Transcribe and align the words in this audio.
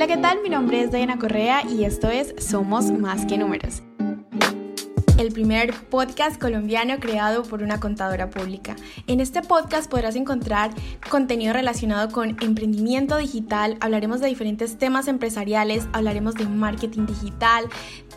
Hola, 0.00 0.06
¿qué 0.06 0.16
tal? 0.16 0.40
Mi 0.42 0.48
nombre 0.48 0.80
es 0.80 0.90
Diana 0.90 1.18
Correa 1.18 1.62
y 1.68 1.84
esto 1.84 2.08
es 2.08 2.34
Somos 2.38 2.90
Más 2.90 3.26
que 3.26 3.36
Números 3.36 3.82
el 5.20 5.32
primer 5.32 5.74
podcast 5.90 6.40
colombiano 6.40 6.98
creado 6.98 7.42
por 7.42 7.62
una 7.62 7.78
contadora 7.78 8.30
pública. 8.30 8.74
En 9.06 9.20
este 9.20 9.42
podcast 9.42 9.90
podrás 9.90 10.16
encontrar 10.16 10.70
contenido 11.10 11.52
relacionado 11.52 12.08
con 12.10 12.30
emprendimiento 12.40 13.18
digital, 13.18 13.76
hablaremos 13.80 14.20
de 14.20 14.28
diferentes 14.28 14.78
temas 14.78 15.08
empresariales, 15.08 15.86
hablaremos 15.92 16.36
de 16.36 16.46
marketing 16.46 17.04
digital, 17.04 17.66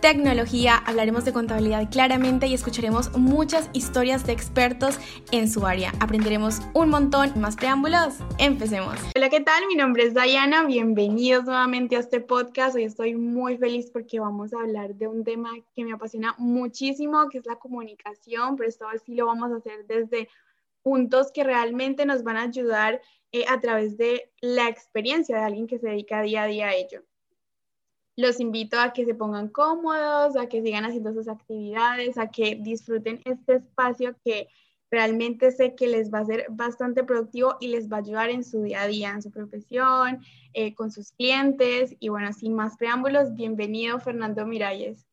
tecnología, 0.04 0.76
hablaremos 0.86 1.24
de 1.24 1.32
contabilidad 1.32 1.90
claramente 1.90 2.46
y 2.48 2.54
escucharemos 2.54 3.18
muchas 3.18 3.70
historias 3.72 4.26
de 4.26 4.34
expertos 4.34 5.00
en 5.32 5.50
su 5.50 5.66
área. 5.66 5.94
Aprenderemos 6.02 6.60
un 6.74 6.90
montón. 6.90 7.32
Más 7.40 7.56
preámbulos, 7.56 8.16
empecemos. 8.38 9.00
Hola, 9.16 9.30
¿qué 9.30 9.40
tal? 9.40 9.66
Mi 9.70 9.76
nombre 9.76 10.04
es 10.04 10.14
Diana. 10.14 10.66
Bienvenidos 10.66 11.46
nuevamente 11.46 11.96
a 11.96 12.00
este 12.00 12.20
podcast. 12.20 12.76
Hoy 12.76 12.84
estoy 12.84 13.16
muy 13.16 13.58
feliz 13.58 13.92
porque 13.92 14.20
vamos 14.20 14.54
a 14.54 14.60
hablar 14.60 14.94
de 14.94 15.08
un 15.08 15.24
tema 15.24 15.52
que 15.74 15.86
me 15.86 15.94
apasiona 15.94 16.36
muchísimo, 16.38 17.30
que 17.30 17.38
es 17.38 17.46
la 17.46 17.56
comunicación, 17.56 18.58
pero 18.58 18.68
esta 18.68 18.90
vez 18.90 19.04
sí 19.06 19.16
lo 19.16 19.28
vamos 19.28 19.54
a 19.54 19.56
hacer 19.56 19.86
desde 19.88 20.28
puntos 20.82 21.32
que 21.32 21.46
realmente 21.46 22.06
nos 22.06 22.24
van 22.24 22.36
a 22.36 22.44
ayudar 22.44 23.00
eh, 23.32 23.46
a 23.48 23.58
través 23.62 23.96
de 23.96 24.34
la 24.42 24.68
experiencia 24.68 25.38
de 25.38 25.44
alguien 25.46 25.66
que 25.66 25.80
se 25.80 25.88
dedica 25.88 26.22
día 26.22 26.44
a 26.44 26.48
día 26.48 26.68
a 26.68 26.74
ello 26.76 27.04
los 28.16 28.40
invito 28.40 28.80
a 28.80 28.94
que 28.94 29.06
se 29.06 29.16
pongan 29.16 29.50
cómodos, 29.50 30.36
a 30.36 30.48
que 30.48 30.62
sigan 30.62 30.86
haciendo 30.86 31.14
sus 31.14 31.28
actividades, 31.28 32.18
a 32.18 32.30
que 32.30 32.56
disfruten 32.62 33.22
este 33.26 33.56
espacio 33.56 34.16
que 34.24 34.48
realmente 34.92 35.52
sé 35.52 35.74
que 35.74 35.88
les 35.88 36.14
va 36.14 36.20
a 36.20 36.26
ser 36.26 36.46
bastante 36.50 37.04
productivo 37.04 37.58
y 37.60 37.70
les 37.70 37.92
va 37.92 37.98
a 37.98 38.00
ayudar 38.02 38.30
en 38.30 38.44
su 38.44 38.62
día 38.62 38.84
a 38.84 38.88
día, 38.88 39.10
en 39.10 39.24
su 39.24 39.32
profesión, 39.32 40.24
eh, 40.54 40.76
con 40.76 40.92
sus 40.92 41.12
clientes. 41.14 41.96
Y 42.00 42.10
bueno, 42.10 42.32
sin 42.32 42.54
más 42.54 42.78
preámbulos, 42.78 43.34
bienvenido 43.34 44.00
Fernando 44.00 44.46
Miralles. 44.46 45.08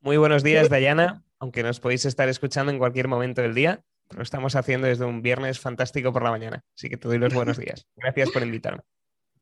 Muy 0.00 0.16
buenos 0.16 0.42
días, 0.42 0.68
Dayana, 0.68 1.24
aunque 1.38 1.62
nos 1.62 1.78
podéis 1.78 2.04
estar 2.04 2.28
escuchando 2.28 2.72
en 2.72 2.78
cualquier 2.78 3.06
momento 3.06 3.42
del 3.42 3.54
día. 3.54 3.80
Lo 4.14 4.22
estamos 4.22 4.56
haciendo 4.56 4.88
desde 4.88 5.04
un 5.04 5.22
viernes 5.22 5.60
fantástico 5.60 6.12
por 6.12 6.24
la 6.24 6.30
mañana, 6.30 6.64
así 6.76 6.88
que 6.88 6.96
te 6.96 7.06
doy 7.06 7.18
los 7.18 7.32
buenos 7.32 7.58
días. 7.58 7.86
Gracias 7.96 8.30
por 8.30 8.42
invitarme. 8.42 8.82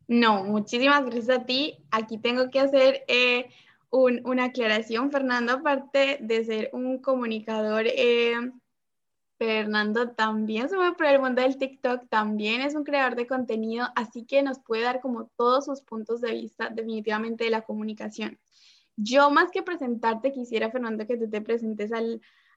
No, 0.06 0.44
muchísimas 0.44 1.04
gracias 1.04 1.30
a 1.30 1.44
ti. 1.44 1.78
Aquí 1.90 2.18
tengo 2.18 2.50
que 2.50 2.60
hacer 2.60 3.04
eh, 3.08 3.48
una 3.90 4.44
aclaración, 4.44 5.10
Fernando, 5.10 5.54
aparte 5.54 6.18
de 6.20 6.44
ser 6.44 6.70
un 6.72 6.98
comunicador, 6.98 7.86
eh, 7.86 8.34
Fernando 9.38 10.10
también 10.10 10.68
se 10.68 10.76
mueve 10.76 10.96
por 10.96 11.06
el 11.06 11.20
mundo 11.20 11.42
del 11.42 11.58
TikTok, 11.58 12.08
también 12.08 12.60
es 12.60 12.74
un 12.74 12.84
creador 12.84 13.16
de 13.16 13.26
contenido, 13.26 13.86
así 13.96 14.24
que 14.24 14.42
nos 14.42 14.58
puede 14.60 14.82
dar 14.82 15.00
como 15.00 15.30
todos 15.36 15.64
sus 15.64 15.82
puntos 15.82 16.20
de 16.20 16.32
vista 16.32 16.70
definitivamente 16.70 17.44
de 17.44 17.50
la 17.50 17.62
comunicación. 17.62 18.38
Yo 18.96 19.30
más 19.30 19.50
que 19.50 19.62
presentarte, 19.62 20.32
quisiera, 20.32 20.70
Fernando, 20.70 21.06
que 21.06 21.16
tú 21.16 21.28
te 21.28 21.40
presentes 21.40 21.90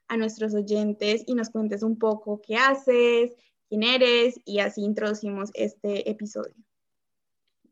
a 0.08 0.16
nuestros 0.16 0.54
oyentes 0.54 1.24
y 1.26 1.34
nos 1.34 1.50
cuentes 1.50 1.82
un 1.82 1.98
poco 1.98 2.40
qué 2.40 2.56
haces, 2.56 3.34
quién 3.68 3.82
eres 3.82 4.40
y 4.44 4.60
así 4.60 4.82
introducimos 4.82 5.50
este 5.54 6.08
episodio. 6.08 6.54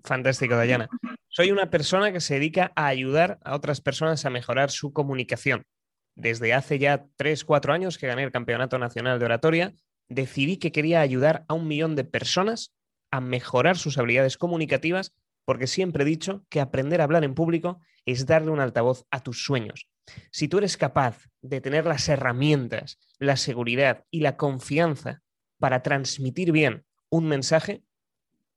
Fantástico, 0.07 0.55
Dayana. 0.55 0.89
Soy 1.29 1.51
una 1.51 1.69
persona 1.69 2.13
que 2.13 2.21
se 2.21 2.35
dedica 2.35 2.73
a 2.77 2.87
ayudar 2.87 3.39
a 3.45 3.57
otras 3.57 3.81
personas 3.81 4.25
a 4.25 4.31
mejorar 4.31 4.71
su 4.71 4.93
comunicación. 4.93 5.65
Desde 6.15 6.55
hace 6.55 6.79
ya 6.79 7.07
3, 7.17 7.45
4 7.45 7.75
años 7.75 7.99
que 7.99 8.07
gané 8.07 8.23
el 8.23 8.31
Campeonato 8.31 8.79
Nacional 8.79 9.19
de 9.19 9.25
Oratoria, 9.25 9.75
decidí 10.09 10.59
que 10.59 10.71
quería 10.71 11.01
ayudar 11.01 11.45
a 11.49 11.55
un 11.55 11.67
millón 11.67 11.97
de 11.97 12.05
personas 12.05 12.73
a 13.11 13.21
mejorar 13.21 13.77
sus 13.77 13.99
habilidades 13.99 14.37
comunicativas 14.39 15.13
porque 15.45 15.67
siempre 15.67 16.05
he 16.05 16.07
dicho 16.07 16.45
que 16.49 16.61
aprender 16.61 17.01
a 17.01 17.05
hablar 17.05 17.25
en 17.25 17.35
público 17.35 17.81
es 18.05 18.27
darle 18.27 18.51
un 18.51 18.61
altavoz 18.61 19.07
a 19.11 19.23
tus 19.23 19.45
sueños. 19.45 19.89
Si 20.31 20.47
tú 20.47 20.59
eres 20.59 20.77
capaz 20.77 21.29
de 21.43 21.61
tener 21.61 21.85
las 21.85 22.09
herramientas, 22.09 22.99
la 23.19 23.37
seguridad 23.37 24.05
y 24.11 24.21
la 24.21 24.37
confianza 24.37 25.23
para 25.59 25.83
transmitir 25.83 26.53
bien 26.53 26.85
un 27.11 27.27
mensaje, 27.27 27.83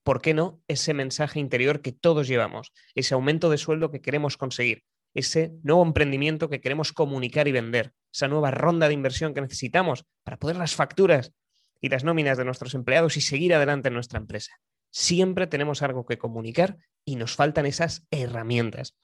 ¿por 0.04 0.22
qué 0.22 0.34
no 0.34 0.62
ese 0.68 0.94
mensaje 0.94 1.40
interior 1.40 1.82
que 1.82 1.92
todos 1.92 2.28
llevamos, 2.28 2.72
ese 2.96 3.14
aumento 3.14 3.50
de 3.50 3.58
sueldo 3.58 3.92
que 3.92 4.02
queremos 4.02 4.38
conseguir, 4.38 4.84
ese 5.14 5.54
nuevo 5.64 5.84
emprendimiento 5.84 6.50
que 6.50 6.62
queremos 6.62 6.94
comunicar 6.94 7.48
y 7.48 7.52
vender, 7.52 7.94
esa 8.14 8.28
nueva 8.28 8.52
ronda 8.52 8.88
de 8.88 8.94
inversión 8.94 9.34
que 9.34 9.42
necesitamos 9.42 10.06
para 10.24 10.38
poder 10.38 10.58
las 10.58 10.76
facturas 10.76 11.34
y 11.82 11.90
las 11.90 12.04
nóminas 12.04 12.38
de 12.38 12.46
nuestros 12.46 12.74
empleados 12.74 13.18
y 13.18 13.22
seguir 13.22 13.54
adelante 13.54 13.88
en 13.88 13.94
nuestra 13.94 14.20
empresa? 14.20 14.54
Siempre 14.92 15.48
tenemos 15.48 15.82
algo 15.82 16.06
que 16.06 16.18
comunicar 16.18 16.78
y 17.06 17.16
nos 17.16 17.36
faltan 17.36 17.66
esas 17.66 18.08
herramientas. 18.12 18.96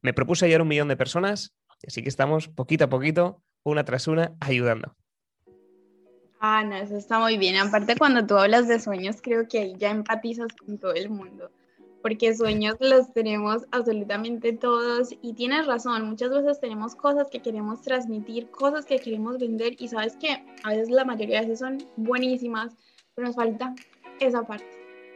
Me 0.00 0.14
propuse 0.14 0.52
a 0.52 0.62
un 0.62 0.68
millón 0.68 0.88
de 0.88 0.96
personas, 0.96 1.56
así 1.86 2.02
que 2.02 2.08
estamos 2.08 2.48
poquito 2.48 2.84
a 2.84 2.88
poquito, 2.88 3.42
una 3.64 3.84
tras 3.84 4.08
una, 4.08 4.34
ayudando. 4.40 4.96
Ah, 6.44 6.64
no, 6.64 6.74
eso 6.74 6.96
está 6.96 7.20
muy 7.20 7.38
bien. 7.38 7.56
Aparte, 7.56 7.94
cuando 7.96 8.26
tú 8.26 8.36
hablas 8.36 8.66
de 8.66 8.80
sueños, 8.80 9.18
creo 9.22 9.46
que 9.46 9.60
ahí 9.60 9.76
ya 9.78 9.92
empatizas 9.92 10.48
con 10.54 10.76
todo 10.76 10.92
el 10.92 11.08
mundo, 11.08 11.52
porque 12.02 12.34
sueños 12.34 12.74
los 12.80 13.12
tenemos 13.12 13.62
absolutamente 13.70 14.52
todos 14.52 15.10
y 15.22 15.34
tienes 15.34 15.66
razón, 15.66 16.04
muchas 16.04 16.30
veces 16.30 16.58
tenemos 16.58 16.96
cosas 16.96 17.28
que 17.30 17.40
queremos 17.42 17.82
transmitir, 17.82 18.50
cosas 18.50 18.84
que 18.84 18.98
queremos 18.98 19.38
vender 19.38 19.76
y 19.78 19.86
sabes 19.86 20.16
que 20.16 20.44
a 20.64 20.70
veces 20.70 20.90
la 20.90 21.04
mayoría 21.04 21.42
de 21.42 21.46
veces 21.46 21.60
son 21.60 21.78
buenísimas, 21.96 22.74
pero 23.14 23.28
nos 23.28 23.36
falta 23.36 23.72
esa 24.18 24.42
parte, 24.42 24.66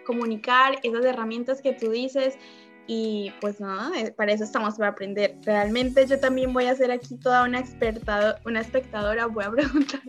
comunicar 0.07 0.79
esas 0.85 1.05
herramientas 1.05 1.61
que 1.61 1.73
tú 1.73 1.91
dices 1.91 2.39
y 2.87 3.33
pues 3.41 3.59
nada, 3.59 3.91
eh, 3.99 4.13
para 4.13 4.31
eso 4.31 4.45
estamos 4.45 4.77
para 4.77 4.91
aprender. 4.91 5.37
Realmente 5.43 6.07
yo 6.07 6.21
también 6.21 6.53
voy 6.53 6.67
a 6.67 6.77
ser 6.77 6.93
aquí 6.93 7.17
toda 7.17 7.43
una 7.43 7.59
experta, 7.59 8.41
una 8.45 8.61
espectadora, 8.61 9.27
voy 9.27 9.43
a 9.43 9.51
preguntar 9.51 10.03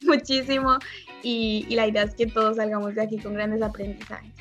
muchísimo 0.02 0.78
y, 1.22 1.66
la 1.74 1.86
idea 1.86 2.04
es 2.04 2.14
que 2.14 2.26
todos 2.26 2.56
salgamos 2.56 2.94
de 2.94 3.02
aquí 3.02 3.18
con 3.18 3.34
grandes 3.34 3.62
aprendizajes. 3.62 4.32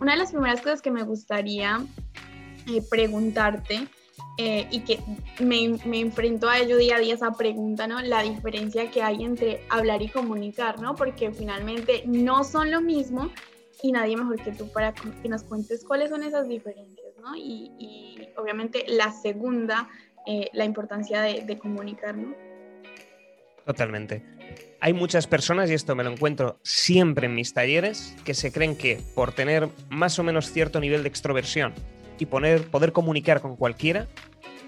Una 0.00 0.12
de 0.12 0.18
las 0.18 0.32
primeras 0.32 0.60
cosas 0.60 0.82
que 0.82 0.90
me 0.90 1.02
gustaría 1.04 1.84
eh, 2.68 2.82
preguntarte 2.90 3.86
eh, 4.38 4.66
y 4.70 4.80
que 4.80 4.98
me, 5.40 5.78
me, 5.84 6.00
enfrento 6.00 6.48
a 6.48 6.58
ello 6.58 6.76
día 6.76 6.96
a 6.96 6.98
día, 6.98 7.14
esa 7.14 7.32
pregunta, 7.32 7.86
¿no? 7.86 8.00
La 8.00 8.22
diferencia 8.22 8.90
que 8.90 9.02
hay 9.02 9.24
entre 9.24 9.64
hablar 9.68 10.02
y 10.02 10.08
comunicar, 10.08 10.80
¿no? 10.80 10.94
Porque 10.94 11.30
finalmente 11.32 12.02
no 12.06 12.42
son 12.42 12.70
lo 12.70 12.80
mismo 12.80 13.30
y 13.82 13.92
nadie 13.92 14.16
mejor 14.16 14.42
que 14.42 14.52
tú 14.52 14.70
para 14.72 14.92
que 14.92 15.28
nos 15.28 15.44
cuentes 15.44 15.84
cuáles 15.84 16.10
son 16.10 16.22
esas 16.22 16.48
diferencias, 16.48 17.16
¿no? 17.20 17.36
Y, 17.36 18.28
obviamente 18.36 18.84
la 18.88 19.12
segunda, 19.12 19.88
eh, 20.26 20.48
la 20.52 20.64
importancia 20.64 21.20
de, 21.20 21.42
de 21.42 21.58
comunicar, 21.58 22.16
¿no? 22.16 22.34
Totalmente. 23.66 24.22
Hay 24.80 24.92
muchas 24.92 25.26
personas, 25.26 25.70
y 25.70 25.74
esto 25.74 25.94
me 25.94 26.04
lo 26.04 26.10
encuentro 26.10 26.58
siempre 26.62 27.26
en 27.26 27.34
mis 27.34 27.54
talleres, 27.54 28.16
que 28.24 28.34
se 28.34 28.50
creen 28.50 28.76
que 28.76 29.00
por 29.14 29.32
tener 29.32 29.68
más 29.90 30.18
o 30.18 30.24
menos 30.24 30.50
cierto 30.50 30.80
nivel 30.80 31.02
de 31.02 31.08
extroversión 31.08 31.72
y 32.18 32.26
poner, 32.26 32.68
poder 32.68 32.92
comunicar 32.92 33.40
con 33.40 33.56
cualquiera, 33.56 34.08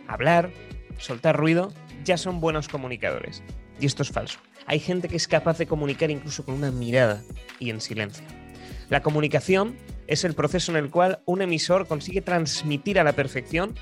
hablar, 0.07 0.51
soltar 0.99 1.37
ruido, 1.37 1.73
ya 2.05 2.17
son 2.17 2.41
buenos 2.41 2.69
comunicadores. 2.69 3.43
Y 3.81 3.87
esto 3.87 4.03
es 4.03 4.11
falso. 4.11 4.39
Hay 4.67 4.79
gente 4.79 5.09
que 5.09 5.17
es 5.17 5.29
capaz 5.29 5.59
de 5.59 5.67
comunicar 5.67 6.11
incluso 6.11 6.45
con 6.45 6.55
una 6.55 6.71
mirada 6.71 7.23
y 7.59 7.71
en 7.71 7.81
silencio. 7.81 8.25
La 8.89 9.03
comunicación 9.03 9.77
es 10.07 10.25
el 10.25 10.35
proceso 10.35 10.73
en 10.73 10.79
el 10.79 10.91
cual 10.91 11.23
un 11.25 11.43
emisor 11.43 11.87
consigue 11.87 12.21
transmitir 12.21 12.99
a 12.99 13.05
la 13.05 13.13
perfección 13.13 13.75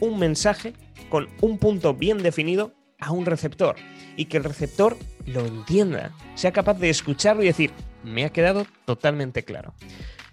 un 0.00 0.18
mensaje 0.18 0.74
con 1.08 1.28
un 1.40 1.58
punto 1.58 1.94
bien 1.94 2.22
definido 2.22 2.74
a 2.98 3.12
un 3.12 3.26
receptor 3.26 3.76
y 4.16 4.26
que 4.26 4.36
el 4.36 4.44
receptor 4.44 4.96
lo 5.26 5.40
entienda, 5.40 6.12
sea 6.34 6.52
capaz 6.52 6.74
de 6.74 6.90
escucharlo 6.90 7.42
y 7.42 7.46
decir, 7.46 7.72
me 8.02 8.24
ha 8.24 8.30
quedado 8.30 8.66
totalmente 8.84 9.44
claro. 9.44 9.74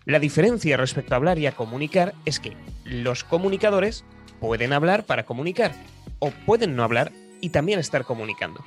La 0.05 0.19
diferencia 0.19 0.77
respecto 0.77 1.13
a 1.13 1.17
hablar 1.17 1.37
y 1.40 1.46
a 1.46 1.52
comunicar 1.52 2.13
es 2.25 2.40
que 2.40 2.58
los 2.85 3.23
comunicadores 3.23 4.03
pueden 4.40 4.73
hablar 4.73 5.05
para 5.05 5.25
comunicar 5.25 5.73
o 6.19 6.31
pueden 6.46 6.75
no 6.75 6.84
hablar 6.84 7.11
y 7.40 7.49
también 7.49 7.79
estar 7.79 8.03
comunicando. 8.03 8.64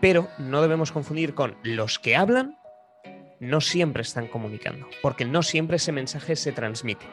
Pero 0.00 0.28
no 0.38 0.62
debemos 0.62 0.92
confundir 0.92 1.34
con 1.34 1.56
los 1.64 1.98
que 1.98 2.16
hablan, 2.16 2.56
no 3.40 3.60
siempre 3.60 4.02
están 4.02 4.28
comunicando, 4.28 4.88
porque 5.02 5.24
no 5.24 5.42
siempre 5.42 5.76
ese 5.76 5.92
mensaje 5.92 6.36
se 6.36 6.52
transmite. 6.52 7.06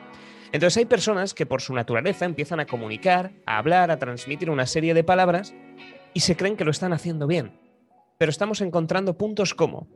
Entonces 0.52 0.78
hay 0.78 0.86
personas 0.86 1.34
que 1.34 1.46
por 1.46 1.62
su 1.62 1.74
naturaleza 1.74 2.26
empiezan 2.26 2.60
a 2.60 2.66
comunicar, 2.68 3.32
a 3.46 3.58
hablar, 3.58 3.92
a 3.92 3.98
transmitir 4.00 4.50
una 4.50 4.66
serie 4.68 4.94
de 4.94 5.04
palabras 5.04 5.54
y 6.16 6.22
se 6.22 6.38
creen 6.38 6.56
que 6.56 6.64
lo 6.64 6.72
están 6.72 6.94
haciendo 6.94 7.28
bien. 7.28 7.60
Pero 8.18 8.32
estamos 8.32 8.62
encontrando 8.62 9.18
puntos 9.18 9.54
como 9.54 9.88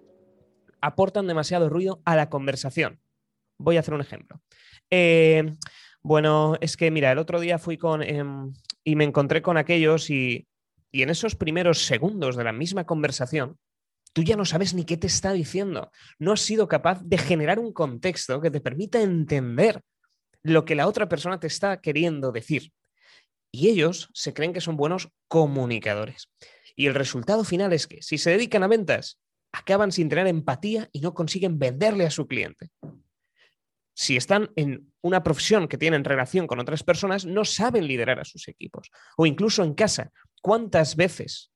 aportan 0.81 1.27
demasiado 1.27 1.69
ruido 1.69 2.01
a 2.05 2.15
la 2.15 2.29
conversación. 2.29 2.99
Voy 3.57 3.77
a 3.77 3.79
hacer 3.79 3.93
un 3.93 4.01
ejemplo. 4.01 4.41
Eh, 4.91 5.55
bueno, 6.03 6.57
es 6.59 6.75
que 6.75 6.91
mira, 6.91 7.11
el 7.11 7.19
otro 7.19 7.39
día 7.39 7.57
fui 7.57 7.77
con 7.77 8.03
em, 8.03 8.53
y 8.83 8.95
me 8.95 9.05
encontré 9.05 9.41
con 9.41 9.57
aquellos 9.57 10.09
y, 10.09 10.45
y 10.91 11.03
en 11.03 11.09
esos 11.09 11.35
primeros 11.35 11.85
segundos 11.85 12.35
de 12.35 12.43
la 12.43 12.51
misma 12.51 12.85
conversación, 12.85 13.57
tú 14.11 14.21
ya 14.21 14.35
no 14.35 14.43
sabes 14.43 14.73
ni 14.73 14.83
qué 14.83 14.97
te 14.97 15.07
está 15.07 15.31
diciendo. 15.31 15.89
No 16.17 16.33
has 16.33 16.41
sido 16.41 16.67
capaz 16.67 17.01
de 17.01 17.17
generar 17.17 17.59
un 17.59 17.71
contexto 17.71 18.41
que 18.41 18.51
te 18.51 18.59
permita 18.59 19.01
entender 19.01 19.81
lo 20.43 20.65
que 20.65 20.75
la 20.75 20.87
otra 20.87 21.07
persona 21.07 21.39
te 21.39 21.47
está 21.47 21.79
queriendo 21.79 22.33
decir. 22.33 22.73
Y 23.51 23.69
ellos 23.69 24.09
se 24.13 24.33
creen 24.33 24.53
que 24.53 24.61
son 24.61 24.77
buenos 24.77 25.09
comunicadores. 25.27 26.29
Y 26.75 26.87
el 26.87 26.95
resultado 26.95 27.43
final 27.43 27.73
es 27.73 27.87
que 27.87 28.01
si 28.01 28.17
se 28.17 28.31
dedican 28.31 28.63
a 28.63 28.67
ventas, 28.67 29.19
acaban 29.51 29.91
sin 29.91 30.09
tener 30.09 30.27
empatía 30.27 30.89
y 30.91 31.01
no 31.01 31.13
consiguen 31.13 31.59
venderle 31.59 32.05
a 32.05 32.11
su 32.11 32.27
cliente. 32.27 32.69
Si 33.95 34.15
están 34.15 34.51
en 34.55 34.93
una 35.01 35.23
profesión 35.23 35.67
que 35.67 35.77
tienen 35.77 36.05
relación 36.05 36.47
con 36.47 36.59
otras 36.59 36.83
personas, 36.83 37.25
no 37.25 37.43
saben 37.43 37.87
liderar 37.87 38.19
a 38.19 38.25
sus 38.25 38.47
equipos. 38.47 38.91
O 39.17 39.25
incluso 39.25 39.63
en 39.63 39.73
casa, 39.73 40.11
¿cuántas 40.41 40.95
veces 40.95 41.51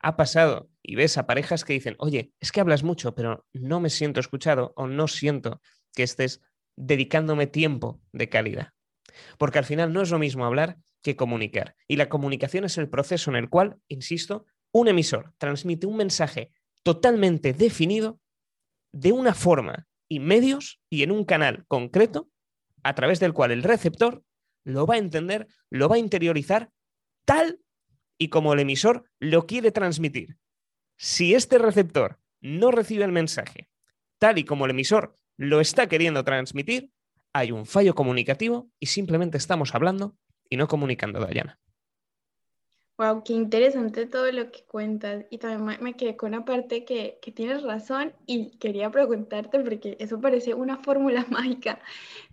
ha 0.00 0.16
pasado 0.16 0.68
y 0.82 0.96
ves 0.96 1.16
a 1.16 1.26
parejas 1.26 1.64
que 1.64 1.72
dicen, 1.72 1.96
oye, 1.98 2.32
es 2.40 2.52
que 2.52 2.60
hablas 2.60 2.82
mucho, 2.82 3.14
pero 3.14 3.46
no 3.52 3.80
me 3.80 3.90
siento 3.90 4.20
escuchado 4.20 4.72
o 4.76 4.86
no 4.86 5.08
siento 5.08 5.62
que 5.94 6.02
estés 6.02 6.42
dedicándome 6.76 7.46
tiempo 7.46 8.02
de 8.12 8.28
calidad? 8.28 8.72
Porque 9.38 9.58
al 9.58 9.64
final 9.64 9.92
no 9.92 10.02
es 10.02 10.10
lo 10.10 10.18
mismo 10.18 10.44
hablar 10.44 10.76
que 11.02 11.16
comunicar. 11.16 11.76
Y 11.86 11.96
la 11.96 12.08
comunicación 12.08 12.64
es 12.64 12.78
el 12.78 12.88
proceso 12.88 13.30
en 13.30 13.36
el 13.36 13.48
cual, 13.48 13.78
insisto, 13.88 14.46
un 14.72 14.88
emisor 14.88 15.34
transmite 15.38 15.86
un 15.86 15.96
mensaje 15.96 16.52
totalmente 16.82 17.52
definido 17.52 18.20
de 18.92 19.12
una 19.12 19.34
forma 19.34 19.86
y 20.08 20.20
medios 20.20 20.80
y 20.90 21.02
en 21.02 21.10
un 21.10 21.24
canal 21.24 21.64
concreto 21.68 22.30
a 22.82 22.94
través 22.94 23.20
del 23.20 23.32
cual 23.32 23.50
el 23.50 23.62
receptor 23.62 24.22
lo 24.64 24.86
va 24.86 24.94
a 24.94 24.98
entender, 24.98 25.48
lo 25.70 25.88
va 25.88 25.96
a 25.96 26.00
interiorizar 26.00 26.70
tal 27.24 27.60
y 28.18 28.28
como 28.28 28.52
el 28.52 28.60
emisor 28.60 29.04
lo 29.18 29.46
quiere 29.46 29.70
transmitir. 29.70 30.38
Si 30.96 31.34
este 31.34 31.58
receptor 31.58 32.20
no 32.40 32.70
recibe 32.70 33.04
el 33.04 33.12
mensaje 33.12 33.68
tal 34.18 34.38
y 34.38 34.44
como 34.44 34.64
el 34.64 34.72
emisor 34.72 35.14
lo 35.36 35.60
está 35.60 35.88
queriendo 35.88 36.24
transmitir, 36.24 36.90
hay 37.32 37.52
un 37.52 37.66
fallo 37.66 37.94
comunicativo 37.94 38.70
y 38.80 38.86
simplemente 38.86 39.38
estamos 39.38 39.74
hablando 39.74 40.16
y 40.50 40.56
no 40.56 40.68
comunicando, 40.68 41.20
Dayana. 41.20 41.58
Wow, 42.98 43.22
qué 43.22 43.32
interesante 43.32 44.06
todo 44.06 44.32
lo 44.32 44.50
que 44.50 44.64
cuentas. 44.64 45.24
Y 45.30 45.38
también 45.38 45.80
me 45.80 45.94
quedé 45.94 46.16
con 46.16 46.34
una 46.34 46.44
parte 46.44 46.84
que, 46.84 47.20
que 47.22 47.30
tienes 47.30 47.62
razón 47.62 48.12
y 48.26 48.58
quería 48.58 48.90
preguntarte, 48.90 49.60
porque 49.60 49.96
eso 50.00 50.20
parece 50.20 50.54
una 50.54 50.78
fórmula 50.78 51.24
mágica 51.30 51.80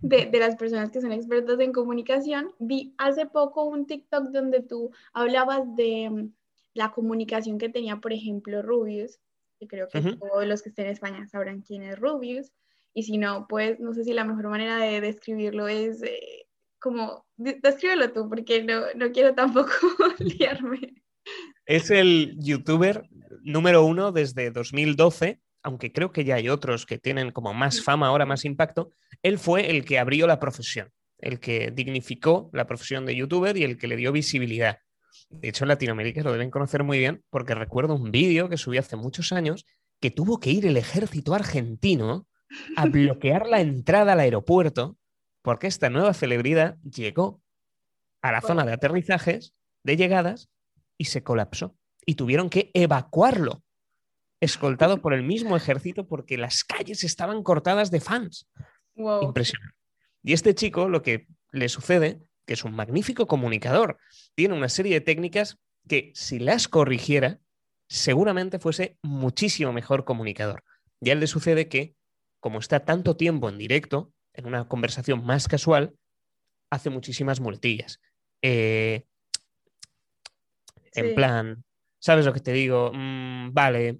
de, 0.00 0.26
de, 0.26 0.40
las 0.40 0.56
personas 0.56 0.90
que 0.90 1.00
son 1.00 1.12
expertas 1.12 1.60
en 1.60 1.72
comunicación. 1.72 2.52
Vi 2.58 2.96
hace 2.98 3.26
poco 3.26 3.62
un 3.64 3.86
TikTok 3.86 4.30
donde 4.30 4.60
tú 4.60 4.90
hablabas 5.12 5.62
de 5.76 6.10
mm, 6.10 6.32
la 6.74 6.90
comunicación 6.90 7.58
que 7.58 7.68
tenía, 7.68 7.98
por 7.98 8.12
ejemplo, 8.12 8.60
Rubius, 8.60 9.20
que 9.60 9.68
creo 9.68 9.86
que 9.88 10.00
todos 10.00 10.46
los 10.46 10.62
que 10.62 10.70
estén 10.70 10.86
en 10.86 10.92
España 10.92 11.28
sabrán 11.28 11.62
quién 11.62 11.84
es 11.84 11.96
Rubius. 11.96 12.50
Y 12.92 13.04
si 13.04 13.18
no, 13.18 13.46
pues 13.48 13.78
no 13.78 13.94
sé 13.94 14.02
si 14.02 14.14
la 14.14 14.24
mejor 14.24 14.48
manera 14.48 14.78
de 14.78 15.00
describirlo 15.00 15.68
es... 15.68 16.02
Eh, 16.02 16.45
como, 16.78 17.26
descríbelo 17.36 18.12
tú, 18.12 18.28
porque 18.28 18.62
no, 18.62 18.82
no 18.94 19.12
quiero 19.12 19.34
tampoco 19.34 19.70
liarme. 20.18 20.94
Es 21.64 21.90
el 21.90 22.36
youtuber 22.38 23.08
número 23.42 23.84
uno 23.84 24.12
desde 24.12 24.50
2012, 24.50 25.40
aunque 25.62 25.92
creo 25.92 26.12
que 26.12 26.24
ya 26.24 26.36
hay 26.36 26.48
otros 26.48 26.86
que 26.86 26.98
tienen 26.98 27.32
como 27.32 27.52
más 27.54 27.82
fama 27.82 28.08
ahora, 28.08 28.26
más 28.26 28.44
impacto. 28.44 28.90
Él 29.22 29.38
fue 29.38 29.70
el 29.70 29.84
que 29.84 29.98
abrió 29.98 30.26
la 30.26 30.38
profesión, 30.38 30.92
el 31.18 31.40
que 31.40 31.72
dignificó 31.72 32.50
la 32.52 32.66
profesión 32.66 33.04
de 33.06 33.16
youtuber 33.16 33.56
y 33.56 33.64
el 33.64 33.78
que 33.78 33.88
le 33.88 33.96
dio 33.96 34.12
visibilidad. 34.12 34.78
De 35.30 35.48
hecho, 35.48 35.64
en 35.64 35.68
Latinoamérica 35.68 36.22
lo 36.22 36.32
deben 36.32 36.50
conocer 36.50 36.84
muy 36.84 36.98
bien 36.98 37.24
porque 37.30 37.54
recuerdo 37.54 37.94
un 37.94 38.10
vídeo 38.10 38.48
que 38.48 38.56
subí 38.56 38.78
hace 38.78 38.96
muchos 38.96 39.32
años 39.32 39.66
que 40.00 40.10
tuvo 40.10 40.38
que 40.38 40.50
ir 40.50 40.66
el 40.66 40.76
ejército 40.76 41.34
argentino 41.34 42.28
a 42.76 42.86
bloquear 42.86 43.48
la 43.48 43.60
entrada 43.60 44.12
al 44.12 44.20
aeropuerto 44.20 44.96
porque 45.46 45.68
esta 45.68 45.90
nueva 45.90 46.12
celebridad 46.12 46.76
llegó 46.82 47.40
a 48.20 48.32
la 48.32 48.40
zona 48.40 48.66
de 48.66 48.72
aterrizajes, 48.72 49.54
de 49.84 49.96
llegadas, 49.96 50.50
y 50.98 51.04
se 51.04 51.22
colapsó. 51.22 51.76
Y 52.04 52.16
tuvieron 52.16 52.50
que 52.50 52.72
evacuarlo, 52.74 53.62
escoltado 54.40 55.00
por 55.00 55.14
el 55.14 55.22
mismo 55.22 55.56
ejército, 55.56 56.08
porque 56.08 56.36
las 56.36 56.64
calles 56.64 57.04
estaban 57.04 57.44
cortadas 57.44 57.92
de 57.92 58.00
fans. 58.00 58.48
Impresionante. 58.96 59.76
Y 60.24 60.32
este 60.32 60.52
chico, 60.56 60.88
lo 60.88 61.02
que 61.02 61.28
le 61.52 61.68
sucede, 61.68 62.26
que 62.44 62.54
es 62.54 62.64
un 62.64 62.74
magnífico 62.74 63.28
comunicador, 63.28 63.98
tiene 64.34 64.54
una 64.54 64.68
serie 64.68 64.94
de 64.94 65.00
técnicas 65.00 65.60
que 65.86 66.10
si 66.16 66.40
las 66.40 66.66
corrigiera, 66.66 67.38
seguramente 67.88 68.58
fuese 68.58 68.98
muchísimo 69.00 69.72
mejor 69.72 70.04
comunicador. 70.04 70.64
Y 71.00 71.10
a 71.10 71.12
él 71.12 71.20
le 71.20 71.28
sucede 71.28 71.68
que, 71.68 71.94
como 72.40 72.58
está 72.58 72.84
tanto 72.84 73.16
tiempo 73.16 73.48
en 73.48 73.58
directo, 73.58 74.12
en 74.36 74.46
una 74.46 74.68
conversación 74.68 75.24
más 75.24 75.48
casual, 75.48 75.94
hace 76.70 76.90
muchísimas 76.90 77.40
multillas. 77.40 78.00
Eh, 78.42 79.04
en 80.92 81.14
plan, 81.14 81.64
¿sabes 81.98 82.24
lo 82.24 82.32
que 82.32 82.40
te 82.40 82.52
digo? 82.52 82.92
Mm, 82.94 83.52
vale. 83.52 83.98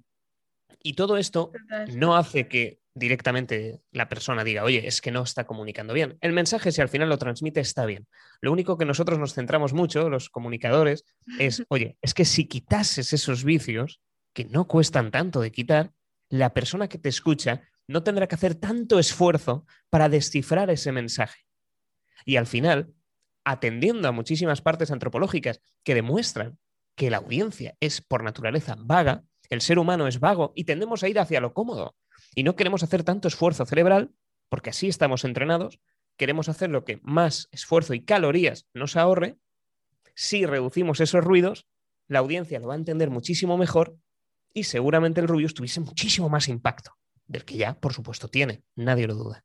Y 0.81 0.93
todo 0.93 1.17
esto 1.17 1.51
no 1.95 2.15
hace 2.15 2.47
que 2.47 2.79
directamente 2.97 3.81
la 3.91 4.09
persona 4.09 4.43
diga, 4.43 4.63
oye, 4.63 4.87
es 4.87 5.01
que 5.01 5.11
no 5.11 5.23
está 5.23 5.45
comunicando 5.45 5.93
bien. 5.93 6.17
El 6.21 6.33
mensaje, 6.33 6.71
si 6.71 6.81
al 6.81 6.89
final 6.89 7.09
lo 7.09 7.17
transmite, 7.17 7.59
está 7.59 7.85
bien. 7.85 8.07
Lo 8.41 8.51
único 8.51 8.77
que 8.77 8.85
nosotros 8.85 9.19
nos 9.19 9.33
centramos 9.33 9.73
mucho, 9.73 10.09
los 10.09 10.29
comunicadores, 10.29 11.03
es, 11.39 11.63
oye, 11.69 11.97
es 12.01 12.13
que 12.13 12.25
si 12.25 12.47
quitases 12.47 13.13
esos 13.13 13.43
vicios, 13.43 14.01
que 14.33 14.45
no 14.45 14.67
cuestan 14.67 15.11
tanto 15.11 15.41
de 15.41 15.51
quitar, 15.51 15.91
la 16.29 16.53
persona 16.53 16.87
que 16.87 16.97
te 16.97 17.09
escucha 17.09 17.61
no 17.87 18.03
tendrá 18.03 18.27
que 18.27 18.35
hacer 18.35 18.55
tanto 18.55 18.99
esfuerzo 18.99 19.65
para 19.89 20.09
descifrar 20.09 20.69
ese 20.69 20.91
mensaje. 20.91 21.45
Y 22.25 22.35
al 22.35 22.45
final, 22.45 22.93
atendiendo 23.45 24.07
a 24.07 24.11
muchísimas 24.11 24.61
partes 24.61 24.91
antropológicas 24.91 25.61
que 25.83 25.95
demuestran 25.95 26.59
que 26.95 27.09
la 27.09 27.17
audiencia 27.17 27.77
es 27.79 28.01
por 28.01 28.23
naturaleza 28.23 28.75
vaga, 28.77 29.23
el 29.49 29.61
ser 29.61 29.79
humano 29.79 30.07
es 30.07 30.19
vago 30.19 30.51
y 30.55 30.65
tendemos 30.65 31.03
a 31.03 31.07
ir 31.07 31.19
hacia 31.19 31.39
lo 31.39 31.53
cómodo. 31.53 31.95
Y 32.35 32.43
no 32.43 32.55
queremos 32.55 32.83
hacer 32.83 33.03
tanto 33.03 33.29
esfuerzo 33.29 33.65
cerebral, 33.65 34.11
porque 34.49 34.71
así 34.71 34.89
estamos 34.89 35.23
entrenados, 35.23 35.79
queremos 36.17 36.49
hacer 36.49 36.69
lo 36.69 36.83
que 36.83 36.99
más 37.03 37.47
esfuerzo 37.51 37.93
y 37.93 38.03
calorías 38.03 38.67
nos 38.73 38.97
ahorre. 38.97 39.37
Si 40.15 40.45
reducimos 40.45 40.99
esos 40.99 41.23
ruidos, 41.23 41.67
la 42.07 42.19
audiencia 42.19 42.59
lo 42.59 42.67
va 42.67 42.73
a 42.73 42.77
entender 42.77 43.09
muchísimo 43.09 43.57
mejor 43.57 43.97
y 44.53 44.63
seguramente 44.63 45.21
el 45.21 45.27
ruido 45.27 45.49
tuviese 45.49 45.79
muchísimo 45.79 46.29
más 46.29 46.47
impacto 46.47 46.97
del 47.27 47.45
que 47.45 47.57
ya, 47.57 47.79
por 47.79 47.93
supuesto, 47.93 48.27
tiene, 48.27 48.63
nadie 48.75 49.07
lo 49.07 49.15
duda. 49.15 49.43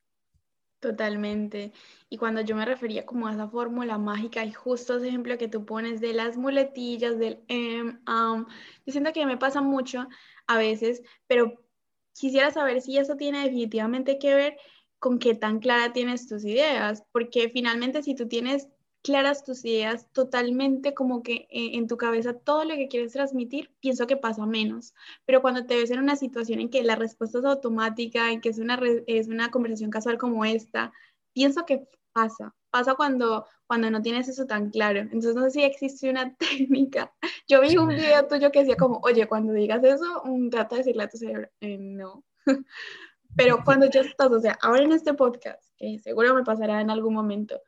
Totalmente. 0.82 1.72
Y 2.08 2.16
cuando 2.16 2.40
yo 2.40 2.56
me 2.56 2.64
refería 2.64 3.06
como 3.06 3.28
a 3.28 3.32
esa 3.32 3.48
fórmula 3.48 3.98
mágica 3.98 4.44
y 4.44 4.52
justo 4.52 4.96
ese 4.96 5.08
ejemplo 5.08 5.38
que 5.38 5.46
tú 5.46 5.64
pones 5.64 6.00
de 6.00 6.12
las 6.12 6.36
muletillas, 6.36 7.20
del 7.20 7.44
em, 7.46 8.00
yo 8.04 8.92
siento 8.92 9.12
que 9.12 9.24
me 9.24 9.36
pasa 9.36 9.60
mucho 9.60 10.08
a 10.48 10.58
veces, 10.58 11.02
pero 11.28 11.64
quisiera 12.12 12.50
saber 12.50 12.80
si 12.80 12.98
eso 12.98 13.16
tiene 13.16 13.44
definitivamente 13.44 14.18
que 14.18 14.34
ver 14.34 14.56
con 14.98 15.20
qué 15.20 15.36
tan 15.36 15.60
clara 15.60 15.92
tienes 15.92 16.26
tus 16.26 16.44
ideas, 16.44 17.04
porque 17.12 17.48
finalmente 17.48 18.02
si 18.02 18.16
tú 18.16 18.26
tienes 18.26 18.68
claras 19.02 19.44
tus 19.44 19.64
ideas 19.64 20.06
totalmente 20.12 20.94
como 20.94 21.22
que 21.22 21.48
eh, 21.50 21.76
en 21.76 21.88
tu 21.88 21.96
cabeza 21.96 22.34
todo 22.34 22.64
lo 22.64 22.74
que 22.76 22.88
quieres 22.88 23.12
transmitir, 23.12 23.74
pienso 23.80 24.06
que 24.06 24.16
pasa 24.16 24.46
menos. 24.46 24.94
Pero 25.26 25.42
cuando 25.42 25.66
te 25.66 25.76
ves 25.76 25.90
en 25.90 25.98
una 25.98 26.16
situación 26.16 26.60
en 26.60 26.70
que 26.70 26.82
la 26.82 26.96
respuesta 26.96 27.38
es 27.38 27.44
automática, 27.44 28.30
en 28.30 28.40
que 28.40 28.50
es 28.50 28.58
una, 28.58 28.80
es 29.06 29.28
una 29.28 29.50
conversación 29.50 29.90
casual 29.90 30.18
como 30.18 30.44
esta, 30.44 30.92
pienso 31.32 31.66
que 31.66 31.88
pasa. 32.12 32.54
Pasa 32.70 32.94
cuando, 32.94 33.46
cuando 33.66 33.90
no 33.90 34.00
tienes 34.00 34.28
eso 34.28 34.46
tan 34.46 34.70
claro. 34.70 35.00
Entonces 35.00 35.34
no 35.34 35.42
sé 35.44 35.50
si 35.50 35.62
existe 35.62 36.08
una 36.08 36.34
técnica. 36.36 37.12
Yo 37.48 37.60
vi 37.60 37.76
un 37.76 37.88
video 37.88 38.26
tuyo 38.28 38.50
que 38.50 38.60
decía 38.60 38.76
como, 38.76 39.00
oye, 39.02 39.26
cuando 39.26 39.52
digas 39.52 39.82
eso, 39.84 40.22
un 40.22 40.48
trata 40.48 40.76
de 40.76 40.82
decirle 40.82 41.02
a 41.04 41.08
tu 41.08 41.18
cerebro, 41.18 41.48
eh, 41.60 41.76
no. 41.78 42.24
Pero 43.36 43.62
cuando 43.64 43.88
ya 43.88 44.00
estás, 44.02 44.30
o 44.30 44.40
sea, 44.40 44.58
ahora 44.60 44.82
en 44.82 44.92
este 44.92 45.14
podcast, 45.14 45.62
que 45.76 45.98
seguro 45.98 46.34
me 46.34 46.44
pasará 46.44 46.80
en 46.80 46.90
algún 46.90 47.14
momento, 47.14 47.60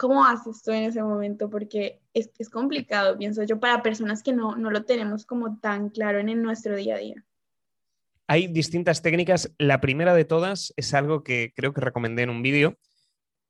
¿Cómo 0.00 0.24
haces 0.24 0.62
tú 0.62 0.70
en 0.70 0.84
ese 0.84 1.02
momento? 1.02 1.50
Porque 1.50 2.00
es, 2.14 2.30
es 2.38 2.48
complicado, 2.48 3.18
pienso 3.18 3.44
yo, 3.44 3.60
para 3.60 3.82
personas 3.82 4.22
que 4.22 4.32
no, 4.32 4.56
no 4.56 4.70
lo 4.70 4.86
tenemos 4.86 5.26
como 5.26 5.58
tan 5.58 5.90
claro 5.90 6.18
en, 6.20 6.30
en 6.30 6.42
nuestro 6.42 6.74
día 6.74 6.94
a 6.94 6.98
día. 6.98 7.26
Hay 8.26 8.46
distintas 8.46 9.02
técnicas. 9.02 9.52
La 9.58 9.82
primera 9.82 10.14
de 10.14 10.24
todas 10.24 10.72
es 10.78 10.94
algo 10.94 11.22
que 11.22 11.52
creo 11.54 11.74
que 11.74 11.82
recomendé 11.82 12.22
en 12.22 12.30
un 12.30 12.40
vídeo, 12.40 12.78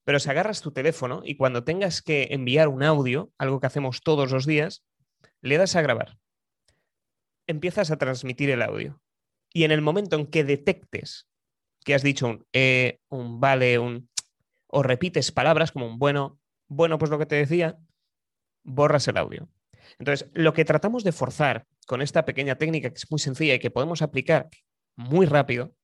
pero 0.03 0.19
si 0.19 0.29
agarras 0.29 0.61
tu 0.61 0.73
teléfono 0.73 1.23
y 1.25 1.37
cuando 1.37 1.63
tengas 1.63 2.03
que 2.03 2.27
enviar 2.33 2.67
un 2.67 2.83
audio, 2.83 3.31
algo 3.39 3.61
que 3.61 3.69
hacemos 3.69 4.01
todos 4.03 4.33
los 4.33 4.45
días, 4.45 4.83
le 5.43 5.57
das 5.57 5.77
a 5.77 5.83
grabar. 5.83 6.19
Empiezas 7.47 7.93
a 7.93 7.97
transmitir 7.97 8.51
el 8.51 8.63
audio. 8.63 9.01
Y 9.53 9.63
en 9.63 9.71
el 9.71 9.83
momento 9.83 10.17
en 10.17 10.27
que 10.27 10.43
detectes 10.43 11.29
que 11.85 11.95
has 11.95 12.03
dicho 12.03 12.27
un, 12.27 12.45
eh, 12.53 12.99
un 13.09 13.39
vale, 13.39 13.79
un 13.79 14.11
o 14.67 14.83
repites 14.83 15.31
palabras 15.31 15.71
como 15.71 15.87
un 15.87 15.99
bueno, 15.99 16.40
bueno, 16.71 16.99
pues 16.99 17.11
lo 17.11 17.19
que 17.19 17.27
te 17.27 17.35
decía, 17.35 17.79
borras 18.63 19.07
el 19.09 19.17
audio. 19.17 19.49
Entonces, 19.99 20.31
lo 20.33 20.53
que 20.53 20.65
tratamos 20.65 21.03
de 21.03 21.13
forzar 21.13 21.67
con 21.87 22.01
esta 22.01 22.25
pequeña 22.25 22.55
técnica 22.55 22.91
que 22.91 22.97
es 22.97 23.11
muy 23.11 23.19
sencilla 23.19 23.55
y 23.55 23.59
que 23.59 23.73
podemos 23.73 24.03
aplicar 24.03 24.49
muy 24.97 25.27
rápido, 25.27 25.75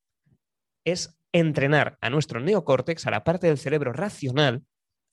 es 0.85 1.19
entrenar 1.33 1.99
a 2.01 2.09
nuestro 2.09 2.41
neocórtex, 2.41 3.07
a 3.07 3.11
la 3.11 3.25
parte 3.25 3.49
del 3.49 3.59
cerebro 3.59 3.93
racional, 3.93 4.65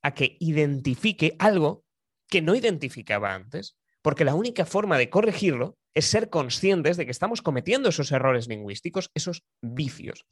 a 0.03 0.13
que 0.13 0.37
identifique 0.39 1.35
algo 1.39 1.83
que 2.29 2.41
no 2.41 2.53
identificaba 2.53 3.33
antes, 3.33 3.75
porque 4.03 4.25
la 4.25 4.35
única 4.35 4.65
forma 4.65 4.97
de 4.99 5.09
corregirlo 5.09 5.77
es 5.95 6.05
ser 6.05 6.29
conscientes 6.29 6.97
de 6.97 7.05
que 7.05 7.11
estamos 7.11 7.41
cometiendo 7.41 7.89
esos 7.89 8.11
errores 8.11 8.47
lingüísticos, 8.47 9.09
esos 9.15 9.43
vicios. 9.61 10.25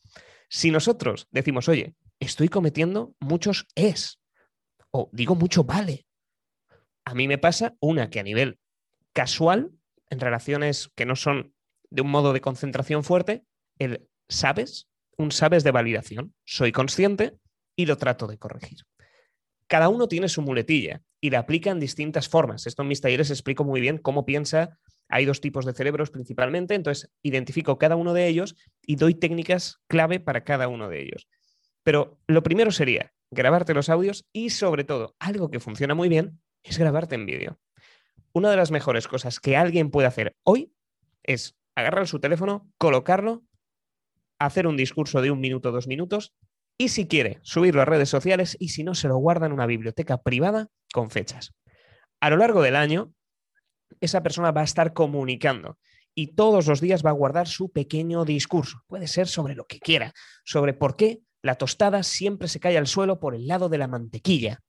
Si 0.49 0.69
nosotros 0.69 1.27
decimos, 1.31 1.67
oye, 1.67 1.95
estoy 2.19 2.49
cometiendo 2.49 3.15
muchos 3.19 3.67
es, 3.75 4.20
o 4.91 5.09
digo 5.11 5.35
mucho 5.35 5.63
vale, 5.63 6.05
a 7.05 7.13
mí 7.13 7.27
me 7.27 7.37
pasa 7.37 7.75
una 7.79 8.09
que 8.09 8.19
a 8.19 8.23
nivel 8.23 8.59
casual, 9.13 9.71
en 10.09 10.19
relaciones 10.19 10.89
que 10.95 11.05
no 11.05 11.15
son 11.15 11.53
de 11.89 12.01
un 12.01 12.09
modo 12.09 12.33
de 12.33 12.41
concentración 12.41 13.03
fuerte, 13.03 13.43
el 13.79 14.07
sabes, 14.29 14.87
un 15.17 15.31
sabes 15.31 15.63
de 15.63 15.71
validación. 15.71 16.33
Soy 16.45 16.71
consciente 16.71 17.37
y 17.75 17.85
lo 17.85 17.97
trato 17.97 18.27
de 18.27 18.37
corregir. 18.37 18.79
Cada 19.67 19.89
uno 19.89 20.07
tiene 20.07 20.27
su 20.27 20.41
muletilla 20.41 21.01
y 21.21 21.29
la 21.29 21.39
aplica 21.39 21.71
en 21.71 21.79
distintas 21.79 22.27
formas. 22.27 22.67
Esto 22.67 22.81
en 22.81 22.89
mis 22.89 23.01
talleres 23.01 23.29
explico 23.29 23.63
muy 23.63 23.79
bien 23.79 23.97
cómo 23.97 24.25
piensa. 24.25 24.77
Hay 25.07 25.25
dos 25.25 25.39
tipos 25.41 25.65
de 25.65 25.73
cerebros 25.73 26.11
principalmente, 26.11 26.75
entonces 26.75 27.09
identifico 27.21 27.77
cada 27.77 27.95
uno 27.95 28.13
de 28.13 28.27
ellos 28.27 28.55
y 28.81 28.95
doy 28.95 29.15
técnicas 29.15 29.77
clave 29.87 30.19
para 30.19 30.43
cada 30.43 30.67
uno 30.67 30.89
de 30.89 31.01
ellos. 31.01 31.27
Pero 31.83 32.19
lo 32.27 32.43
primero 32.43 32.71
sería 32.71 33.13
grabarte 33.31 33.73
los 33.73 33.89
audios 33.89 34.25
y 34.33 34.49
sobre 34.49 34.83
todo, 34.83 35.15
algo 35.19 35.49
que 35.49 35.59
funciona 35.59 35.95
muy 35.95 36.09
bien 36.09 36.41
es 36.63 36.77
grabarte 36.77 37.15
en 37.15 37.25
vídeo. 37.25 37.59
Una 38.33 38.49
de 38.49 38.57
las 38.57 38.71
mejores 38.71 39.07
cosas 39.07 39.39
que 39.39 39.57
alguien 39.57 39.89
puede 39.89 40.07
hacer 40.07 40.35
hoy 40.43 40.73
es 41.23 41.55
agarrar 41.75 42.07
su 42.07 42.19
teléfono, 42.19 42.69
colocarlo, 42.77 43.43
hacer 44.39 44.67
un 44.67 44.77
discurso 44.77 45.21
de 45.21 45.31
un 45.31 45.39
minuto, 45.39 45.71
dos 45.71 45.87
minutos 45.87 46.33
y 46.77 46.89
si 46.89 47.07
quiere, 47.07 47.39
subirlo 47.43 47.81
a 47.81 47.85
redes 47.85 48.09
sociales 48.09 48.57
y 48.59 48.69
si 48.69 48.83
no, 48.83 48.95
se 48.95 49.07
lo 49.07 49.17
guarda 49.17 49.45
en 49.45 49.53
una 49.53 49.65
biblioteca 49.65 50.21
privada 50.21 50.67
con 50.93 51.09
fechas. 51.09 51.53
A 52.19 52.29
lo 52.29 52.37
largo 52.37 52.61
del 52.61 52.75
año, 52.75 53.13
esa 53.99 54.23
persona 54.23 54.51
va 54.51 54.61
a 54.61 54.65
estar 54.65 54.93
comunicando 54.93 55.77
y 56.15 56.35
todos 56.35 56.67
los 56.67 56.81
días 56.81 57.05
va 57.05 57.11
a 57.11 57.13
guardar 57.13 57.47
su 57.47 57.71
pequeño 57.71 58.25
discurso. 58.25 58.83
Puede 58.87 59.07
ser 59.07 59.27
sobre 59.27 59.55
lo 59.55 59.65
que 59.65 59.79
quiera, 59.79 60.13
sobre 60.43 60.73
por 60.73 60.95
qué 60.95 61.21
la 61.41 61.55
tostada 61.55 62.03
siempre 62.03 62.47
se 62.47 62.59
cae 62.59 62.77
al 62.77 62.87
suelo 62.87 63.19
por 63.19 63.35
el 63.35 63.47
lado 63.47 63.69
de 63.69 63.77
la 63.77 63.87
mantequilla, 63.87 64.59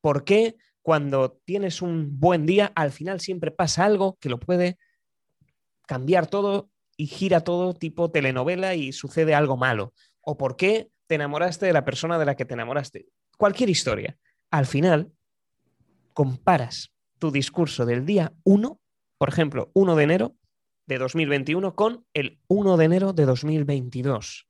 por 0.00 0.24
qué 0.24 0.56
cuando 0.82 1.38
tienes 1.44 1.82
un 1.82 2.18
buen 2.18 2.46
día 2.46 2.72
al 2.74 2.90
final 2.90 3.20
siempre 3.20 3.50
pasa 3.50 3.84
algo 3.84 4.16
que 4.20 4.28
lo 4.28 4.40
puede 4.40 4.78
cambiar 5.86 6.26
todo 6.26 6.70
y 6.96 7.06
gira 7.06 7.40
todo 7.40 7.74
tipo 7.74 8.10
telenovela 8.10 8.74
y 8.74 8.92
sucede 8.92 9.34
algo 9.34 9.56
malo, 9.56 9.92
o 10.20 10.36
por 10.36 10.56
qué 10.56 10.90
te 11.06 11.16
enamoraste 11.16 11.66
de 11.66 11.72
la 11.72 11.84
persona 11.84 12.18
de 12.18 12.24
la 12.24 12.36
que 12.36 12.44
te 12.44 12.54
enamoraste. 12.54 13.06
Cualquier 13.36 13.70
historia. 13.70 14.16
Al 14.50 14.66
final, 14.66 15.10
comparas 16.12 16.92
tu 17.18 17.30
discurso 17.30 17.86
del 17.86 18.04
día 18.04 18.32
1, 18.44 18.80
por 19.18 19.28
ejemplo, 19.28 19.70
1 19.74 19.96
de 19.96 20.04
enero 20.04 20.36
de 20.86 20.98
2021, 20.98 21.74
con 21.74 22.06
el 22.14 22.38
1 22.48 22.76
de 22.76 22.84
enero 22.84 23.12
de 23.12 23.24
2022. 23.24 24.49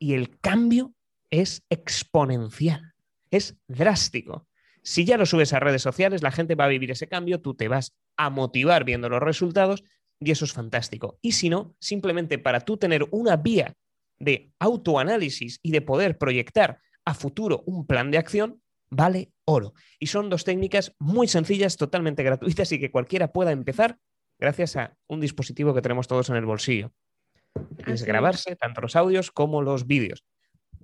Y 0.00 0.14
el 0.14 0.40
cambio 0.40 0.94
es 1.30 1.62
exponencial, 1.70 2.94
es 3.30 3.56
drástico. 3.68 4.48
Si 4.82 5.04
ya 5.04 5.18
lo 5.18 5.26
subes 5.26 5.52
a 5.52 5.60
redes 5.60 5.82
sociales, 5.82 6.22
la 6.22 6.32
gente 6.32 6.54
va 6.54 6.64
a 6.64 6.68
vivir 6.68 6.90
ese 6.90 7.06
cambio, 7.06 7.40
tú 7.40 7.54
te 7.54 7.68
vas 7.68 7.94
a 8.16 8.30
motivar 8.30 8.84
viendo 8.84 9.08
los 9.08 9.22
resultados 9.22 9.84
y 10.18 10.30
eso 10.30 10.46
es 10.46 10.52
fantástico. 10.52 11.18
Y 11.20 11.32
si 11.32 11.50
no, 11.50 11.76
simplemente 11.80 12.38
para 12.38 12.60
tú 12.60 12.78
tener 12.78 13.06
una 13.10 13.36
vía 13.36 13.74
de 14.18 14.52
autoanálisis 14.58 15.60
y 15.62 15.70
de 15.70 15.82
poder 15.82 16.18
proyectar 16.18 16.80
a 17.04 17.14
futuro 17.14 17.62
un 17.66 17.86
plan 17.86 18.10
de 18.10 18.18
acción, 18.18 18.62
vale 18.90 19.32
oro. 19.44 19.74
Y 19.98 20.06
son 20.06 20.30
dos 20.30 20.44
técnicas 20.44 20.94
muy 20.98 21.28
sencillas, 21.28 21.76
totalmente 21.76 22.22
gratuitas 22.22 22.72
y 22.72 22.80
que 22.80 22.90
cualquiera 22.90 23.32
pueda 23.32 23.52
empezar 23.52 23.98
gracias 24.38 24.76
a 24.76 24.96
un 25.06 25.20
dispositivo 25.20 25.74
que 25.74 25.82
tenemos 25.82 26.08
todos 26.08 26.30
en 26.30 26.36
el 26.36 26.46
bolsillo. 26.46 26.92
Es 27.86 28.04
grabarse 28.04 28.56
tanto 28.56 28.80
los 28.80 28.96
audios 28.96 29.30
como 29.30 29.62
los 29.62 29.86
vídeos. 29.86 30.24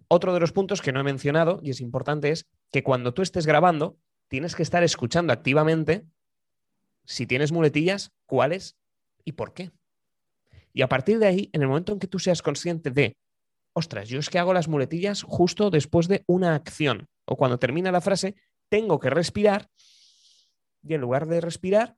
Otro 0.08 0.32
de 0.32 0.40
los 0.40 0.52
puntos 0.52 0.82
que 0.82 0.92
no 0.92 1.00
he 1.00 1.04
mencionado 1.04 1.60
y 1.62 1.70
es 1.70 1.80
importante 1.80 2.30
es 2.30 2.46
que 2.70 2.82
cuando 2.82 3.14
tú 3.14 3.22
estés 3.22 3.46
grabando, 3.46 3.98
tienes 4.28 4.54
que 4.54 4.62
estar 4.62 4.82
escuchando 4.82 5.32
activamente 5.32 6.06
si 7.04 7.26
tienes 7.26 7.52
muletillas, 7.52 8.12
cuáles 8.26 8.76
y 9.24 9.32
por 9.32 9.54
qué. 9.54 9.70
Y 10.72 10.82
a 10.82 10.88
partir 10.88 11.18
de 11.18 11.26
ahí, 11.26 11.50
en 11.52 11.62
el 11.62 11.68
momento 11.68 11.92
en 11.92 11.98
que 11.98 12.08
tú 12.08 12.18
seas 12.18 12.42
consciente 12.42 12.90
de 12.90 13.16
ostras, 13.72 14.08
yo 14.08 14.18
es 14.18 14.28
que 14.28 14.38
hago 14.38 14.52
las 14.52 14.68
muletillas 14.68 15.22
justo 15.22 15.70
después 15.70 16.08
de 16.08 16.24
una 16.26 16.54
acción 16.54 17.08
o 17.24 17.36
cuando 17.36 17.58
termina 17.58 17.92
la 17.92 18.00
frase, 18.00 18.34
tengo 18.68 18.98
que 18.98 19.10
respirar 19.10 19.68
y 20.82 20.94
en 20.94 21.00
lugar 21.00 21.26
de 21.26 21.40
respirar, 21.40 21.96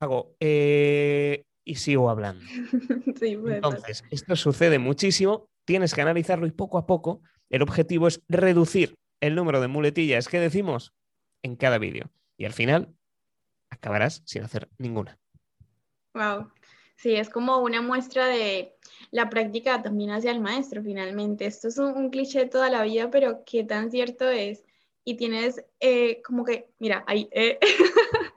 hago 0.00 0.36
eh, 0.40 1.44
y 1.64 1.76
sigo 1.76 2.10
hablando. 2.10 2.44
Entonces, 3.20 4.04
esto 4.10 4.36
sucede 4.36 4.78
muchísimo, 4.78 5.48
tienes 5.64 5.94
que 5.94 6.02
analizarlo 6.02 6.46
y 6.46 6.52
poco 6.52 6.78
a 6.78 6.86
poco 6.86 7.22
el 7.50 7.62
objetivo 7.62 8.08
es 8.08 8.20
reducir 8.28 8.96
el 9.20 9.34
número 9.34 9.60
de 9.60 9.68
muletillas 9.68 10.28
que 10.28 10.40
decimos 10.40 10.92
en 11.42 11.56
cada 11.56 11.78
vídeo. 11.78 12.10
Y 12.36 12.44
al 12.44 12.52
final 12.52 12.94
acabarás 13.70 14.22
sin 14.24 14.42
hacer 14.42 14.68
ninguna. 14.78 15.18
Wow. 16.14 16.50
Sí, 16.96 17.14
es 17.14 17.28
como 17.28 17.58
una 17.58 17.82
muestra 17.82 18.26
de 18.26 18.76
la 19.10 19.28
práctica 19.28 19.82
también 19.82 20.10
hacia 20.10 20.30
el 20.30 20.40
maestro, 20.40 20.82
finalmente. 20.82 21.46
Esto 21.46 21.68
es 21.68 21.78
un, 21.78 22.10
cliché 22.10 22.40
de 22.40 22.46
toda 22.46 22.70
la 22.70 22.82
vida, 22.82 23.10
pero 23.10 23.42
qué 23.44 23.64
tan 23.64 23.90
cierto 23.90 24.28
es. 24.28 24.64
Y 25.04 25.16
tienes 25.16 25.64
eh, 25.80 26.22
como 26.22 26.44
que, 26.44 26.70
mira, 26.78 27.04
ahí. 27.06 27.28
Eh. 27.32 27.58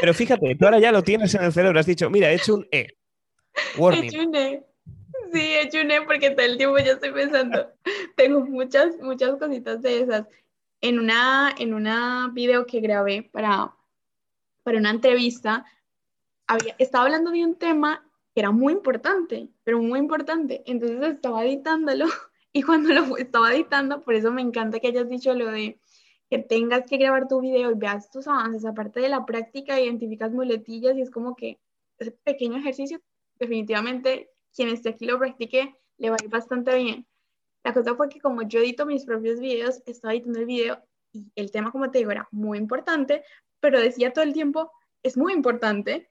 Pero 0.00 0.14
fíjate, 0.14 0.54
tú 0.54 0.64
ahora 0.64 0.78
ya 0.78 0.92
lo 0.92 1.02
tienes 1.02 1.34
en 1.34 1.44
el 1.44 1.52
cerebro, 1.52 1.80
has 1.80 1.86
dicho, 1.86 2.10
mira, 2.10 2.30
he 2.30 2.36
hecho 2.36 2.54
un 2.54 2.66
E. 2.70 2.88
He 3.78 4.06
hecho 4.06 4.22
un 4.22 4.34
E. 4.34 4.64
Sí, 5.32 5.40
he 5.40 5.62
hecho 5.62 5.80
un 5.80 5.90
E 5.90 6.02
porque 6.02 6.30
todo 6.30 6.46
el 6.46 6.56
tiempo 6.56 6.78
ya 6.78 6.92
estoy 6.92 7.12
pensando. 7.12 7.72
Tengo 8.16 8.40
muchas, 8.40 8.96
muchas 9.00 9.36
cositas 9.36 9.80
de 9.82 10.00
esas. 10.00 10.26
En 10.80 10.98
una, 10.98 11.54
en 11.58 11.74
una 11.74 12.30
video 12.32 12.66
que 12.66 12.80
grabé 12.80 13.28
para, 13.32 13.74
para 14.62 14.78
una 14.78 14.90
entrevista, 14.90 15.64
había, 16.46 16.74
estaba 16.78 17.04
hablando 17.04 17.30
de 17.30 17.44
un 17.44 17.56
tema 17.56 18.04
que 18.34 18.40
era 18.40 18.50
muy 18.50 18.72
importante, 18.72 19.48
pero 19.64 19.80
muy 19.82 19.98
importante. 19.98 20.62
Entonces 20.66 21.14
estaba 21.14 21.44
editándolo 21.44 22.06
y 22.52 22.62
cuando 22.62 22.92
lo 22.94 23.16
estaba 23.16 23.52
editando, 23.52 24.02
por 24.02 24.14
eso 24.14 24.32
me 24.32 24.42
encanta 24.42 24.80
que 24.80 24.88
hayas 24.88 25.08
dicho 25.08 25.34
lo 25.34 25.50
de 25.50 25.78
que 26.30 26.38
tengas 26.38 26.86
que 26.86 26.96
grabar 26.96 27.26
tu 27.26 27.40
video 27.40 27.72
y 27.72 27.74
veas 27.74 28.10
tus 28.10 28.28
avances, 28.28 28.64
aparte 28.64 29.00
de 29.00 29.08
la 29.08 29.26
práctica, 29.26 29.80
identificas 29.80 30.30
muletillas 30.30 30.96
y 30.96 31.02
es 31.02 31.10
como 31.10 31.34
que 31.34 31.58
ese 31.98 32.12
pequeño 32.12 32.58
ejercicio, 32.58 33.00
definitivamente, 33.38 34.30
quien 34.54 34.68
esté 34.68 34.90
aquí 34.90 35.06
lo 35.06 35.18
practique, 35.18 35.74
le 35.98 36.10
va 36.10 36.16
a 36.18 36.24
ir 36.24 36.30
bastante 36.30 36.76
bien. 36.76 37.06
La 37.64 37.74
cosa 37.74 37.96
fue 37.96 38.08
que 38.08 38.20
como 38.20 38.42
yo 38.42 38.60
edito 38.60 38.86
mis 38.86 39.04
propios 39.04 39.40
videos, 39.40 39.82
estaba 39.86 40.14
editando 40.14 40.38
el 40.38 40.46
video 40.46 40.82
y 41.12 41.26
el 41.34 41.50
tema, 41.50 41.72
como 41.72 41.90
te 41.90 41.98
digo, 41.98 42.12
era 42.12 42.28
muy 42.30 42.58
importante, 42.58 43.24
pero 43.58 43.80
decía 43.80 44.12
todo 44.12 44.24
el 44.24 44.32
tiempo, 44.32 44.70
es 45.02 45.16
muy 45.16 45.32
importante, 45.32 46.10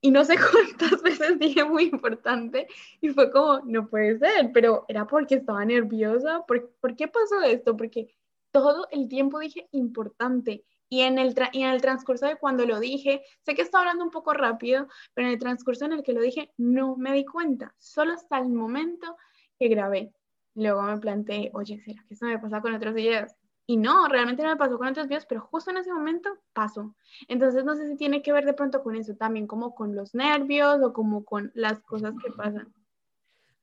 y 0.00 0.10
no 0.10 0.24
sé 0.24 0.36
cuántas 0.78 1.02
veces 1.02 1.38
dije 1.38 1.64
muy 1.64 1.84
importante 1.84 2.68
y 3.00 3.08
fue 3.08 3.30
como, 3.30 3.60
no 3.64 3.88
puede 3.88 4.18
ser, 4.18 4.52
pero 4.52 4.84
era 4.88 5.06
porque 5.06 5.36
estaba 5.36 5.64
nerviosa. 5.64 6.44
¿Por, 6.46 6.70
¿por 6.80 6.94
qué 6.96 7.08
pasó 7.08 7.42
esto? 7.42 7.76
Porque 7.76 8.08
todo 8.50 8.88
el 8.90 9.08
tiempo 9.08 9.38
dije 9.38 9.68
importante 9.72 10.64
y 10.88 11.02
en, 11.02 11.18
el 11.18 11.34
y 11.52 11.62
en 11.62 11.70
el 11.70 11.82
transcurso 11.82 12.26
de 12.26 12.36
cuando 12.36 12.64
lo 12.64 12.80
dije, 12.80 13.22
sé 13.42 13.54
que 13.54 13.62
estaba 13.62 13.82
hablando 13.82 14.04
un 14.04 14.10
poco 14.10 14.32
rápido, 14.32 14.88
pero 15.14 15.28
en 15.28 15.34
el 15.34 15.38
transcurso 15.38 15.84
en 15.84 15.92
el 15.92 16.02
que 16.02 16.14
lo 16.14 16.20
dije 16.20 16.52
no 16.56 16.96
me 16.96 17.12
di 17.12 17.24
cuenta, 17.24 17.74
solo 17.78 18.14
hasta 18.14 18.38
el 18.38 18.48
momento 18.48 19.16
que 19.58 19.68
grabé. 19.68 20.12
Luego 20.54 20.82
me 20.82 20.98
planteé, 20.98 21.50
oye, 21.54 21.80
¿será 21.80 22.02
que 22.06 22.14
esto 22.14 22.26
me 22.26 22.38
pasa 22.38 22.60
con 22.60 22.74
otros 22.74 22.94
videos? 22.94 23.32
Y 23.66 23.76
no, 23.76 24.08
realmente 24.08 24.42
no 24.42 24.48
me 24.48 24.56
pasó 24.56 24.78
con 24.78 24.88
otros 24.88 25.08
videos, 25.08 25.26
pero 25.26 25.42
justo 25.42 25.70
en 25.70 25.76
ese 25.76 25.92
momento 25.92 26.30
pasó. 26.54 26.96
Entonces 27.28 27.64
no 27.64 27.76
sé 27.76 27.86
si 27.86 27.96
tiene 27.96 28.22
que 28.22 28.32
ver 28.32 28.46
de 28.46 28.54
pronto 28.54 28.82
con 28.82 28.96
eso 28.96 29.14
también, 29.14 29.46
como 29.46 29.74
con 29.74 29.94
los 29.94 30.14
nervios 30.14 30.80
o 30.82 30.94
como 30.94 31.24
con 31.24 31.52
las 31.54 31.80
cosas 31.80 32.14
que 32.24 32.32
pasan. 32.32 32.72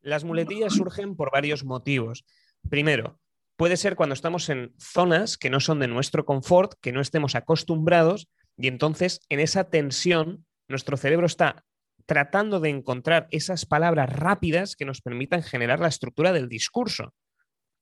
Las 0.01 0.23
muletillas 0.23 0.73
surgen 0.73 1.15
por 1.15 1.31
varios 1.31 1.65
motivos. 1.65 2.23
Primero, 2.69 3.19
puede 3.57 3.77
ser 3.77 3.95
cuando 3.95 4.13
estamos 4.13 4.49
en 4.49 4.73
zonas 4.79 5.37
que 5.37 5.49
no 5.49 5.59
son 5.59 5.79
de 5.79 5.87
nuestro 5.87 6.25
confort, 6.25 6.73
que 6.81 6.91
no 6.91 7.01
estemos 7.01 7.35
acostumbrados 7.35 8.27
y 8.57 8.67
entonces 8.67 9.21
en 9.29 9.39
esa 9.39 9.69
tensión 9.69 10.45
nuestro 10.67 10.97
cerebro 10.97 11.25
está 11.25 11.63
tratando 12.05 12.59
de 12.59 12.69
encontrar 12.69 13.27
esas 13.31 13.65
palabras 13.65 14.09
rápidas 14.09 14.75
que 14.75 14.85
nos 14.85 15.01
permitan 15.01 15.43
generar 15.43 15.79
la 15.79 15.87
estructura 15.87 16.33
del 16.33 16.49
discurso 16.49 17.13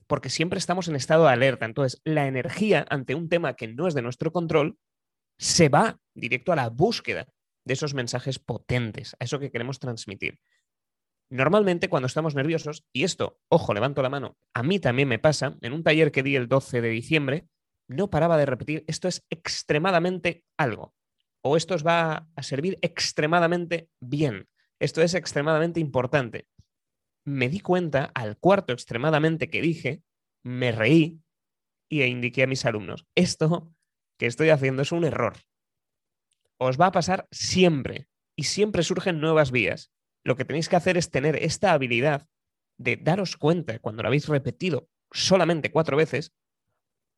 porque 0.07 0.29
siempre 0.29 0.59
estamos 0.59 0.87
en 0.87 0.95
estado 0.95 1.25
de 1.25 1.33
alerta. 1.33 1.65
Entonces, 1.65 2.01
la 2.03 2.27
energía 2.27 2.85
ante 2.89 3.15
un 3.15 3.29
tema 3.29 3.55
que 3.55 3.67
no 3.67 3.87
es 3.87 3.93
de 3.93 4.01
nuestro 4.01 4.31
control 4.31 4.77
se 5.37 5.69
va 5.69 5.97
directo 6.13 6.51
a 6.51 6.55
la 6.55 6.69
búsqueda 6.69 7.27
de 7.65 7.73
esos 7.73 7.93
mensajes 7.93 8.39
potentes, 8.39 9.15
a 9.19 9.23
eso 9.23 9.39
que 9.39 9.51
queremos 9.51 9.79
transmitir. 9.79 10.39
Normalmente 11.33 11.89
cuando 11.89 12.05
estamos 12.05 12.35
nerviosos, 12.35 12.85
y 12.93 13.05
esto, 13.05 13.41
ojo, 13.49 13.73
levanto 13.73 14.03
la 14.03 14.11
mano, 14.11 14.37
a 14.53 14.61
mí 14.61 14.77
también 14.77 15.07
me 15.07 15.17
pasa, 15.17 15.57
en 15.61 15.73
un 15.73 15.81
taller 15.81 16.11
que 16.11 16.21
di 16.21 16.35
el 16.35 16.47
12 16.47 16.79
de 16.79 16.89
diciembre, 16.89 17.47
no 17.87 18.11
paraba 18.11 18.37
de 18.37 18.45
repetir, 18.45 18.83
esto 18.85 19.07
es 19.07 19.25
extremadamente 19.31 20.45
algo, 20.57 20.93
o 21.41 21.57
esto 21.57 21.73
os 21.73 21.83
va 21.83 22.29
a 22.35 22.43
servir 22.43 22.77
extremadamente 22.83 23.89
bien, 23.99 24.47
esto 24.79 25.01
es 25.01 25.15
extremadamente 25.15 25.79
importante. 25.79 26.45
Me 27.25 27.49
di 27.49 27.61
cuenta 27.61 28.11
al 28.13 28.37
cuarto 28.37 28.71
extremadamente 28.71 29.49
que 29.49 29.63
dije, 29.63 30.03
me 30.43 30.71
reí 30.71 31.23
y 31.89 32.03
indiqué 32.03 32.43
a 32.43 32.47
mis 32.47 32.63
alumnos, 32.63 33.07
esto 33.15 33.73
que 34.19 34.27
estoy 34.27 34.49
haciendo 34.49 34.83
es 34.83 34.91
un 34.91 35.03
error. 35.03 35.33
Os 36.59 36.79
va 36.79 36.85
a 36.85 36.91
pasar 36.91 37.27
siempre 37.31 38.07
y 38.35 38.43
siempre 38.43 38.83
surgen 38.83 39.19
nuevas 39.19 39.49
vías. 39.49 39.89
Lo 40.23 40.35
que 40.35 40.45
tenéis 40.45 40.69
que 40.69 40.75
hacer 40.75 40.97
es 40.97 41.11
tener 41.11 41.35
esta 41.35 41.73
habilidad 41.73 42.27
de 42.77 42.97
daros 42.97 43.37
cuenta 43.37 43.79
cuando 43.79 44.03
lo 44.03 44.07
habéis 44.07 44.27
repetido 44.27 44.89
solamente 45.11 45.71
cuatro 45.71 45.97
veces 45.97 46.33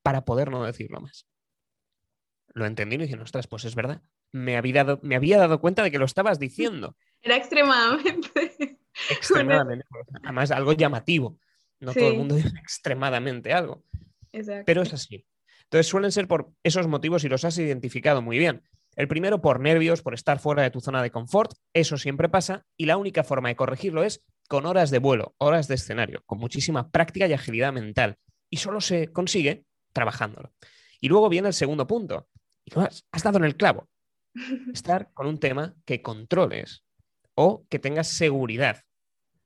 para 0.02 0.26
poder 0.26 0.52
no 0.52 0.64
decirlo 0.64 1.00
más. 1.00 1.28
Lo 2.54 2.66
entendí 2.66 2.96
y 2.96 3.00
dije, 3.00 3.18
ostras, 3.18 3.48
pues 3.48 3.66
es 3.66 3.76
verdad. 3.76 4.02
Me 4.32 4.58
había, 4.58 4.84
dado, 4.84 5.00
me 5.02 5.16
había 5.16 5.38
dado 5.38 5.60
cuenta 5.60 5.84
de 5.84 5.92
que 5.92 6.00
lo 6.00 6.06
estabas 6.06 6.40
diciendo. 6.40 6.96
Era 7.22 7.38
extremadamente. 7.38 8.80
Extremadamente. 9.10 9.86
Además, 10.24 10.52
algo 10.52 10.74
llamativo. 10.74 11.38
No 11.80 11.94
todo 11.94 12.10
el 12.10 12.18
mundo 12.18 12.36
dice 12.36 12.50
extremadamente 12.62 13.52
algo. 13.54 13.84
Pero 14.66 14.82
es 14.82 14.94
así. 14.94 15.26
Entonces 15.64 15.88
suelen 15.88 16.12
ser 16.12 16.28
por 16.28 16.52
esos 16.64 16.88
motivos 16.88 17.24
y 17.24 17.30
los 17.30 17.44
has 17.44 17.58
identificado 17.58 18.22
muy 18.22 18.38
bien. 18.38 18.64
El 18.96 19.08
primero 19.08 19.42
por 19.42 19.60
nervios, 19.60 20.02
por 20.02 20.14
estar 20.14 20.40
fuera 20.40 20.64
de 20.64 20.72
tu 20.72 20.80
zona 20.80 21.04
de 21.04 21.12
confort, 21.12 21.54
eso 21.74 21.98
siempre 21.98 22.30
pasa 22.30 22.66
y 22.78 22.86
la 22.86 22.98
única 22.98 23.24
forma 23.24 23.50
de 23.50 23.56
corregirlo 23.56 24.04
es 24.04 24.24
con 24.48 24.66
horas 24.66 24.92
de 24.92 25.00
vuelo, 25.00 25.36
horas 25.38 25.68
de 25.68 25.76
escenario, 25.76 26.22
con 26.26 26.40
muchísima 26.40 26.90
práctica 26.90 27.28
y 27.28 27.34
agilidad 27.34 27.74
mental. 27.74 28.18
Y 28.50 28.58
solo 28.58 28.80
se 28.80 29.12
consigue 29.12 29.66
trabajándolo. 29.92 30.54
Y 31.02 31.10
luego 31.10 31.30
viene 31.30 31.50
el 31.50 31.54
segundo 31.54 31.88
punto. 31.88 32.28
Y 32.64 32.78
has, 32.80 33.06
has 33.12 33.24
dado 33.24 33.38
en 33.38 33.46
el 33.46 33.58
clavo. 33.58 33.90
Estar 34.74 35.12
con 35.14 35.28
un 35.28 35.40
tema 35.40 35.76
que 35.86 36.02
controles 36.02 36.84
o 37.36 37.66
que 37.70 37.80
tengas 37.80 38.08
seguridad. 38.08 38.82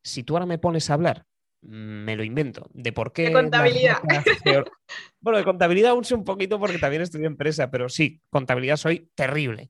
Si 0.03 0.23
tú 0.23 0.35
ahora 0.35 0.45
me 0.45 0.59
pones 0.59 0.89
a 0.89 0.93
hablar 0.93 1.25
me 1.61 2.15
lo 2.15 2.23
invento. 2.23 2.69
De 2.73 2.91
por 2.93 3.11
qué. 3.11 3.25
De 3.25 3.33
contabilidad. 3.33 3.97
Bueno, 5.21 5.37
de 5.37 5.43
contabilidad 5.43 5.91
aún 5.91 6.05
sé 6.05 6.15
un 6.15 6.23
poquito 6.23 6.59
porque 6.59 6.77
también 6.77 7.01
estudié 7.01 7.27
empresa, 7.27 7.69
pero 7.69 7.89
sí, 7.89 8.21
contabilidad 8.29 8.77
soy 8.77 9.11
terrible. 9.15 9.69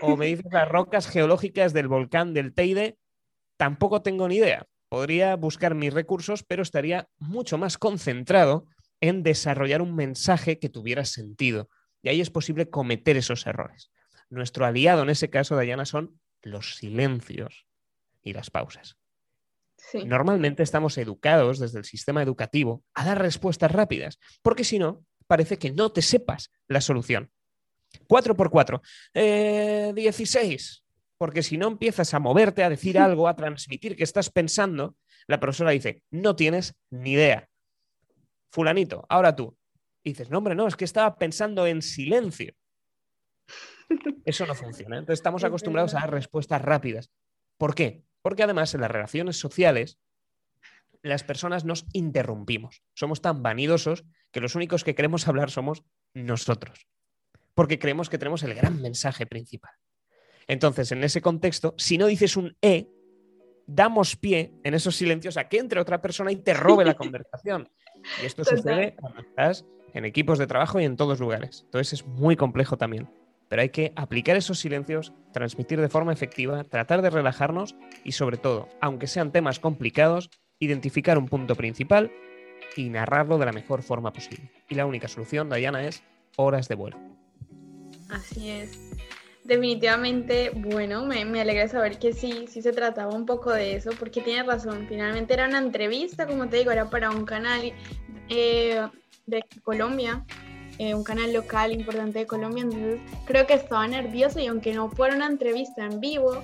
O 0.00 0.16
me 0.16 0.26
dices 0.26 0.46
las 0.50 0.66
rocas 0.66 1.06
geológicas 1.06 1.74
del 1.74 1.86
volcán 1.86 2.32
del 2.32 2.54
Teide, 2.54 2.96
tampoco 3.58 4.00
tengo 4.00 4.26
ni 4.26 4.36
idea. 4.36 4.66
Podría 4.88 5.36
buscar 5.36 5.74
mis 5.74 5.92
recursos, 5.92 6.42
pero 6.44 6.62
estaría 6.62 7.08
mucho 7.18 7.58
más 7.58 7.76
concentrado 7.76 8.66
en 9.00 9.22
desarrollar 9.22 9.82
un 9.82 9.94
mensaje 9.94 10.58
que 10.58 10.70
tuviera 10.70 11.04
sentido. 11.04 11.68
Y 12.02 12.08
ahí 12.08 12.22
es 12.22 12.30
posible 12.30 12.70
cometer 12.70 13.16
esos 13.18 13.46
errores. 13.46 13.90
Nuestro 14.30 14.64
aliado 14.64 15.02
en 15.02 15.10
ese 15.10 15.28
caso, 15.28 15.56
Dayana, 15.56 15.84
son 15.84 16.18
los 16.42 16.76
silencios 16.76 17.66
y 18.22 18.32
las 18.32 18.50
pausas. 18.50 18.96
Normalmente 20.04 20.62
estamos 20.62 20.98
educados 20.98 21.58
desde 21.58 21.78
el 21.78 21.84
sistema 21.84 22.22
educativo 22.22 22.84
a 22.94 23.04
dar 23.04 23.20
respuestas 23.20 23.70
rápidas, 23.70 24.18
porque 24.42 24.64
si 24.64 24.78
no, 24.78 25.04
parece 25.26 25.58
que 25.58 25.72
no 25.72 25.92
te 25.92 26.02
sepas 26.02 26.50
la 26.68 26.80
solución. 26.80 27.30
4 28.08 28.36
por 28.36 28.50
4, 28.50 28.82
16. 29.94 30.82
Porque 31.18 31.42
si 31.42 31.56
no 31.56 31.68
empiezas 31.68 32.12
a 32.14 32.18
moverte, 32.18 32.62
a 32.62 32.70
decir 32.70 32.98
algo, 32.98 33.28
a 33.28 33.36
transmitir 33.36 33.96
que 33.96 34.04
estás 34.04 34.30
pensando, 34.30 34.96
la 35.26 35.40
profesora 35.40 35.70
dice, 35.70 36.02
no 36.10 36.36
tienes 36.36 36.74
ni 36.90 37.12
idea. 37.12 37.48
Fulanito, 38.50 39.04
ahora 39.08 39.34
tú. 39.34 39.56
dices, 40.04 40.30
no, 40.30 40.38
hombre, 40.38 40.54
no, 40.54 40.66
es 40.66 40.76
que 40.76 40.84
estaba 40.84 41.16
pensando 41.16 41.66
en 41.66 41.82
silencio. 41.82 42.54
Eso 44.24 44.46
no 44.46 44.54
funciona. 44.54 44.98
Entonces 44.98 45.20
estamos 45.20 45.44
acostumbrados 45.44 45.94
a 45.94 46.00
dar 46.00 46.10
respuestas 46.10 46.60
rápidas. 46.62 47.10
¿Por 47.58 47.74
qué? 47.74 48.05
Porque 48.26 48.42
además 48.42 48.74
en 48.74 48.80
las 48.80 48.90
relaciones 48.90 49.38
sociales 49.38 50.00
las 51.00 51.22
personas 51.22 51.64
nos 51.64 51.86
interrumpimos. 51.92 52.82
Somos 52.92 53.22
tan 53.22 53.40
vanidosos 53.40 54.04
que 54.32 54.40
los 54.40 54.56
únicos 54.56 54.82
que 54.82 54.96
queremos 54.96 55.28
hablar 55.28 55.48
somos 55.48 55.84
nosotros. 56.12 56.88
Porque 57.54 57.78
creemos 57.78 58.10
que 58.10 58.18
tenemos 58.18 58.42
el 58.42 58.54
gran 58.54 58.82
mensaje 58.82 59.26
principal. 59.26 59.70
Entonces, 60.48 60.90
en 60.90 61.04
ese 61.04 61.22
contexto, 61.22 61.76
si 61.78 61.98
no 61.98 62.06
dices 62.06 62.36
un 62.36 62.56
E, 62.60 62.88
damos 63.68 64.16
pie 64.16 64.52
en 64.64 64.74
esos 64.74 64.96
silencios 64.96 65.36
a 65.36 65.48
que 65.48 65.58
entre 65.58 65.78
otra 65.78 66.02
persona 66.02 66.32
y 66.32 66.36
te 66.36 66.52
robe 66.52 66.84
la 66.84 66.94
conversación. 66.96 67.70
Y 68.20 68.26
esto 68.26 68.42
sucede 68.42 68.96
cuando 68.96 69.20
estás 69.20 69.64
en 69.94 70.04
equipos 70.04 70.40
de 70.40 70.48
trabajo 70.48 70.80
y 70.80 70.84
en 70.84 70.96
todos 70.96 71.20
lugares. 71.20 71.62
Entonces 71.66 72.00
es 72.00 72.06
muy 72.08 72.34
complejo 72.34 72.76
también 72.76 73.08
pero 73.48 73.62
hay 73.62 73.70
que 73.70 73.92
aplicar 73.96 74.36
esos 74.36 74.58
silencios, 74.58 75.12
transmitir 75.32 75.80
de 75.80 75.88
forma 75.88 76.12
efectiva, 76.12 76.64
tratar 76.64 77.02
de 77.02 77.10
relajarnos 77.10 77.76
y 78.04 78.12
sobre 78.12 78.36
todo, 78.36 78.68
aunque 78.80 79.06
sean 79.06 79.32
temas 79.32 79.60
complicados, 79.60 80.30
identificar 80.58 81.18
un 81.18 81.26
punto 81.26 81.54
principal 81.54 82.10
y 82.76 82.88
narrarlo 82.88 83.38
de 83.38 83.46
la 83.46 83.52
mejor 83.52 83.82
forma 83.82 84.12
posible. 84.12 84.50
Y 84.68 84.74
la 84.74 84.86
única 84.86 85.08
solución, 85.08 85.48
Dayana, 85.48 85.86
es 85.86 86.02
horas 86.36 86.68
de 86.68 86.74
vuelo. 86.74 86.98
Así 88.10 88.50
es. 88.50 88.78
Definitivamente, 89.44 90.50
bueno, 90.54 91.06
me, 91.06 91.22
alegra 91.40 91.68
saber 91.68 91.98
que 92.00 92.12
sí, 92.12 92.46
sí 92.48 92.62
se 92.62 92.72
trataba 92.72 93.14
un 93.14 93.26
poco 93.26 93.52
de 93.52 93.76
eso, 93.76 93.90
porque 93.96 94.20
tienes 94.20 94.44
razón, 94.44 94.86
finalmente 94.88 95.34
era 95.34 95.46
una 95.46 95.58
entrevista, 95.58 96.26
como 96.26 96.48
te 96.48 96.56
digo, 96.56 96.72
era 96.72 96.90
para 96.90 97.10
un 97.10 97.24
canal 97.24 97.72
eh, 98.28 98.88
de 99.26 99.44
Colombia, 99.62 100.24
eh, 100.78 100.94
un 100.94 101.04
canal 101.04 101.32
local 101.32 101.72
importante 101.72 102.20
de 102.20 102.26
Colombia, 102.26 102.62
entonces 102.62 103.00
creo 103.24 103.46
que 103.46 103.54
estaba 103.54 103.86
nervioso 103.86 104.40
y 104.40 104.46
aunque 104.46 104.72
no 104.72 104.90
fuera 104.90 105.16
una 105.16 105.26
entrevista 105.26 105.84
en 105.84 106.00
vivo, 106.00 106.42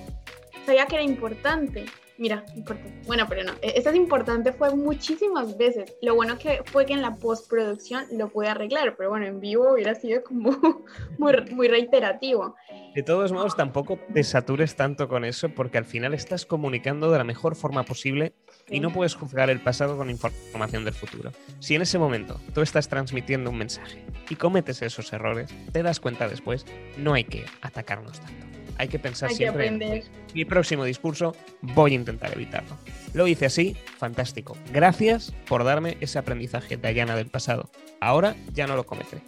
sabía 0.66 0.86
que 0.86 0.96
era 0.96 1.04
importante. 1.04 1.86
Mira, 2.22 2.44
importante. 2.54 3.00
Bueno, 3.04 3.26
pero 3.28 3.42
no, 3.42 3.50
e-, 3.62 3.72
esta 3.74 3.90
es 3.90 3.96
importante 3.96 4.52
fue 4.52 4.72
muchísimas 4.76 5.58
veces. 5.58 5.96
Lo 6.02 6.14
bueno 6.14 6.38
que 6.38 6.62
fue 6.66 6.86
que 6.86 6.92
en 6.92 7.02
la 7.02 7.16
postproducción 7.16 8.04
lo 8.12 8.28
pude 8.28 8.46
arreglar, 8.46 8.94
pero 8.96 9.10
bueno, 9.10 9.26
en 9.26 9.40
vivo 9.40 9.72
hubiera 9.72 9.96
sido 9.96 10.22
como 10.22 10.52
muy, 11.18 11.32
muy 11.50 11.66
reiterativo. 11.66 12.54
De 12.94 13.02
todos 13.02 13.32
modos, 13.32 13.56
tampoco 13.56 13.98
te 14.14 14.22
satures 14.22 14.76
tanto 14.76 15.08
con 15.08 15.24
eso 15.24 15.48
porque 15.48 15.78
al 15.78 15.84
final 15.84 16.14
estás 16.14 16.46
comunicando 16.46 17.10
de 17.10 17.18
la 17.18 17.24
mejor 17.24 17.56
forma 17.56 17.82
posible 17.82 18.34
y 18.68 18.78
no 18.78 18.92
puedes 18.92 19.16
juzgar 19.16 19.50
el 19.50 19.60
pasado 19.60 19.96
con 19.96 20.08
información 20.08 20.84
del 20.84 20.94
futuro. 20.94 21.32
Si 21.58 21.74
en 21.74 21.82
ese 21.82 21.98
momento 21.98 22.40
tú 22.54 22.60
estás 22.60 22.86
transmitiendo 22.86 23.50
un 23.50 23.58
mensaje 23.58 24.04
y 24.30 24.36
cometes 24.36 24.80
esos 24.82 25.12
errores, 25.12 25.52
te 25.72 25.82
das 25.82 25.98
cuenta 25.98 26.28
después, 26.28 26.66
no 26.96 27.14
hay 27.14 27.24
que 27.24 27.46
atacarnos 27.62 28.20
tanto. 28.20 28.61
Hay 28.82 28.88
que 28.88 28.98
pensar 28.98 29.30
siempre 29.30 29.68
en 29.68 30.02
mi 30.34 30.44
próximo 30.44 30.82
discurso, 30.82 31.36
voy 31.60 31.92
a 31.92 31.94
intentar 31.94 32.32
evitarlo. 32.34 32.76
Lo 33.14 33.28
hice 33.28 33.46
así, 33.46 33.76
fantástico. 33.96 34.56
Gracias 34.72 35.32
por 35.46 35.62
darme 35.62 35.96
ese 36.00 36.18
aprendizaje, 36.18 36.76
de 36.76 36.82
Dayana 36.82 37.14
del 37.14 37.28
pasado. 37.28 37.70
Ahora 38.00 38.34
ya 38.52 38.66
no 38.66 38.74
lo 38.74 38.84
cometeré. 38.84 39.22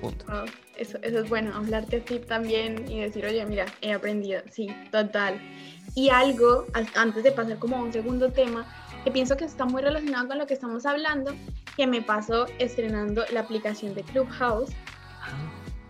Punto. 0.00 0.24
Oh, 0.28 0.44
eso, 0.76 0.98
eso 1.02 1.18
es 1.18 1.28
bueno, 1.28 1.52
hablarte 1.52 2.04
así 2.06 2.20
también 2.20 2.88
y 2.88 3.00
decir, 3.00 3.26
oye, 3.26 3.44
mira, 3.44 3.66
he 3.80 3.92
aprendido. 3.92 4.40
Sí, 4.52 4.72
total. 4.92 5.34
Y 5.96 6.10
algo, 6.10 6.66
antes 6.94 7.24
de 7.24 7.32
pasar 7.32 7.58
como 7.58 7.78
a 7.78 7.82
un 7.82 7.92
segundo 7.92 8.30
tema, 8.30 8.72
que 9.02 9.10
pienso 9.10 9.36
que 9.36 9.46
está 9.46 9.64
muy 9.64 9.82
relacionado 9.82 10.28
con 10.28 10.38
lo 10.38 10.46
que 10.46 10.54
estamos 10.54 10.86
hablando, 10.86 11.34
que 11.76 11.88
me 11.88 12.02
pasó 12.02 12.46
estrenando 12.60 13.24
la 13.32 13.40
aplicación 13.40 13.96
de 13.96 14.04
Clubhouse, 14.04 14.70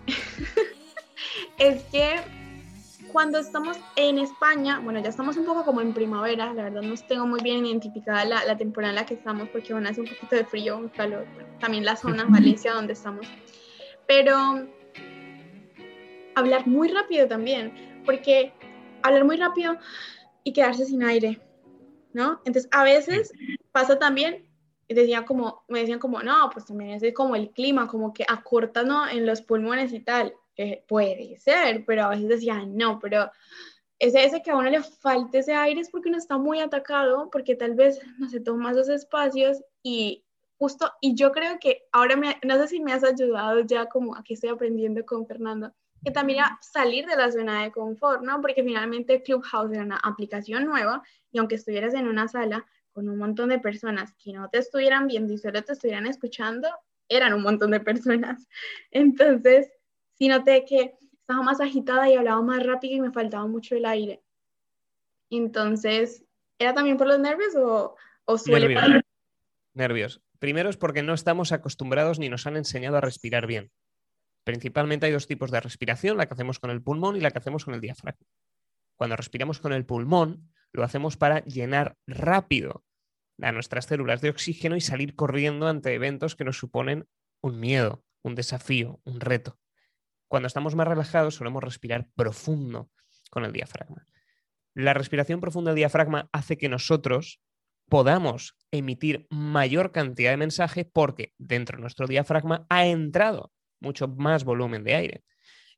es 1.59 1.83
que 1.93 2.42
cuando 3.13 3.39
estamos 3.39 3.77
en 3.97 4.19
España, 4.19 4.81
bueno, 4.81 5.01
ya 5.01 5.11
estamos 5.11 5.37
un 5.37 5.45
poco 5.45 5.65
como 5.65 5.81
en 5.81 5.93
primavera, 5.93 6.53
la 6.55 6.65
verdad 6.65 6.83
no 6.83 6.95
tengo 7.07 7.27
muy 7.27 7.41
bien 7.43 7.65
identificada 7.67 8.25
la, 8.25 8.45
la 8.45 8.57
temporada 8.57 8.93
en 8.93 8.97
la 8.97 9.07
que 9.07 9.15
estamos 9.15 9.49
porque 9.51 9.75
van 9.75 9.87
a 9.87 9.91
hacer 9.91 10.05
un 10.05 10.09
poquito 10.09 10.37
de 10.37 10.45
frío, 10.45 10.79
un 10.79 10.89
calor, 10.89 11.27
también 11.61 11.85
la 11.85 11.97
zona, 11.97 12.25
Valencia, 12.29 12.73
donde 12.73 12.95
estamos, 12.95 13.27
pero 14.07 14.67
hablar 16.35 16.67
muy 16.67 16.89
rápido 16.89 17.29
también, 17.29 18.03
porque 18.05 18.53
hablar 19.03 19.25
muy 19.25 19.37
rápido 19.37 19.77
y 20.45 20.53
quedarse 20.53 20.87
sin 20.87 21.03
aire, 21.03 21.41
¿no? 22.13 22.41
Entonces, 22.45 22.69
a 22.73 22.85
veces 22.85 23.33
pasa 23.73 23.99
también, 23.99 24.49
decía 24.89 25.25
como, 25.25 25.65
me 25.69 25.81
decían 25.81 25.99
como, 25.99 26.23
no, 26.23 26.51
pues 26.53 26.67
también 26.67 26.91
es 26.91 27.15
como 27.15 27.37
el 27.37 27.51
clima, 27.51 27.89
como 27.89 28.13
que 28.13 28.25
acorta, 28.29 28.83
¿no? 28.83 29.09
En 29.09 29.27
los 29.27 29.43
pulmones 29.43 29.93
y 29.93 30.01
tal. 30.01 30.35
Puede 30.87 31.39
ser, 31.39 31.85
pero 31.87 32.05
a 32.05 32.09
veces 32.11 32.29
decían, 32.29 32.77
no, 32.77 32.99
pero 32.99 33.31
ese, 33.99 34.25
ese 34.25 34.43
que 34.43 34.51
a 34.51 34.57
uno 34.57 34.71
le 34.71 34.83
falte 34.83 35.39
ese 35.39 35.55
aire 35.55 35.81
es 35.81 35.91
porque 35.91 36.09
uno 36.09 36.19
está 36.19 36.37
muy 36.37 36.61
atacado, 36.61 37.31
porque 37.31 37.55
tal 37.55 37.75
vez 37.75 38.01
no 38.19 38.29
se 38.29 38.41
toma 38.41 38.73
esos 38.73 38.89
espacios 38.89 39.63
y 39.83 40.25
justo, 40.59 40.93
y 41.01 41.15
yo 41.15 41.33
creo 41.33 41.59
que 41.59 41.85
ahora, 41.93 42.17
me, 42.17 42.37
no 42.45 42.57
sé 42.57 42.69
si 42.69 42.81
me 42.81 42.93
has 42.93 43.05
ayudado 43.05 43.61
ya 43.61 43.87
como 43.87 44.17
aquí 44.17 44.35
estoy 44.35 44.51
aprendiendo 44.51 45.05
con 45.05 45.27
Fernando, 45.27 45.73
que 46.05 46.11
también 46.11 46.41
a 46.41 46.59
salir 46.61 47.07
de 47.07 47.17
la 47.17 47.31
zona 47.31 47.63
de 47.63 47.73
confort, 47.73 48.23
¿no? 48.23 48.41
Porque 48.41 48.63
finalmente 48.63 49.23
Clubhouse 49.23 49.73
era 49.73 49.83
una 49.83 49.99
aplicación 49.99 50.65
nueva 50.65 51.03
y 51.31 51.39
aunque 51.39 51.57
estuvieras 51.57 51.95
en 51.95 52.09
una 52.09 52.29
sala 52.29 52.67
con 52.93 53.09
un 53.09 53.19
montón 53.19 53.49
de 53.49 53.59
personas 53.59 54.15
que 54.23 54.33
no 54.33 54.49
te 54.51 54.59
estuvieran 54.59 55.07
viendo 55.07 55.33
y 55.33 55.39
solo 55.39 55.63
te 55.63 55.73
estuvieran 55.73 56.07
escuchando, 56.07 56.69
eran 57.09 57.33
un 57.33 57.43
montón 57.43 57.71
de 57.71 57.81
personas. 57.81 58.49
Entonces, 58.91 59.71
sí 60.23 60.29
noté 60.29 60.65
que 60.65 60.95
estaba 61.19 61.43
más 61.43 61.61
agitada 61.61 62.09
y 62.09 62.15
hablaba 62.15 62.41
más 62.43 62.65
rápido 62.65 62.95
y 62.95 63.01
me 63.01 63.11
faltaba 63.11 63.45
mucho 63.49 63.75
el 63.75 63.85
aire. 63.85 64.23
Entonces, 65.31 66.25
¿era 66.61 66.75
también 66.75 66.97
por 66.97 67.09
los 67.09 67.19
nervios 67.19 67.57
o, 67.57 67.97
o 68.25 68.39
suele 68.39 68.69
nervios. 68.69 69.03
nervios. 69.75 70.23
Primero 70.39 70.71
es 70.71 70.77
porque 70.77 71.03
no 71.03 71.13
estamos 71.13 71.51
acostumbrados 71.51 72.21
ni 72.21 72.29
nos 72.29 72.47
han 72.47 72.57
enseñado 72.57 72.99
a 72.99 73.01
respirar 73.01 73.49
bien. 73.49 73.73
Principalmente 74.45 75.07
hay 75.07 75.13
dos 75.13 75.27
tipos 75.27 75.51
de 75.51 75.61
respiración, 75.61 76.17
la 76.17 76.27
que 76.27 76.35
hacemos 76.35 76.61
con 76.61 76.71
el 76.71 76.83
pulmón 76.83 77.17
y 77.17 77.21
la 77.21 77.33
que 77.33 77.39
hacemos 77.39 77.65
con 77.65 77.75
el 77.75 77.81
diafragma. 77.81 78.25
Cuando 78.95 79.17
respiramos 79.17 79.59
con 79.59 79.73
el 79.73 79.85
pulmón, 79.85 80.53
lo 80.73 80.85
hacemos 80.85 81.17
para 81.17 81.45
llenar 81.47 81.97
rápido 82.07 82.85
a 83.41 83.51
nuestras 83.51 83.87
células 83.87 84.21
de 84.21 84.31
oxígeno 84.31 84.77
y 84.77 84.81
salir 84.81 85.17
corriendo 85.17 85.67
ante 85.67 85.95
eventos 85.95 86.37
que 86.37 86.45
nos 86.45 86.59
suponen 86.59 87.09
un 87.41 87.59
miedo, 87.59 88.05
un 88.23 88.37
desafío, 88.37 89.01
un 89.03 89.19
reto. 89.19 89.59
Cuando 90.33 90.47
estamos 90.47 90.75
más 90.75 90.89
relajados 90.89 91.35
solemos 91.35 91.63
respirar 91.63 92.09
profundo 92.17 92.89
con 93.29 93.45
el 93.45 93.53
diafragma. 93.53 94.07
La 94.73 94.95
respiración 94.95 95.43
profunda 95.43 95.73
del 95.73 95.77
diafragma 95.77 96.31
hace 96.33 96.57
que 96.57 96.71
nosotros 96.71 97.43
podamos 97.91 98.57
emitir 98.71 99.27
mayor 99.29 99.93
cantidad 99.93 100.31
de 100.31 100.39
mensaje 100.39 100.87
porque 100.87 101.35
dentro 101.37 101.77
de 101.77 101.83
nuestro 101.83 102.07
diafragma 102.07 102.65
ha 102.71 102.87
entrado 102.87 103.53
mucho 103.79 104.09
más 104.09 104.45
volumen 104.45 104.85
de 104.85 104.95
aire. 104.95 105.25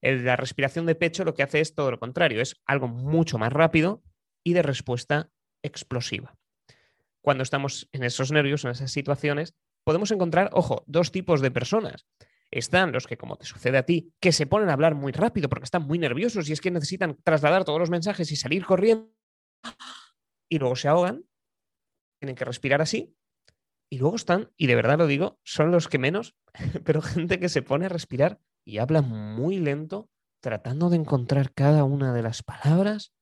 La 0.01 0.37
respiración 0.37 0.87
de 0.87 0.95
pecho 0.95 1.25
lo 1.25 1.35
que 1.35 1.43
hace 1.43 1.59
es 1.59 1.75
todo 1.75 1.91
lo 1.91 1.99
contrario, 1.99 2.41
es 2.41 2.55
algo 2.65 2.87
mucho 2.87 3.39
más 3.39 3.53
rápido 3.53 4.05
y 4.45 4.53
de 4.53 4.63
respuesta 4.63 5.33
explosiva. 5.65 6.39
Cuando 7.23 7.43
estamos 7.43 7.89
en 7.91 8.05
esos 8.05 8.31
nervios, 8.31 8.65
en 8.65 8.71
esas 8.71 8.93
situaciones, 8.93 9.57
podemos 9.83 10.13
encontrar, 10.13 10.51
ojo, 10.53 10.85
dos 10.87 11.11
tipos 11.11 11.41
de 11.41 11.51
personas. 11.51 12.07
Están 12.55 12.93
los 12.93 13.09
que, 13.09 13.17
como 13.17 13.37
te 13.37 13.47
sucede 13.47 13.79
a 13.79 13.85
ti, 13.85 14.15
que 14.21 14.31
se 14.31 14.47
ponen 14.47 14.69
a 14.69 14.75
hablar 14.75 14.95
muy 14.95 15.11
rápido 15.11 15.49
porque 15.49 15.65
están 15.65 15.89
muy 15.89 15.99
nerviosos 15.99 16.49
y 16.49 16.53
es 16.53 16.61
que 16.61 16.71
necesitan 16.71 17.17
trasladar 17.25 17.65
todos 17.65 17.81
los 17.81 17.91
mensajes 17.91 18.31
y 18.31 18.37
salir 18.37 18.65
corriendo 18.65 19.13
y 20.49 20.61
luego 20.61 20.77
se 20.77 20.87
ahogan, 20.87 21.25
tienen 22.21 22.37
que 22.37 22.45
respirar 22.45 22.81
así 22.81 23.17
y 23.91 23.99
luego 23.99 24.15
están, 24.15 24.53
y 24.57 24.69
de 24.69 24.77
verdad 24.77 24.99
lo 24.99 25.09
digo, 25.09 25.41
son 25.43 25.73
los 25.73 25.89
que 25.89 25.99
menos, 25.99 26.37
pero 26.85 27.03
gente 27.03 27.41
que 27.41 27.49
se 27.49 27.63
pone 27.63 27.87
a 27.87 27.89
respirar 27.89 28.39
y 28.65 28.79
habla 28.79 29.03
muy 29.03 29.59
lento, 29.59 30.09
tratando 30.41 30.91
de 30.91 30.97
encontrar 30.97 31.53
cada 31.55 31.83
una 31.83 32.15
de 32.15 32.23
las 32.23 32.45
palabras, 32.45 33.13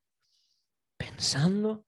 pensando. 0.98 1.86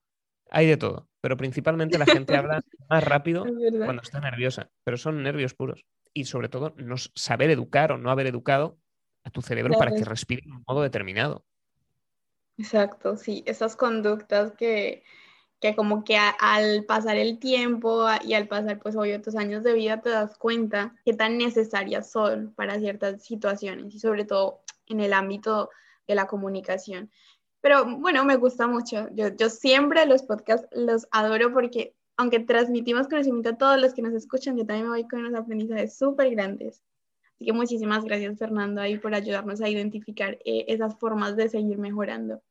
Hay 0.50 0.66
de 0.66 0.78
todo, 0.78 1.11
pero 1.20 1.37
principalmente 1.37 1.98
la 1.98 2.07
gente 2.07 2.37
habla 2.37 2.62
más 2.88 3.04
rápido 3.04 3.44
cuando 3.85 4.00
está 4.00 4.20
nerviosa, 4.20 4.70
pero 4.83 4.96
son 4.96 5.22
nervios 5.22 5.52
puros. 5.52 5.85
Y 6.14 6.24
sobre 6.24 6.48
todo, 6.48 6.74
no 6.77 6.96
saber 6.96 7.50
educar 7.50 7.92
o 7.92 7.98
no 7.98 8.11
haber 8.11 8.29
educado 8.29 8.79
a 9.24 9.31
tu 9.31 9.42
cerebro 9.42 9.77
para 9.77 9.92
que 9.92 10.05
respire 10.05 10.42
de 10.44 10.53
un 10.53 10.64
modo 10.66 10.83
determinado. 10.83 11.44
Exacto, 12.57 13.16
sí, 13.16 13.42
esas 13.46 13.74
conductas 13.74 14.53
que, 14.53 15.03
que 15.61 15.74
como 15.74 16.05
que 16.05 16.16
al 16.16 16.85
pasar 16.85 17.16
el 17.16 17.38
tiempo 17.40 18.07
y 18.22 18.35
al 18.35 18.46
pasar 18.46 18.79
pues 18.79 18.94
obvio 18.94 19.20
tus 19.20 19.35
años 19.35 19.64
de 19.64 19.72
vida 19.72 20.00
te 20.00 20.11
das 20.11 20.38
cuenta 20.38 20.94
qué 21.05 21.14
tan 21.14 21.37
necesarias 21.37 22.11
son 22.12 22.55
para 22.55 22.79
ciertas 22.79 23.24
situaciones 23.24 23.94
y 23.94 23.98
sobre 23.98 24.24
todo 24.24 24.61
en 24.87 25.00
el 25.00 25.12
ámbito 25.12 25.70
de 26.07 26.14
la 26.14 26.27
comunicación. 26.27 27.11
Pero 27.61 27.87
bueno, 27.87 28.24
me 28.24 28.37
gusta 28.37 28.66
mucho. 28.66 29.09
Yo, 29.12 29.29
yo 29.35 29.48
siempre 29.48 30.05
los 30.07 30.22
podcasts 30.22 30.68
los 30.72 31.09
adoro 31.11 31.53
porque 31.53 31.96
aunque 32.16 32.40
transmitimos 32.40 33.09
conocimiento 33.09 33.50
a 33.50 33.59
todos 33.59 33.81
los 33.81 33.94
que 33.94 34.03
nos 34.03 34.14
escuchan, 34.14 34.57
yo 34.57 34.66
también 34.66 34.87
me 34.87 34.90
voy 34.90 35.09
con 35.09 35.20
unos 35.20 35.35
aprendizajes 35.35 35.96
súper 35.96 36.31
grandes. 36.31 36.83
Así 37.35 37.46
que 37.46 37.53
muchísimas 37.53 38.05
gracias 38.05 38.38
Fernando 38.38 38.81
ahí 38.81 38.98
por 38.98 39.14
ayudarnos 39.14 39.61
a 39.61 39.68
identificar 39.68 40.38
eh, 40.44 40.66
esas 40.68 40.98
formas 40.98 41.37
de 41.37 41.48
seguir 41.48 41.79
mejorando. 41.79 42.42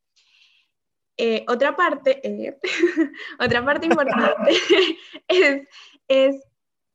Eh, 1.16 1.46
otra 1.48 1.76
parte, 1.76 2.28
eh, 2.28 2.58
otra 3.40 3.64
parte 3.64 3.86
importante 3.86 4.52
es, 5.28 5.68
es 6.08 6.44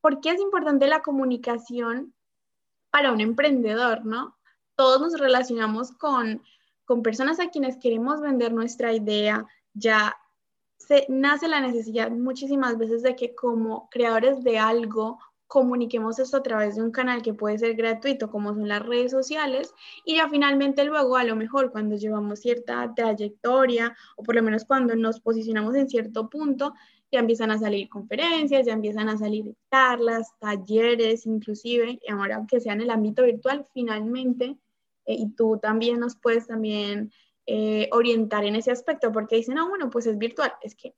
por 0.00 0.20
qué 0.20 0.30
es 0.30 0.40
importante 0.40 0.86
la 0.88 1.00
comunicación 1.00 2.14
para 2.90 3.12
un 3.12 3.20
emprendedor, 3.20 4.04
¿no? 4.04 4.36
Todos 4.76 5.00
nos 5.00 5.20
relacionamos 5.20 5.92
con, 5.92 6.42
con 6.84 7.02
personas 7.02 7.40
a 7.40 7.48
quienes 7.48 7.78
queremos 7.78 8.20
vender 8.20 8.52
nuestra 8.52 8.92
idea, 8.92 9.46
ya 9.72 10.16
se 10.78 11.04
nace 11.08 11.48
la 11.48 11.60
necesidad 11.60 12.10
muchísimas 12.10 12.78
veces 12.78 13.02
de 13.02 13.16
que 13.16 13.34
como 13.34 13.88
creadores 13.90 14.42
de 14.42 14.58
algo 14.58 15.18
comuniquemos 15.48 16.18
esto 16.18 16.36
a 16.36 16.42
través 16.42 16.76
de 16.76 16.82
un 16.82 16.90
canal 16.90 17.22
que 17.22 17.34
puede 17.34 17.58
ser 17.58 17.74
gratuito, 17.74 18.30
como 18.30 18.54
son 18.54 18.68
las 18.68 18.84
redes 18.84 19.10
sociales, 19.10 19.74
y 20.04 20.16
ya 20.16 20.28
finalmente 20.28 20.84
luego, 20.84 21.16
a 21.16 21.24
lo 21.24 21.36
mejor 21.36 21.72
cuando 21.72 21.96
llevamos 21.96 22.40
cierta 22.40 22.92
trayectoria, 22.94 23.96
o 24.16 24.22
por 24.22 24.34
lo 24.34 24.42
menos 24.42 24.64
cuando 24.64 24.94
nos 24.94 25.20
posicionamos 25.20 25.74
en 25.74 25.88
cierto 25.88 26.28
punto, 26.28 26.74
ya 27.10 27.20
empiezan 27.20 27.50
a 27.50 27.58
salir 27.58 27.88
conferencias, 27.88 28.66
ya 28.66 28.74
empiezan 28.74 29.08
a 29.08 29.16
salir 29.16 29.54
charlas, 29.70 30.28
talleres, 30.38 31.24
inclusive, 31.24 31.98
y 32.06 32.12
ahora 32.12 32.36
aunque 32.36 32.60
sea 32.60 32.74
en 32.74 32.82
el 32.82 32.90
ámbito 32.90 33.24
virtual, 33.24 33.66
finalmente, 33.72 34.58
eh, 35.06 35.14
y 35.14 35.30
tú 35.30 35.58
también 35.58 35.98
nos 36.00 36.16
puedes 36.16 36.46
también 36.46 37.10
eh, 37.50 37.88
orientar 37.92 38.44
en 38.44 38.56
ese 38.56 38.70
aspecto, 38.70 39.10
porque 39.10 39.36
dicen, 39.36 39.56
ah, 39.56 39.66
bueno, 39.66 39.88
pues 39.88 40.04
es 40.04 40.18
virtual, 40.18 40.52
es 40.60 40.74
que 40.74 40.94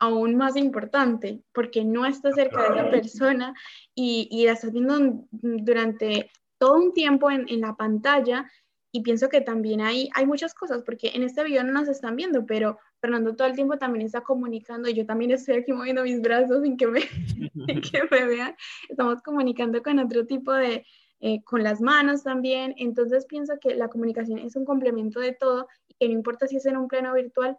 aún 0.00 0.34
más 0.34 0.56
importante, 0.56 1.40
porque 1.52 1.84
no 1.84 2.04
estás 2.04 2.34
cerca 2.34 2.62
de 2.62 2.80
esa 2.80 2.90
persona 2.90 3.54
y, 3.94 4.26
y 4.28 4.44
la 4.44 4.54
estás 4.54 4.72
viendo 4.72 5.24
durante 5.30 6.32
todo 6.58 6.74
un 6.74 6.92
tiempo 6.92 7.30
en, 7.30 7.48
en, 7.48 7.60
la 7.60 7.76
pantalla. 7.76 8.50
Y 8.90 9.02
pienso 9.02 9.28
que 9.28 9.40
también 9.40 9.80
hay, 9.80 10.08
hay 10.14 10.26
muchas 10.26 10.52
cosas, 10.52 10.82
porque 10.82 11.12
en 11.14 11.22
este 11.22 11.44
video 11.44 11.62
no 11.62 11.70
nos 11.70 11.86
están 11.86 12.16
viendo, 12.16 12.44
pero 12.44 12.78
Fernando 13.00 13.36
todo 13.36 13.46
el 13.46 13.54
tiempo 13.54 13.78
también 13.78 14.04
está 14.04 14.22
comunicando 14.22 14.88
y 14.88 14.94
yo 14.94 15.06
también 15.06 15.30
estoy 15.30 15.58
aquí 15.58 15.72
moviendo 15.72 16.02
mis 16.02 16.20
brazos 16.20 16.64
sin 16.64 16.76
que 16.76 16.88
me, 16.88 17.02
que 17.82 18.02
me 18.10 18.24
vean. 18.26 18.56
Estamos 18.88 19.22
comunicando 19.22 19.80
con 19.80 20.00
otro 20.00 20.26
tipo 20.26 20.52
de, 20.52 20.84
eh, 21.20 21.42
con 21.42 21.62
las 21.62 21.80
manos 21.80 22.22
también. 22.22 22.74
Entonces 22.76 23.26
pienso 23.26 23.58
que 23.60 23.74
la 23.74 23.88
comunicación 23.88 24.38
es 24.38 24.56
un 24.56 24.64
complemento 24.64 25.20
de 25.20 25.32
todo 25.32 25.66
y 25.88 25.94
que 25.94 26.08
no 26.08 26.14
importa 26.14 26.46
si 26.46 26.56
es 26.56 26.66
en 26.66 26.76
un 26.76 26.88
plano 26.88 27.12
virtual, 27.14 27.58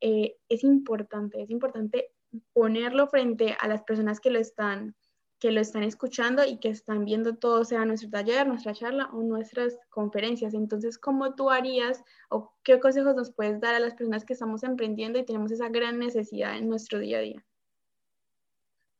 eh, 0.00 0.36
es 0.48 0.64
importante, 0.64 1.42
es 1.42 1.50
importante 1.50 2.10
ponerlo 2.52 3.06
frente 3.08 3.56
a 3.60 3.68
las 3.68 3.82
personas 3.82 4.20
que 4.20 4.30
lo 4.30 4.38
están 4.38 4.94
que 5.44 5.50
lo 5.50 5.60
están 5.60 5.82
escuchando 5.82 6.42
y 6.42 6.58
que 6.58 6.70
están 6.70 7.04
viendo 7.04 7.36
todo, 7.36 7.66
sea 7.66 7.84
nuestro 7.84 8.08
taller, 8.08 8.46
nuestra 8.46 8.72
charla 8.72 9.10
o 9.12 9.22
nuestras 9.22 9.76
conferencias. 9.90 10.54
Entonces, 10.54 10.96
¿cómo 10.96 11.34
tú 11.34 11.50
harías 11.50 12.02
o 12.30 12.54
qué 12.62 12.80
consejos 12.80 13.14
nos 13.14 13.30
puedes 13.30 13.60
dar 13.60 13.74
a 13.74 13.78
las 13.78 13.94
personas 13.94 14.24
que 14.24 14.32
estamos 14.32 14.62
emprendiendo 14.62 15.18
y 15.18 15.26
tenemos 15.26 15.52
esa 15.52 15.68
gran 15.68 15.98
necesidad 15.98 16.56
en 16.56 16.70
nuestro 16.70 16.98
día 16.98 17.18
a 17.18 17.20
día? 17.20 17.44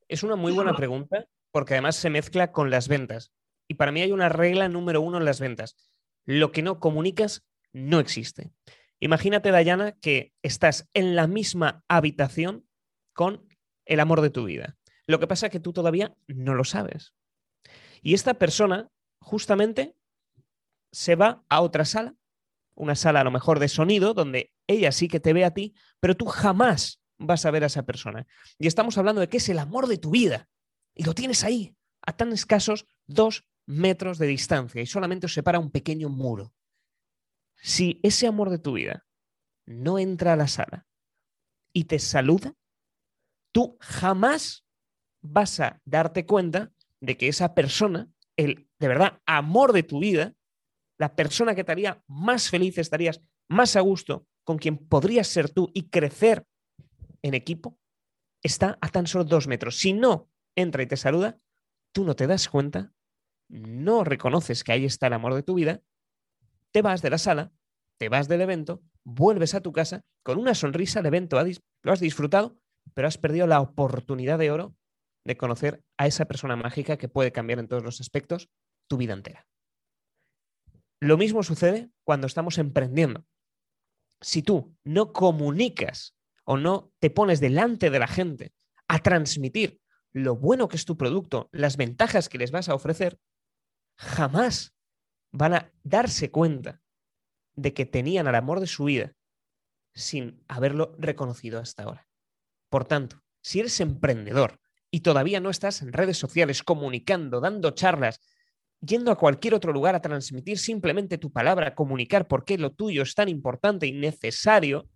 Es 0.07 0.23
una 0.23 0.37
muy 0.37 0.53
buena 0.53 0.75
pregunta 0.75 1.27
porque 1.51 1.75
además 1.75 1.97
se 1.97 2.11
mezcla 2.11 2.53
con 2.53 2.69
las 2.69 2.89
ventas. 2.89 3.33
Y 3.69 3.75
para 3.75 3.93
mí 3.93 4.01
hay 4.03 4.13
una 4.13 4.29
regla 4.29 4.69
número 4.69 5.01
uno 5.01 5.19
en 5.19 5.25
las 5.25 5.41
ventas. 5.41 5.77
Lo 6.25 6.53
que 6.53 6.63
no 6.63 6.81
comunicas 6.81 7.45
no 7.73 8.01
existe. 8.01 8.53
Imagínate, 9.01 9.51
Dayana, 9.51 9.93
que 9.93 10.33
estás 10.43 10.89
en 10.95 11.17
la 11.17 11.27
misma 11.27 11.85
habitación 11.89 12.67
con 13.13 13.47
el 13.85 14.01
amor 14.01 14.21
de 14.21 14.31
tu 14.31 14.45
vida. 14.45 14.77
Lo 15.07 15.21
que 15.21 15.27
pasa 15.27 15.47
es 15.47 15.53
que 15.53 15.61
tú 15.61 15.73
todavía 15.73 16.15
no 16.27 16.55
lo 16.55 16.65
sabes. 16.65 17.15
Y 18.01 18.15
esta 18.15 18.35
persona 18.35 18.91
justamente 19.21 19.97
se 20.93 21.17
va 21.17 21.45
a 21.49 21.61
otra 21.61 21.85
sala, 21.85 22.15
una 22.75 22.95
sala 22.95 23.21
a 23.21 23.25
lo 23.25 23.31
mejor 23.31 23.59
de 23.59 23.69
sonido, 23.69 24.15
donde 24.15 24.53
ella 24.67 24.93
sí 24.93 25.09
que 25.09 25.21
te 25.21 25.33
ve 25.33 25.45
a 25.45 25.53
ti, 25.53 25.75
pero 26.01 26.17
tú 26.17 26.27
jamás 26.27 27.01
vas 27.19 27.45
a 27.45 27.51
ver 27.51 27.65
a 27.65 27.67
esa 27.67 27.85
persona. 27.85 28.27
Y 28.59 28.67
estamos 28.67 28.97
hablando 28.99 29.21
de 29.21 29.29
que 29.29 29.39
es 29.39 29.49
el 29.49 29.59
amor 29.59 29.87
de 29.87 29.99
tu 29.99 30.11
vida. 30.11 30.49
Y 30.95 31.05
lo 31.05 31.15
tienes 31.15 31.45
ahí, 31.45 31.75
a 32.03 32.17
tan 32.17 32.33
escasos 32.33 32.87
dos 33.07 33.45
metros 33.67 34.19
de 34.19 34.27
distancia, 34.27 34.83
y 34.83 34.87
solamente 34.87 35.27
os 35.27 35.35
separa 35.35 35.59
un 35.59 35.71
pequeño 35.71 36.09
muro 36.09 36.53
si 37.57 37.99
ese 38.03 38.27
amor 38.27 38.51
de 38.51 38.59
tu 38.59 38.75
vida 38.75 39.07
no 39.67 39.99
entra 39.99 40.35
a 40.35 40.37
la 40.37 40.49
sala 40.49 40.87
y 41.73 41.85
te 41.85 41.99
saluda, 41.99 42.55
tú 43.53 43.79
jamás 43.81 44.67
vas 45.23 45.61
a 45.61 45.81
darte 45.85 46.27
cuenta 46.27 46.73
de 47.01 47.17
que 47.17 47.29
esa 47.29 47.55
persona, 47.55 48.13
el 48.37 48.69
de 48.79 48.89
verdad 48.89 49.23
amor 49.27 49.73
de 49.73 49.83
tu 49.83 50.01
vida, 50.01 50.35
la 50.99 51.17
persona 51.17 51.55
que 51.55 51.65
te 51.65 51.73
haría 51.73 52.05
más 52.07 52.51
feliz, 52.51 52.79
estarías 52.79 53.23
más 53.49 53.77
a 53.77 53.81
gusto, 53.81 54.27
con 54.45 54.59
quien 54.59 54.77
podrías 54.77 55.27
ser 55.27 55.51
tú 55.51 55.71
y 55.75 55.89
crecer 55.89 56.47
en 57.23 57.35
equipo, 57.35 57.79
está 58.43 58.79
a 58.81 58.89
tan 58.91 59.07
solo 59.07 59.25
dos 59.25 59.47
metros. 59.47 59.79
Si 59.79 59.95
no 59.95 60.31
entra 60.55 60.83
y 60.83 60.87
te 60.87 60.97
saluda, 60.97 61.41
tú 61.93 62.05
no 62.05 62.15
te 62.15 62.27
das 62.27 62.49
cuenta, 62.49 62.93
no 63.49 64.05
reconoces 64.05 64.65
que 64.65 64.73
ahí 64.73 64.85
está 64.85 65.07
el 65.07 65.13
amor 65.13 65.35
de 65.35 65.43
tu 65.43 65.55
vida 65.55 65.83
te 66.75 66.83
vas 66.83 67.03
de 67.03 67.11
la 67.11 67.19
sala, 67.19 67.53
te 67.99 68.09
vas 68.09 68.27
del 68.27 68.41
evento, 68.41 68.83
vuelves 69.05 69.55
a 69.55 69.61
tu 69.61 69.73
casa 69.73 70.05
con 70.25 70.39
una 70.39 70.57
sonrisa, 70.57 70.99
el 70.99 71.07
evento 71.07 71.39
lo 71.85 71.93
has 71.93 72.01
disfrutado, 72.01 72.59
pero 72.95 73.07
has 73.07 73.17
perdido 73.17 73.47
la 73.47 73.61
oportunidad 73.61 74.41
de 74.41 74.51
oro 74.51 74.75
de 75.25 75.37
conocer 75.37 75.85
a 75.97 76.09
esa 76.09 76.25
persona 76.25 76.57
mágica 76.57 76.97
que 76.97 77.09
puede 77.09 77.31
cambiar 77.31 77.61
en 77.61 77.69
todos 77.69 77.85
los 77.85 78.01
aspectos 78.01 78.51
tu 78.89 78.97
vida 78.97 79.13
entera. 79.13 79.47
Lo 81.01 81.17
mismo 81.17 81.45
sucede 81.45 81.91
cuando 82.03 82.27
estamos 82.27 82.59
emprendiendo. 82.59 83.25
Si 84.21 84.43
tú 84.43 84.77
no 84.83 85.13
comunicas 85.13 86.17
o 86.45 86.57
no 86.57 86.93
te 86.99 87.09
pones 87.09 87.39
delante 87.39 87.89
de 87.91 87.99
la 88.01 88.09
gente 88.09 88.53
a 88.89 88.99
transmitir 88.99 89.81
lo 90.13 90.35
bueno 90.35 90.67
que 90.67 90.77
es 90.77 90.85
tu 90.85 90.97
producto, 90.97 91.49
las 91.53 91.77
ventajas 91.77 92.29
que 92.29 92.39
les 92.39 92.51
vas 92.51 92.69
a 92.69 92.75
ofrecer, 92.75 93.21
jamás 93.97 94.75
van 95.33 95.55
a 95.55 95.73
darse 95.83 96.31
cuenta 96.31 96.81
de 97.55 97.75
que 97.75 97.87
tenían 97.87 98.27
al 98.27 98.35
amor 98.35 98.61
de 98.61 98.67
su 98.67 98.85
vida 98.85 99.13
sin 99.95 100.43
haberlo 100.49 100.95
reconocido 100.99 101.61
hasta 101.61 101.85
ahora. 101.85 102.09
Por 102.69 102.85
tanto, 102.85 103.23
si 103.41 103.61
eres 103.61 103.79
emprendedor 103.81 104.61
y 104.91 105.01
todavía 105.01 105.41
no 105.41 105.51
estás 105.51 105.83
en 105.83 105.93
redes 105.93 106.19
sociales 106.19 106.63
comunicando, 106.63 107.41
dando 107.41 107.71
charlas, 107.71 108.21
yendo 108.81 109.11
a 109.11 109.19
cualquier 109.19 109.55
otro 109.55 109.73
lugar 109.73 109.95
a 109.95 110.03
transmitir 110.03 110.59
simplemente 110.59 111.19
tu 111.19 111.33
palabra, 111.33 111.75
comunicar 111.75 112.27
por 112.27 112.45
qué 112.45 112.59
lo 112.59 112.73
tuyo 112.73 113.03
es 113.03 113.15
tan 113.15 113.29
importante 113.29 113.87
y 113.87 113.93
necesario, 113.93 114.89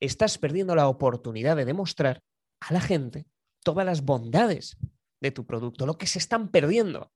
estás 0.00 0.38
perdiendo 0.38 0.74
la 0.74 0.88
oportunidad 0.88 1.56
de 1.56 1.64
demostrar 1.64 2.22
a 2.60 2.72
la 2.72 2.80
gente 2.80 3.26
todas 3.62 3.86
las 3.86 4.02
bondades 4.02 4.76
de 5.20 5.30
tu 5.30 5.46
producto, 5.46 5.86
lo 5.86 5.96
que 5.96 6.06
se 6.06 6.18
están 6.18 6.50
perdiendo. 6.50 7.12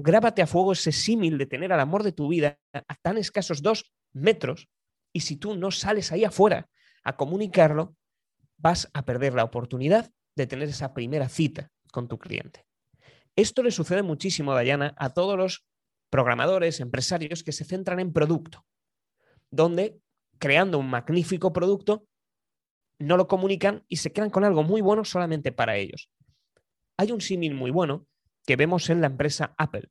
Grábate 0.00 0.42
a 0.42 0.46
fuego 0.46 0.72
ese 0.72 0.92
símil 0.92 1.38
de 1.38 1.46
tener 1.46 1.72
al 1.72 1.80
amor 1.80 2.04
de 2.04 2.12
tu 2.12 2.28
vida 2.28 2.60
a 2.72 2.94
tan 3.02 3.18
escasos 3.18 3.62
dos 3.62 3.92
metros 4.12 4.68
y 5.12 5.20
si 5.20 5.36
tú 5.36 5.56
no 5.56 5.72
sales 5.72 6.12
ahí 6.12 6.22
afuera 6.24 6.68
a 7.02 7.16
comunicarlo, 7.16 7.96
vas 8.58 8.88
a 8.94 9.04
perder 9.04 9.34
la 9.34 9.42
oportunidad 9.42 10.12
de 10.36 10.46
tener 10.46 10.68
esa 10.68 10.94
primera 10.94 11.28
cita 11.28 11.72
con 11.90 12.06
tu 12.06 12.16
cliente. 12.16 12.64
Esto 13.34 13.64
le 13.64 13.72
sucede 13.72 14.02
muchísimo, 14.02 14.54
Dayana, 14.54 14.94
a 14.98 15.10
todos 15.10 15.36
los 15.36 15.66
programadores, 16.10 16.78
empresarios 16.78 17.42
que 17.42 17.50
se 17.50 17.64
centran 17.64 17.98
en 17.98 18.12
producto, 18.12 18.64
donde 19.50 19.98
creando 20.38 20.78
un 20.78 20.88
magnífico 20.88 21.52
producto 21.52 22.06
no 23.00 23.16
lo 23.16 23.26
comunican 23.26 23.84
y 23.88 23.96
se 23.96 24.12
quedan 24.12 24.30
con 24.30 24.44
algo 24.44 24.62
muy 24.62 24.80
bueno 24.80 25.04
solamente 25.04 25.50
para 25.50 25.76
ellos. 25.76 26.08
Hay 26.96 27.10
un 27.10 27.20
símil 27.20 27.54
muy 27.54 27.72
bueno 27.72 28.06
que 28.48 28.56
vemos 28.56 28.88
en 28.88 29.02
la 29.02 29.08
empresa 29.08 29.54
Apple. 29.58 29.90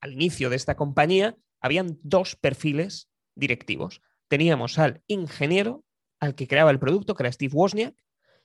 Al 0.00 0.12
inicio 0.12 0.48
de 0.48 0.54
esta 0.54 0.76
compañía 0.76 1.36
habían 1.60 1.98
dos 2.04 2.36
perfiles 2.36 3.10
directivos. 3.34 4.00
Teníamos 4.28 4.78
al 4.78 5.02
ingeniero, 5.08 5.84
al 6.20 6.36
que 6.36 6.46
creaba 6.46 6.70
el 6.70 6.78
producto, 6.78 7.16
que 7.16 7.24
era 7.24 7.32
Steve 7.32 7.52
Wozniak, 7.52 7.96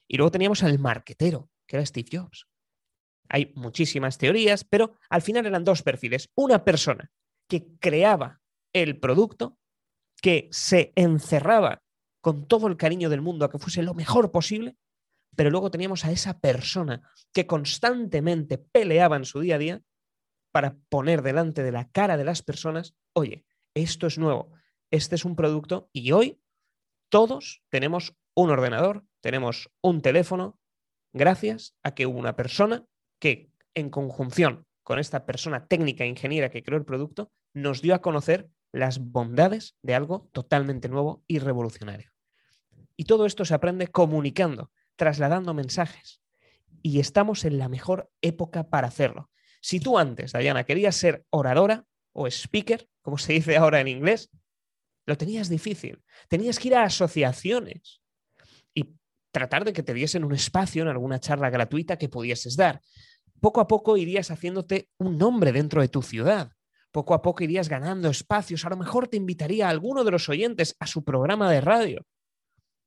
y 0.07 0.17
luego 0.17 0.31
teníamos 0.31 0.63
al 0.63 0.79
marquetero, 0.79 1.51
que 1.67 1.75
era 1.75 1.85
Steve 1.85 2.09
Jobs. 2.11 2.47
Hay 3.29 3.53
muchísimas 3.55 4.17
teorías, 4.17 4.63
pero 4.63 4.97
al 5.11 5.21
final 5.21 5.45
eran 5.45 5.63
dos 5.63 5.83
perfiles. 5.83 6.31
Una 6.33 6.63
persona 6.63 7.11
que 7.47 7.67
creaba 7.79 8.41
el 8.73 8.99
producto, 8.99 9.59
que 10.23 10.49
se 10.51 10.91
encerraba 10.95 11.83
con 12.19 12.47
todo 12.47 12.65
el 12.65 12.77
cariño 12.77 13.11
del 13.11 13.21
mundo 13.21 13.45
a 13.45 13.51
que 13.51 13.59
fuese 13.59 13.83
lo 13.83 13.93
mejor 13.93 14.31
posible, 14.31 14.75
pero 15.35 15.49
luego 15.49 15.71
teníamos 15.71 16.05
a 16.05 16.11
esa 16.11 16.39
persona 16.39 17.01
que 17.33 17.47
constantemente 17.47 18.57
peleaba 18.57 19.15
en 19.15 19.25
su 19.25 19.39
día 19.39 19.55
a 19.55 19.59
día 19.59 19.81
para 20.51 20.77
poner 20.89 21.21
delante 21.21 21.63
de 21.63 21.71
la 21.71 21.89
cara 21.89 22.17
de 22.17 22.25
las 22.25 22.41
personas, 22.41 22.95
oye, 23.13 23.45
esto 23.73 24.07
es 24.07 24.17
nuevo, 24.17 24.51
este 24.91 25.15
es 25.15 25.25
un 25.25 25.35
producto 25.35 25.89
y 25.93 26.11
hoy 26.11 26.41
todos 27.09 27.63
tenemos 27.69 28.15
un 28.35 28.49
ordenador, 28.49 29.05
tenemos 29.21 29.69
un 29.81 30.01
teléfono, 30.01 30.59
gracias 31.13 31.75
a 31.83 31.93
que 31.93 32.05
hubo 32.05 32.19
una 32.19 32.35
persona 32.35 32.85
que 33.19 33.51
en 33.73 33.89
conjunción 33.89 34.65
con 34.83 34.99
esta 34.99 35.25
persona 35.25 35.67
técnica 35.67 36.05
ingeniera 36.05 36.49
que 36.49 36.63
creó 36.63 36.77
el 36.77 36.85
producto, 36.85 37.31
nos 37.53 37.81
dio 37.81 37.95
a 37.95 38.01
conocer 38.01 38.49
las 38.71 38.99
bondades 38.99 39.75
de 39.81 39.95
algo 39.95 40.29
totalmente 40.31 40.89
nuevo 40.89 41.23
y 41.27 41.39
revolucionario. 41.39 42.11
Y 42.95 43.05
todo 43.05 43.25
esto 43.25 43.45
se 43.45 43.53
aprende 43.53 43.87
comunicando, 43.87 44.71
trasladando 45.01 45.55
mensajes. 45.55 46.21
Y 46.83 46.99
estamos 46.99 47.43
en 47.43 47.57
la 47.57 47.69
mejor 47.69 48.11
época 48.21 48.69
para 48.69 48.87
hacerlo. 48.87 49.31
Si 49.59 49.79
tú 49.79 49.97
antes, 49.97 50.31
Dayana, 50.31 50.63
querías 50.63 50.95
ser 50.95 51.25
oradora 51.31 51.85
o 52.13 52.27
speaker, 52.27 52.87
como 53.01 53.17
se 53.17 53.33
dice 53.33 53.57
ahora 53.57 53.81
en 53.81 53.87
inglés, 53.87 54.29
lo 55.07 55.17
tenías 55.17 55.49
difícil. 55.49 56.03
Tenías 56.29 56.59
que 56.59 56.67
ir 56.67 56.75
a 56.75 56.83
asociaciones 56.83 58.03
y 58.75 58.93
tratar 59.31 59.65
de 59.65 59.73
que 59.73 59.81
te 59.81 59.95
diesen 59.95 60.23
un 60.23 60.35
espacio 60.35 60.83
en 60.83 60.89
alguna 60.89 61.19
charla 61.19 61.49
gratuita 61.49 61.97
que 61.97 62.07
pudieses 62.07 62.55
dar. 62.55 62.79
Poco 63.39 63.59
a 63.59 63.67
poco 63.67 63.97
irías 63.97 64.29
haciéndote 64.29 64.87
un 64.99 65.17
nombre 65.17 65.51
dentro 65.51 65.81
de 65.81 65.87
tu 65.87 66.03
ciudad. 66.03 66.51
Poco 66.91 67.15
a 67.15 67.23
poco 67.23 67.43
irías 67.43 67.69
ganando 67.69 68.07
espacios. 68.07 68.65
A 68.65 68.69
lo 68.69 68.77
mejor 68.77 69.07
te 69.07 69.17
invitaría 69.17 69.65
a 69.65 69.71
alguno 69.71 70.03
de 70.03 70.11
los 70.11 70.29
oyentes 70.29 70.75
a 70.79 70.85
su 70.85 71.03
programa 71.03 71.49
de 71.49 71.61
radio. 71.61 72.05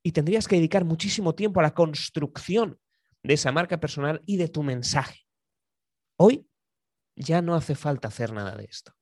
Y 0.04 0.12
tendrías 0.12 0.46
que 0.46 0.56
dedicar 0.56 0.84
muchísimo 0.84 1.34
tiempo 1.34 1.60
a 1.60 1.64
la 1.64 1.74
construcción 1.74 2.78
de 3.22 3.34
esa 3.34 3.50
marca 3.50 3.80
personal 3.80 4.22
y 4.26 4.36
de 4.36 4.48
tu 4.48 4.62
mensaje. 4.62 5.26
Hoy 6.16 6.46
ya 7.16 7.42
no 7.42 7.54
hace 7.54 7.74
falta 7.74 8.08
hacer 8.08 8.32
nada 8.32 8.54
de 8.54 8.64
esto. 8.64 8.92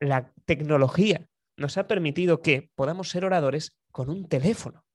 La 0.00 0.32
tecnología 0.44 1.28
nos 1.56 1.76
ha 1.76 1.88
permitido 1.88 2.40
que 2.40 2.70
podamos 2.76 3.10
ser 3.10 3.24
oradores 3.24 3.76
con 3.90 4.10
un 4.10 4.28
teléfono, 4.28 4.86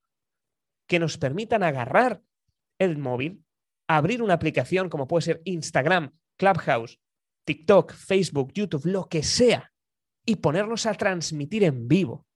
que 0.88 0.98
nos 0.98 1.18
permitan 1.18 1.62
agarrar 1.62 2.22
el 2.78 2.96
móvil, 2.96 3.44
abrir 3.86 4.22
una 4.22 4.34
aplicación 4.34 4.88
como 4.88 5.06
puede 5.06 5.22
ser 5.22 5.42
Instagram, 5.44 6.16
Clubhouse, 6.36 6.98
TikTok, 7.44 7.92
Facebook, 7.92 8.52
YouTube, 8.54 8.86
lo 8.86 9.08
que 9.08 9.22
sea, 9.22 9.72
y 10.24 10.36
ponernos 10.36 10.86
a 10.86 10.94
transmitir 10.94 11.64
en 11.64 11.86
vivo 11.86 12.26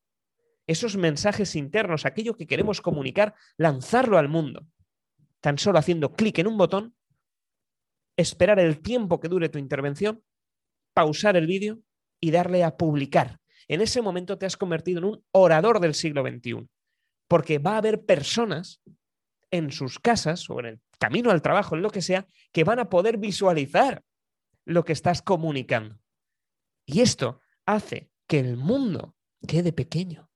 esos 0.69 0.97
mensajes 0.97 1.57
internos, 1.57 2.05
aquello 2.05 2.37
que 2.37 2.47
queremos 2.47 2.81
comunicar, 2.81 3.35
lanzarlo 3.57 4.19
al 4.19 4.29
mundo, 4.29 4.67
tan 5.41 5.59
solo 5.59 5.79
haciendo 5.79 6.13
clic 6.13 6.39
en 6.39 6.47
un 6.47 6.59
botón, 6.59 6.95
esperar 8.17 8.61
el 8.61 8.81
tiempo 8.81 9.19
que 9.19 9.29
dure 9.29 9.49
tu 9.49 9.59
intervención, 9.59 10.23
pausar 10.93 11.37
el 11.37 11.47
vídeo 11.47 11.81
y 12.21 12.31
darle 12.31 12.65
a 12.65 12.77
publicar. 12.77 13.41
En 13.67 13.81
ese 13.81 14.03
momento 14.03 14.37
te 14.37 14.45
has 14.45 14.59
convertido 14.59 14.99
en 14.99 15.05
un 15.05 15.25
orador 15.33 15.81
del 15.81 15.95
siglo 15.95 16.23
XXI, 16.23 16.69
porque 17.29 17.59
va 17.59 17.75
a 17.75 17.79
haber 17.79 18.05
personas 18.05 18.83
en 19.51 19.73
sus 19.73 19.99
casas 19.99 20.51
o 20.51 20.61
en 20.61 20.67
el 20.67 20.81
camino 20.99 21.31
al 21.31 21.41
trabajo, 21.41 21.77
en 21.77 21.83
lo 21.83 21.91
que 21.91 22.03
sea, 22.03 22.29
que 22.53 22.65
van 22.65 22.79
a 22.79 22.91
poder 22.91 23.17
visualizar 23.17 24.03
lo 24.67 24.85
que 24.85 24.93
estás 24.93 25.23
comunicando. 25.23 25.99
Y 26.85 27.01
esto 27.01 27.41
hace 27.65 28.11
que 28.27 28.41
el 28.41 28.59
mundo 28.59 29.15
quede 29.47 29.73
pequeño, 29.73 30.28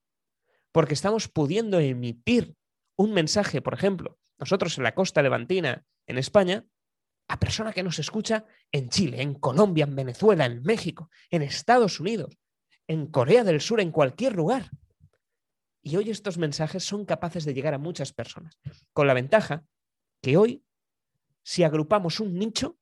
porque 0.73 0.95
estamos 0.95 1.29
pudiendo 1.29 1.79
emitir 1.79 2.57
un 2.97 3.13
mensaje, 3.13 3.63
por 3.63 3.75
ejemplo, 3.75 4.19
nosotros 4.39 4.77
en 4.79 4.85
la 4.85 4.95
costa 4.95 5.23
levantina, 5.23 5.85
en 6.07 6.19
España, 6.19 6.67
a 7.29 7.39
persona 7.39 7.73
que 7.73 7.83
nos 7.83 7.99
escucha 7.99 8.45
en 8.73 8.89
Chile, 8.89 9.23
en 9.23 9.35
Colombia, 9.35 9.85
en 9.85 9.95
Venezuela, 9.95 10.47
en 10.47 10.63
México, 10.63 11.11
en 11.31 11.43
Estados 11.43 12.01
Unidos, 12.01 12.37
en 12.89 13.07
Corea 13.07 13.45
del 13.45 13.61
Sur, 13.61 13.81
en 13.81 13.93
cualquier 13.93 14.35
lugar. 14.35 14.71
Y 15.83 15.97
hoy 15.97 16.11
estos 16.11 16.39
mensajes 16.39 16.85
son 16.85 17.05
capaces 17.05 17.45
de 17.45 17.55
llegar 17.55 17.75
a 17.75 17.79
muchas 17.79 18.13
personas, 18.13 18.59
con 18.93 19.07
la 19.07 19.15
ventaja 19.15 19.65
que 20.21 20.37
hoy, 20.37 20.65
si 21.43 21.65
agrupamos 21.65 22.21
un 22.21 22.35
nicho, 22.35 22.79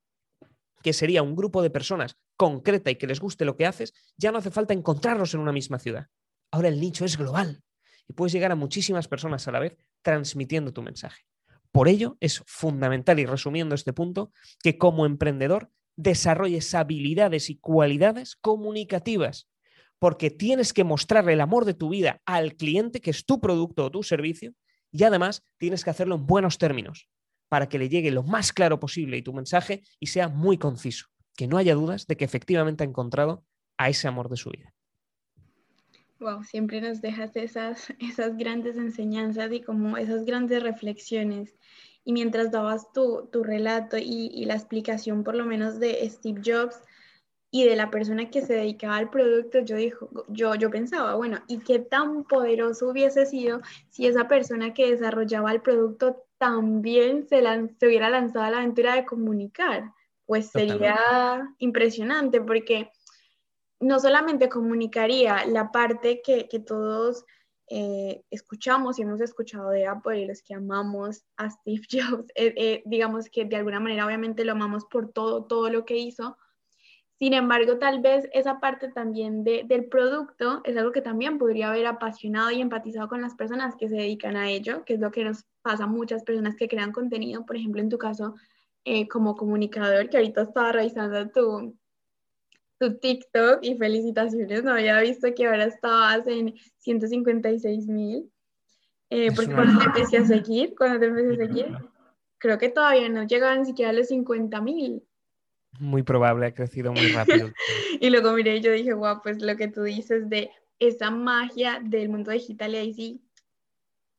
que 0.81 0.93
sería 0.93 1.23
un 1.23 1.35
grupo 1.35 1.61
de 1.61 1.69
personas 1.69 2.17
concreta 2.37 2.89
y 2.89 2.95
que 2.95 3.07
les 3.07 3.19
guste 3.19 3.45
lo 3.45 3.55
que 3.55 3.67
haces, 3.67 3.93
ya 4.17 4.31
no 4.31 4.39
hace 4.39 4.49
falta 4.49 4.73
encontrarlos 4.73 5.33
en 5.33 5.41
una 5.41 5.51
misma 5.51 5.77
ciudad. 5.77 6.07
Ahora 6.51 6.69
el 6.69 6.79
nicho 6.79 7.05
es 7.05 7.17
global 7.17 7.63
y 8.11 8.13
puedes 8.13 8.33
llegar 8.33 8.51
a 8.51 8.55
muchísimas 8.55 9.07
personas 9.07 9.47
a 9.47 9.53
la 9.53 9.59
vez 9.59 9.77
transmitiendo 10.01 10.73
tu 10.73 10.81
mensaje. 10.81 11.23
Por 11.71 11.87
ello 11.87 12.17
es 12.19 12.43
fundamental, 12.45 13.19
y 13.19 13.25
resumiendo 13.25 13.73
este 13.73 13.93
punto, 13.93 14.33
que 14.61 14.77
como 14.77 15.05
emprendedor 15.05 15.71
desarrolles 15.95 16.75
habilidades 16.75 17.49
y 17.49 17.55
cualidades 17.55 18.35
comunicativas 18.35 19.47
porque 19.97 20.29
tienes 20.31 20.73
que 20.73 20.83
mostrarle 20.83 21.33
el 21.33 21.41
amor 21.41 21.63
de 21.63 21.75
tu 21.75 21.89
vida 21.89 22.21
al 22.25 22.55
cliente, 22.55 22.99
que 23.01 23.11
es 23.11 23.23
tu 23.23 23.39
producto 23.39 23.85
o 23.85 23.91
tu 23.91 24.01
servicio, 24.01 24.55
y 24.91 25.03
además 25.03 25.43
tienes 25.59 25.83
que 25.83 25.91
hacerlo 25.91 26.15
en 26.15 26.25
buenos 26.25 26.57
términos, 26.57 27.07
para 27.49 27.69
que 27.69 27.77
le 27.77 27.87
llegue 27.87 28.09
lo 28.09 28.23
más 28.23 28.51
claro 28.51 28.79
posible 28.79 29.17
y 29.17 29.21
tu 29.21 29.31
mensaje 29.31 29.83
y 29.99 30.07
sea 30.07 30.27
muy 30.27 30.57
conciso, 30.57 31.05
que 31.37 31.47
no 31.47 31.57
haya 31.57 31.75
dudas 31.75 32.07
de 32.07 32.17
que 32.17 32.25
efectivamente 32.25 32.83
ha 32.83 32.87
encontrado 32.87 33.45
a 33.77 33.89
ese 33.89 34.07
amor 34.07 34.27
de 34.27 34.37
su 34.37 34.49
vida. 34.49 34.73
Wow, 36.21 36.43
siempre 36.45 36.79
nos 36.79 37.01
dejas 37.01 37.35
esas, 37.35 37.93
esas 37.99 38.37
grandes 38.37 38.77
enseñanzas 38.77 39.51
y 39.51 39.61
como 39.61 39.97
esas 39.97 40.23
grandes 40.23 40.63
reflexiones. 40.63 41.53
Y 42.05 42.13
mientras 42.13 42.51
dabas 42.51 42.93
tu, 42.93 43.27
tu 43.31 43.43
relato 43.43 43.97
y, 43.97 44.31
y 44.33 44.45
la 44.45 44.55
explicación 44.55 45.23
por 45.23 45.35
lo 45.35 45.45
menos 45.45 45.79
de 45.79 46.09
Steve 46.09 46.41
Jobs, 46.43 46.79
y 47.53 47.65
de 47.65 47.75
la 47.75 47.91
persona 47.91 48.29
que 48.29 48.41
se 48.41 48.53
dedicaba 48.53 48.95
al 48.95 49.09
producto, 49.09 49.59
yo, 49.59 49.75
dijo, 49.75 50.09
yo, 50.29 50.55
yo 50.55 50.69
pensaba, 50.69 51.15
bueno, 51.15 51.39
¿y 51.49 51.59
qué 51.59 51.79
tan 51.79 52.23
poderoso 52.23 52.87
hubiese 52.87 53.25
sido 53.25 53.59
si 53.89 54.07
esa 54.07 54.29
persona 54.29 54.73
que 54.73 54.89
desarrollaba 54.89 55.51
el 55.51 55.61
producto 55.61 56.23
también 56.41 57.27
se, 57.27 57.43
se 57.77 57.87
hubiera 57.87 58.09
lanzado 58.09 58.45
a 58.45 58.49
la 58.49 58.57
aventura 58.57 58.95
de 58.95 59.05
comunicar. 59.05 59.91
Pues 60.25 60.49
sería 60.49 61.53
impresionante 61.59 62.41
porque 62.41 62.89
no 63.81 63.99
solamente 63.99 64.47
comunicaría 64.47 65.45
la 65.45 65.71
parte 65.71 66.21
que, 66.23 66.47
que 66.47 66.59
todos 66.59 67.25
eh, 67.73 68.23
escuchamos 68.29 68.99
y 68.99 69.03
hemos 69.03 69.21
escuchado 69.21 69.69
de 69.69 69.87
Apple 69.87 70.19
y 70.19 70.25
los 70.25 70.41
que 70.43 70.53
amamos 70.53 71.23
a 71.37 71.49
Steve 71.49 71.81
Jobs, 71.89 72.25
eh, 72.35 72.53
eh, 72.57 72.83
digamos 72.85 73.29
que 73.29 73.45
de 73.45 73.55
alguna 73.55 73.79
manera 73.79 74.05
obviamente 74.05 74.43
lo 74.43 74.51
amamos 74.51 74.83
por 74.85 75.13
todo, 75.13 75.45
todo 75.45 75.69
lo 75.69 75.85
que 75.85 75.95
hizo. 75.95 76.37
Sin 77.17 77.33
embargo, 77.33 77.77
tal 77.77 78.01
vez 78.01 78.27
esa 78.33 78.59
parte 78.59 78.89
también 78.89 79.45
de, 79.45 79.63
del 79.63 79.85
producto 79.85 80.59
es 80.65 80.75
algo 80.75 80.91
que 80.91 81.01
también 81.01 81.37
podría 81.37 81.69
haber 81.69 81.87
apasionado 81.87 82.51
y 82.51 82.59
empatizado 82.59 83.07
con 83.07 83.21
las 83.21 83.35
personas 83.35 83.75
que 83.77 83.87
se 83.87 83.95
dedican 83.95 84.35
a 84.35 84.49
ello, 84.49 84.83
que 84.83 84.95
es 84.95 84.99
lo 84.99 85.11
que 85.11 85.23
nos 85.23 85.45
pasa 85.61 85.85
a 85.85 85.87
muchas 85.87 86.23
personas 86.23 86.57
que 86.57 86.67
crean 86.67 86.91
contenido, 86.91 87.45
por 87.45 87.55
ejemplo, 87.55 87.79
en 87.79 87.89
tu 87.89 87.97
caso, 87.97 88.35
como 89.09 89.35
comunicador, 89.35 90.09
que 90.09 90.17
ahorita 90.17 90.41
estaba 90.41 90.71
revisando 90.71 91.29
tu, 91.29 91.77
tu 92.81 92.97
TikTok 92.97 93.59
y 93.61 93.77
felicitaciones, 93.77 94.63
no 94.63 94.71
había 94.71 94.99
visto 95.01 95.27
que 95.35 95.45
ahora 95.45 95.65
estabas 95.65 96.25
en 96.25 96.55
156 96.77 97.87
mil. 97.87 98.31
Eh, 99.11 99.29
porque 99.35 99.53
cuando 99.53 99.77
te 99.79 99.85
empecé 99.85 100.17
a 100.17 100.25
seguir, 100.25 100.73
cuando 100.75 100.99
te 100.99 101.05
empecé 101.05 101.43
a 101.43 101.47
seguir, 101.47 101.77
creo 102.39 102.57
que 102.57 102.69
todavía 102.69 103.07
no 103.07 103.23
llegaban 103.23 103.59
ni 103.59 103.65
siquiera 103.67 103.91
a 103.91 103.93
los 103.93 104.07
50 104.07 104.61
mil. 104.61 105.03
Muy 105.79 106.01
probable, 106.01 106.47
ha 106.47 106.55
crecido 106.55 106.91
muy 106.91 107.11
rápido. 107.11 107.51
y 108.01 108.09
luego 108.09 108.33
miré 108.33 108.57
y 108.57 108.61
yo 108.61 108.71
dije, 108.71 108.93
guau, 108.93 109.21
pues 109.21 109.43
lo 109.43 109.55
que 109.55 109.67
tú 109.67 109.83
dices 109.83 110.27
de 110.27 110.49
esa 110.79 111.11
magia 111.11 111.79
del 111.83 112.09
mundo 112.09 112.31
digital 112.31 112.73
y 112.73 112.77
ahí 112.77 112.93
sí 112.95 113.21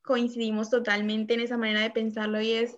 coincidimos 0.03 0.70
totalmente 0.70 1.35
en 1.35 1.40
esa 1.40 1.57
manera 1.57 1.81
de 1.81 1.90
pensarlo 1.90 2.40
y 2.40 2.53
es 2.53 2.77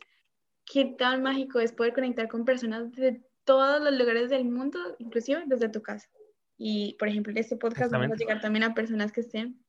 qué 0.64 0.86
tan 0.96 1.22
mágico 1.22 1.60
es 1.60 1.72
poder 1.72 1.92
conectar 1.92 2.28
con 2.28 2.46
personas 2.46 2.90
de 2.92 3.22
todos 3.44 3.82
los 3.82 3.94
lugares 3.94 4.30
del 4.30 4.44
mundo, 4.44 4.78
inclusive 4.98 5.44
desde 5.46 5.68
tu 5.68 5.82
casa. 5.82 6.08
Y, 6.56 6.96
por 6.98 7.08
ejemplo, 7.08 7.32
en 7.32 7.38
este 7.38 7.56
podcast 7.56 7.90
vamos 7.92 8.12
a 8.12 8.16
llegar 8.16 8.40
también 8.40 8.64
a 8.64 8.74
personas 8.74 9.12
que 9.12 9.20
estén 9.20 9.64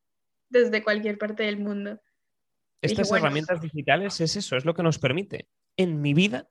desde 0.50 0.84
cualquier 0.84 1.18
parte 1.18 1.44
del 1.44 1.58
mundo. 1.58 2.00
Estas 2.82 3.12
herramientas 3.12 3.62
digitales 3.62 4.22
es 4.22 4.36
eso, 4.36 4.56
es 4.56 4.66
lo 4.66 4.74
que 4.74 4.84
nos 4.84 5.00
permite. 5.00 5.48
En 5.78 6.02
mi 6.02 6.14
vida, 6.14 6.50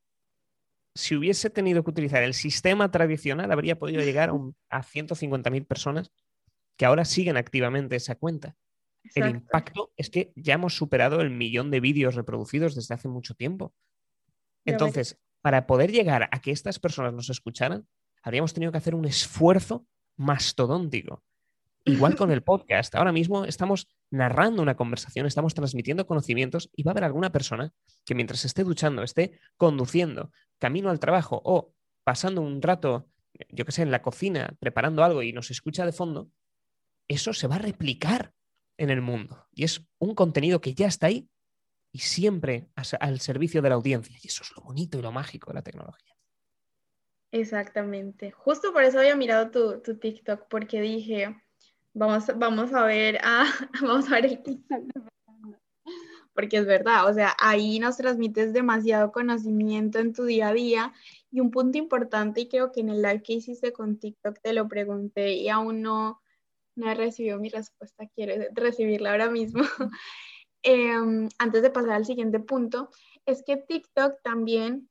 si 0.94 1.16
hubiese 1.16 1.50
tenido 1.50 1.84
que 1.84 1.90
utilizar 1.90 2.22
el 2.22 2.34
sistema 2.34 2.90
tradicional, 2.90 3.50
habría 3.52 3.78
podido 3.78 4.02
llegar 4.04 4.30
a, 4.30 4.32
un, 4.32 4.56
a 4.68 4.82
150.000 4.82 5.66
personas 5.66 6.12
que 6.76 6.84
ahora 6.84 7.04
siguen 7.04 7.36
activamente 7.36 7.96
esa 7.96 8.16
cuenta. 8.16 8.56
El 9.14 9.28
impacto 9.28 9.92
es 9.96 10.08
que 10.08 10.32
ya 10.34 10.54
hemos 10.54 10.74
superado 10.74 11.20
el 11.20 11.30
millón 11.30 11.70
de 11.70 11.80
vídeos 11.80 12.14
reproducidos 12.14 12.74
desde 12.74 12.94
hace 12.94 13.06
mucho 13.06 13.34
tiempo. 13.34 13.74
Entonces, 14.64 15.20
para 15.44 15.66
poder 15.66 15.92
llegar 15.92 16.30
a 16.32 16.40
que 16.40 16.52
estas 16.52 16.78
personas 16.78 17.12
nos 17.12 17.28
escucharan, 17.28 17.86
habríamos 18.22 18.54
tenido 18.54 18.72
que 18.72 18.78
hacer 18.78 18.94
un 18.94 19.04
esfuerzo 19.04 19.86
mastodóntico. 20.16 21.22
Igual 21.84 22.16
con 22.16 22.32
el 22.32 22.42
podcast. 22.50 22.94
Ahora 22.94 23.12
mismo 23.12 23.44
estamos 23.44 23.86
narrando 24.10 24.62
una 24.62 24.74
conversación, 24.74 25.26
estamos 25.26 25.52
transmitiendo 25.52 26.06
conocimientos 26.06 26.70
y 26.74 26.82
va 26.82 26.92
a 26.92 26.94
haber 26.94 27.04
alguna 27.04 27.30
persona 27.30 27.74
que 28.06 28.14
mientras 28.14 28.46
esté 28.46 28.64
duchando, 28.64 29.02
esté 29.02 29.38
conduciendo, 29.58 30.30
camino 30.58 30.88
al 30.88 30.98
trabajo 30.98 31.42
o 31.44 31.74
pasando 32.04 32.40
un 32.40 32.62
rato, 32.62 33.10
yo 33.50 33.66
qué 33.66 33.72
sé, 33.72 33.82
en 33.82 33.90
la 33.90 34.00
cocina, 34.00 34.56
preparando 34.60 35.04
algo 35.04 35.22
y 35.22 35.34
nos 35.34 35.50
escucha 35.50 35.84
de 35.84 35.92
fondo, 35.92 36.30
eso 37.06 37.34
se 37.34 37.48
va 37.48 37.56
a 37.56 37.58
replicar 37.58 38.32
en 38.78 38.88
el 38.88 39.02
mundo. 39.02 39.46
Y 39.52 39.64
es 39.64 39.86
un 39.98 40.14
contenido 40.14 40.62
que 40.62 40.72
ya 40.72 40.86
está 40.86 41.08
ahí 41.08 41.28
y 41.94 42.00
siempre 42.00 42.66
al 42.98 43.20
servicio 43.20 43.62
de 43.62 43.68
la 43.68 43.76
audiencia. 43.76 44.18
Y 44.20 44.26
eso 44.26 44.42
es 44.42 44.50
lo 44.56 44.64
bonito 44.64 44.98
y 44.98 45.02
lo 45.02 45.12
mágico 45.12 45.50
de 45.50 45.54
la 45.54 45.62
tecnología. 45.62 46.12
Exactamente. 47.30 48.32
Justo 48.32 48.72
por 48.72 48.82
eso 48.82 48.98
había 48.98 49.14
mirado 49.14 49.52
tu, 49.52 49.80
tu 49.80 49.96
TikTok, 49.96 50.48
porque 50.50 50.80
dije, 50.80 51.40
vamos, 51.92 52.24
vamos 52.34 52.74
a 52.74 52.84
ver, 52.84 53.20
ah, 53.22 53.46
vamos 53.80 54.10
a 54.10 54.16
ver 54.16 54.26
el 54.26 54.42
TikTok. 54.42 54.82
Porque 56.34 56.56
es 56.56 56.66
verdad, 56.66 57.08
o 57.08 57.14
sea, 57.14 57.36
ahí 57.38 57.78
nos 57.78 57.96
transmites 57.96 58.52
demasiado 58.52 59.12
conocimiento 59.12 60.00
en 60.00 60.12
tu 60.12 60.24
día 60.24 60.48
a 60.48 60.52
día. 60.52 60.92
Y 61.30 61.38
un 61.38 61.52
punto 61.52 61.78
importante, 61.78 62.40
y 62.40 62.48
creo 62.48 62.72
que 62.72 62.80
en 62.80 62.88
el 62.88 63.02
live 63.02 63.22
que 63.22 63.34
hiciste 63.34 63.72
con 63.72 64.00
TikTok 64.00 64.40
te 64.42 64.52
lo 64.52 64.66
pregunté 64.66 65.34
y 65.34 65.48
aún 65.48 65.80
no, 65.80 66.20
no 66.74 66.90
he 66.90 66.94
recibido 66.96 67.38
mi 67.38 67.50
respuesta, 67.50 68.08
quiero 68.16 68.46
recibirla 68.52 69.12
ahora 69.12 69.30
mismo. 69.30 69.62
Em, 70.66 71.28
antes 71.36 71.60
de 71.60 71.68
pasar 71.68 71.92
al 71.92 72.06
siguiente 72.06 72.40
punto, 72.40 72.88
es 73.26 73.42
que 73.42 73.58
TikTok 73.58 74.22
también, 74.22 74.88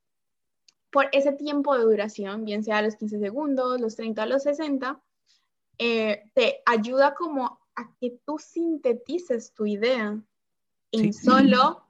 por 0.92 1.08
ese 1.12 1.32
tiempo 1.32 1.76
de 1.76 1.84
duración, 1.84 2.46
bien 2.46 2.64
sea 2.64 2.84
los 2.84 2.96
15 2.96 3.20
segundos, 3.20 3.82
los 3.82 3.96
30, 3.96 4.28
los 4.28 4.44
60, 4.44 5.02
eh, 5.80 6.30
te 6.36 6.62
ayuda 6.68 7.16
como 7.16 7.60
a 7.76 7.92
que 8.00 8.20
tú 8.24 8.38
sintetices 8.38 9.52
tu 9.56 9.66
idea 9.66 10.22
en 10.92 11.12
solo, 11.12 11.88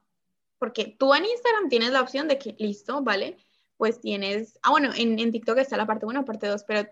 porque 0.60 0.96
tú 0.98 1.13
en 1.13 1.26
Instagram 1.26 1.67
tienes 1.67 1.91
la 1.91 2.02
opción 2.02 2.30
de 2.30 2.39
que, 2.39 2.56
listo, 2.60 3.04
¿vale? 3.04 3.36
Pues 3.76 4.00
tienes, 4.00 4.58
ah, 4.62 4.69
bueno, 4.72 4.91
en, 4.96 5.19
en 5.19 5.34
TikTok 5.34 5.58
está 5.58 5.76
la 5.76 5.86
parte 5.86 6.06
1, 6.06 6.24
parte 6.24 6.48
2, 6.48 6.63
pero 6.63 6.89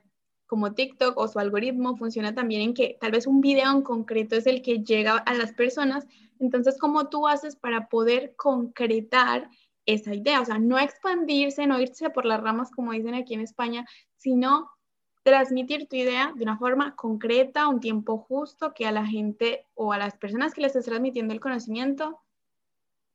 como 0.51 0.73
TikTok 0.73 1.17
o 1.17 1.29
su 1.29 1.39
algoritmo 1.39 1.95
funciona 1.95 2.35
también 2.35 2.61
en 2.61 2.73
que 2.73 2.97
tal 2.99 3.11
vez 3.11 3.25
un 3.25 3.39
video 3.39 3.71
en 3.71 3.83
concreto 3.83 4.35
es 4.35 4.45
el 4.45 4.61
que 4.61 4.83
llega 4.83 5.15
a 5.15 5.33
las 5.33 5.53
personas, 5.53 6.05
entonces, 6.39 6.77
¿cómo 6.77 7.07
tú 7.07 7.25
haces 7.25 7.55
para 7.55 7.87
poder 7.87 8.35
concretar 8.35 9.49
esa 9.85 10.13
idea? 10.13 10.41
O 10.41 10.45
sea, 10.45 10.59
no 10.59 10.77
expandirse, 10.77 11.67
no 11.67 11.79
irse 11.79 12.09
por 12.09 12.25
las 12.25 12.41
ramas, 12.41 12.69
como 12.69 12.91
dicen 12.91 13.13
aquí 13.13 13.33
en 13.33 13.39
España, 13.39 13.85
sino 14.17 14.69
transmitir 15.23 15.87
tu 15.87 15.95
idea 15.95 16.33
de 16.35 16.43
una 16.43 16.57
forma 16.57 16.97
concreta, 16.97 17.69
un 17.69 17.79
tiempo 17.79 18.17
justo, 18.17 18.73
que 18.73 18.85
a 18.85 18.91
la 18.91 19.05
gente 19.05 19.65
o 19.73 19.93
a 19.93 19.97
las 19.97 20.17
personas 20.17 20.53
que 20.53 20.59
les 20.59 20.75
estés 20.75 20.83
transmitiendo 20.83 21.33
el 21.33 21.39
conocimiento 21.39 22.19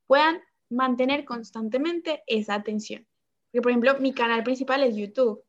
puedan 0.06 0.40
mantener 0.70 1.26
constantemente 1.26 2.22
esa 2.26 2.54
atención. 2.54 3.06
Porque, 3.50 3.60
por 3.60 3.72
ejemplo, 3.72 3.98
mi 4.00 4.14
canal 4.14 4.42
principal 4.42 4.82
es 4.84 4.96
YouTube 4.96 5.45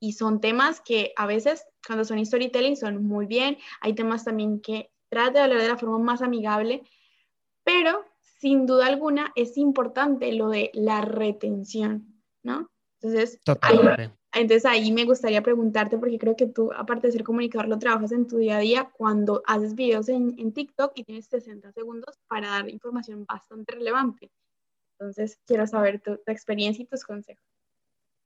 y 0.00 0.12
son 0.12 0.40
temas 0.40 0.80
que 0.80 1.12
a 1.16 1.26
veces, 1.26 1.66
cuando 1.86 2.04
son 2.04 2.24
storytelling, 2.24 2.76
son 2.76 3.04
muy 3.04 3.26
bien. 3.26 3.58
Hay 3.80 3.94
temas 3.94 4.24
también 4.24 4.60
que 4.60 4.90
trate 5.08 5.38
de 5.38 5.44
hablar 5.44 5.60
de 5.60 5.68
la 5.68 5.78
forma 5.78 5.98
más 5.98 6.22
amigable, 6.22 6.82
pero 7.64 8.04
sin 8.40 8.66
duda 8.66 8.86
alguna 8.86 9.32
es 9.34 9.56
importante 9.56 10.32
lo 10.32 10.48
de 10.48 10.70
la 10.74 11.00
retención, 11.00 12.22
¿no? 12.42 12.70
Entonces, 13.00 13.40
ahí, 13.60 13.78
entonces 14.32 14.64
ahí 14.64 14.92
me 14.92 15.04
gustaría 15.04 15.42
preguntarte, 15.42 15.98
porque 15.98 16.18
creo 16.18 16.36
que 16.36 16.46
tú, 16.46 16.72
aparte 16.72 17.08
de 17.08 17.12
ser 17.12 17.24
comunicador, 17.24 17.68
lo 17.68 17.78
trabajas 17.78 18.12
en 18.12 18.26
tu 18.26 18.38
día 18.38 18.56
a 18.56 18.60
día 18.60 18.90
cuando 18.96 19.42
haces 19.46 19.74
videos 19.74 20.08
en, 20.08 20.34
en 20.38 20.52
TikTok 20.52 20.92
y 20.96 21.04
tienes 21.04 21.26
60 21.26 21.72
segundos 21.72 22.18
para 22.28 22.48
dar 22.48 22.68
información 22.68 23.24
bastante 23.24 23.72
relevante. 23.72 24.30
Entonces, 24.98 25.38
quiero 25.46 25.66
saber 25.66 26.00
tu, 26.00 26.16
tu 26.16 26.32
experiencia 26.32 26.82
y 26.82 26.86
tus 26.86 27.04
consejos. 27.04 27.44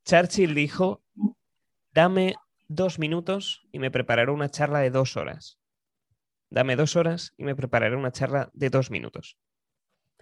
Churchill 0.04 0.54
dijo, 0.54 1.02
dame 1.92 2.34
dos 2.68 2.98
minutos 2.98 3.66
y 3.70 3.78
me 3.78 3.90
prepararé 3.90 4.30
una 4.30 4.50
charla 4.50 4.80
de 4.80 4.90
dos 4.90 5.16
horas. 5.16 5.58
Dame 6.50 6.76
dos 6.76 6.96
horas 6.96 7.34
y 7.36 7.44
me 7.44 7.56
prepararé 7.56 7.96
una 7.96 8.12
charla 8.12 8.50
de 8.52 8.70
dos 8.70 8.90
minutos. 8.90 9.38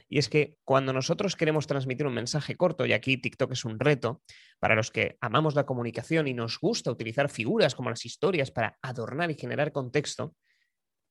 Y 0.09 0.18
es 0.18 0.28
que 0.28 0.56
cuando 0.64 0.92
nosotros 0.92 1.37
queremos 1.37 1.68
transmitir 1.68 2.06
un 2.06 2.14
mensaje 2.14 2.56
corto, 2.56 2.85
y 2.85 2.92
aquí 2.92 3.16
TikTok 3.16 3.52
es 3.52 3.64
un 3.64 3.78
reto, 3.78 4.22
para 4.59 4.74
los 4.74 4.90
que 4.90 5.16
amamos 5.20 5.54
la 5.54 5.66
comunicación 5.66 6.26
y 6.26 6.35
nos 6.35 6.59
gusta 6.59 6.90
utilizar 6.90 7.28
figuras 7.28 7.76
como 7.76 7.90
las 7.90 8.04
historias 8.04 8.50
para 8.50 8.76
adornar 8.83 9.30
y 9.30 9.37
generar 9.37 9.70
contexto, 9.70 10.35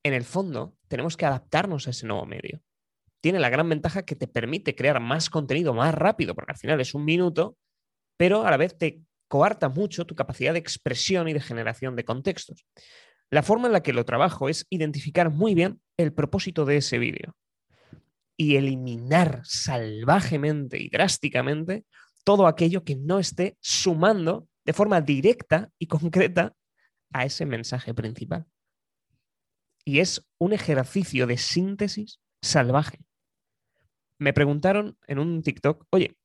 en 0.04 0.14
el 0.14 0.24
fondo 0.24 0.76
tenemos 0.90 1.16
que 1.16 1.26
adaptarnos 1.26 1.88
a 1.88 1.92
ese 1.92 2.08
nuevo 2.08 2.26
medio. 2.26 2.62
Tiene 3.22 3.40
la 3.40 3.50
gran 3.50 3.70
ventaja 3.70 4.04
que 4.04 4.16
te 4.16 4.28
permite 4.28 4.76
crear 4.76 5.00
más 5.00 5.30
contenido 5.30 5.74
más 5.74 5.94
rápido, 5.94 6.36
porque 6.36 6.52
al 6.52 6.58
final 6.58 6.82
es 6.82 6.94
un 6.94 7.06
minuto, 7.06 7.58
pero 8.18 8.46
a 8.46 8.52
la 8.52 8.58
vez 8.58 8.78
te 8.78 9.02
coarta 9.30 9.70
mucho 9.70 10.06
tu 10.06 10.16
capacidad 10.16 10.52
de 10.52 10.60
expresión 10.60 11.30
y 11.30 11.34
de 11.34 11.40
generación 11.40 11.96
de 11.96 12.04
contextos. 12.04 12.66
La 13.30 13.44
forma 13.44 13.68
en 13.68 13.74
la 13.74 13.84
que 13.84 13.94
lo 13.94 14.04
trabajo 14.04 14.50
es 14.50 14.66
identificar 14.70 15.30
muy 15.30 15.54
bien 15.56 15.80
el 15.98 16.12
propósito 16.12 16.66
de 16.66 16.78
ese 16.78 16.98
vídeo 16.98 17.38
y 18.36 18.56
eliminar 18.56 19.42
salvajemente 19.44 20.82
y 20.82 20.90
drásticamente 20.90 21.86
todo 22.24 22.48
aquello 22.48 22.84
que 22.84 22.96
no 22.96 23.20
esté 23.20 23.58
sumando 23.62 24.48
de 24.66 24.74
forma 24.74 25.00
directa 25.02 25.70
y 25.78 25.88
concreta 25.88 26.56
a 27.14 27.26
ese 27.26 27.46
mensaje 27.46 27.94
principal. 27.94 28.46
Y 29.86 30.00
es 30.00 30.26
un 30.40 30.54
ejercicio 30.54 31.28
de 31.28 31.38
síntesis 31.38 32.20
salvaje. 32.42 33.00
Me 34.18 34.34
preguntaron 34.34 34.98
en 35.08 35.20
un 35.20 35.44
TikTok, 35.44 35.86
oye, 35.92 36.18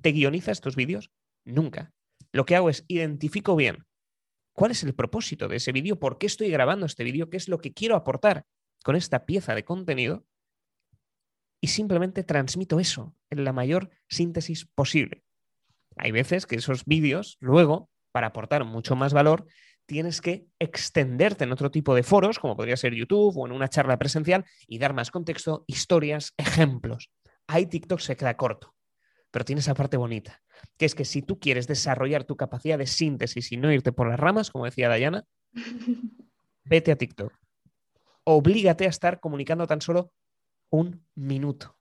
¿te 0.00 0.12
guionizas 0.12 0.58
estos 0.58 0.76
vídeos? 0.76 1.10
Nunca. 1.44 1.92
Lo 2.32 2.44
que 2.44 2.56
hago 2.56 2.70
es 2.70 2.84
identifico 2.88 3.56
bien 3.56 3.84
¿Cuál 4.54 4.70
es 4.72 4.82
el 4.82 4.94
propósito 4.94 5.48
de 5.48 5.56
ese 5.56 5.72
vídeo? 5.72 5.98
¿Por 5.98 6.18
qué 6.18 6.26
estoy 6.26 6.50
grabando 6.50 6.84
este 6.84 7.04
vídeo? 7.04 7.30
¿Qué 7.30 7.38
es 7.38 7.48
lo 7.48 7.58
que 7.58 7.72
quiero 7.72 7.96
aportar 7.96 8.44
con 8.84 8.96
esta 8.96 9.24
pieza 9.24 9.54
de 9.54 9.64
contenido? 9.64 10.26
y 11.62 11.68
simplemente 11.68 12.24
transmito 12.24 12.80
eso 12.80 13.14
en 13.30 13.44
la 13.44 13.52
mayor 13.52 13.90
síntesis 14.08 14.66
posible. 14.66 15.22
Hay 15.96 16.10
veces 16.10 16.44
que 16.44 16.56
esos 16.56 16.84
vídeos, 16.84 17.38
luego, 17.40 17.88
para 18.10 18.26
aportar 18.28 18.64
mucho 18.64 18.96
más 18.96 19.12
valor, 19.14 19.46
tienes 19.86 20.20
que 20.20 20.46
extenderte 20.58 21.44
en 21.44 21.52
otro 21.52 21.70
tipo 21.70 21.94
de 21.94 22.02
foros, 22.02 22.40
como 22.40 22.56
podría 22.56 22.76
ser 22.76 22.94
YouTube 22.94 23.38
o 23.38 23.46
en 23.46 23.52
una 23.52 23.68
charla 23.68 23.96
presencial, 23.98 24.44
y 24.66 24.78
dar 24.78 24.92
más 24.92 25.12
contexto, 25.12 25.64
historias, 25.68 26.34
ejemplos. 26.36 27.10
Ahí 27.46 27.66
TikTok 27.66 28.00
se 28.00 28.16
queda 28.16 28.36
corto, 28.36 28.74
pero 29.32 29.44
tiene 29.44 29.60
esa 29.60 29.74
parte 29.74 29.96
bonita, 29.96 30.42
que 30.78 30.84
es 30.84 30.94
que 30.94 31.04
si 31.04 31.22
tú 31.22 31.40
quieres 31.40 31.66
desarrollar 31.66 32.24
tu 32.24 32.36
capacidad 32.36 32.78
de 32.78 32.86
síntesis 32.86 33.50
y 33.50 33.56
no 33.56 33.72
irte 33.72 33.90
por 33.90 34.08
las 34.08 34.20
ramas, 34.20 34.50
como 34.50 34.66
decía 34.66 34.88
Dayana, 34.88 35.24
vete 36.64 36.92
a 36.92 36.96
TikTok. 36.96 37.32
Oblígate 38.24 38.84
a 38.84 38.90
estar 38.90 39.18
comunicando 39.18 39.66
tan 39.66 39.80
solo 39.80 40.12
un 40.70 41.04
minuto. 41.16 41.76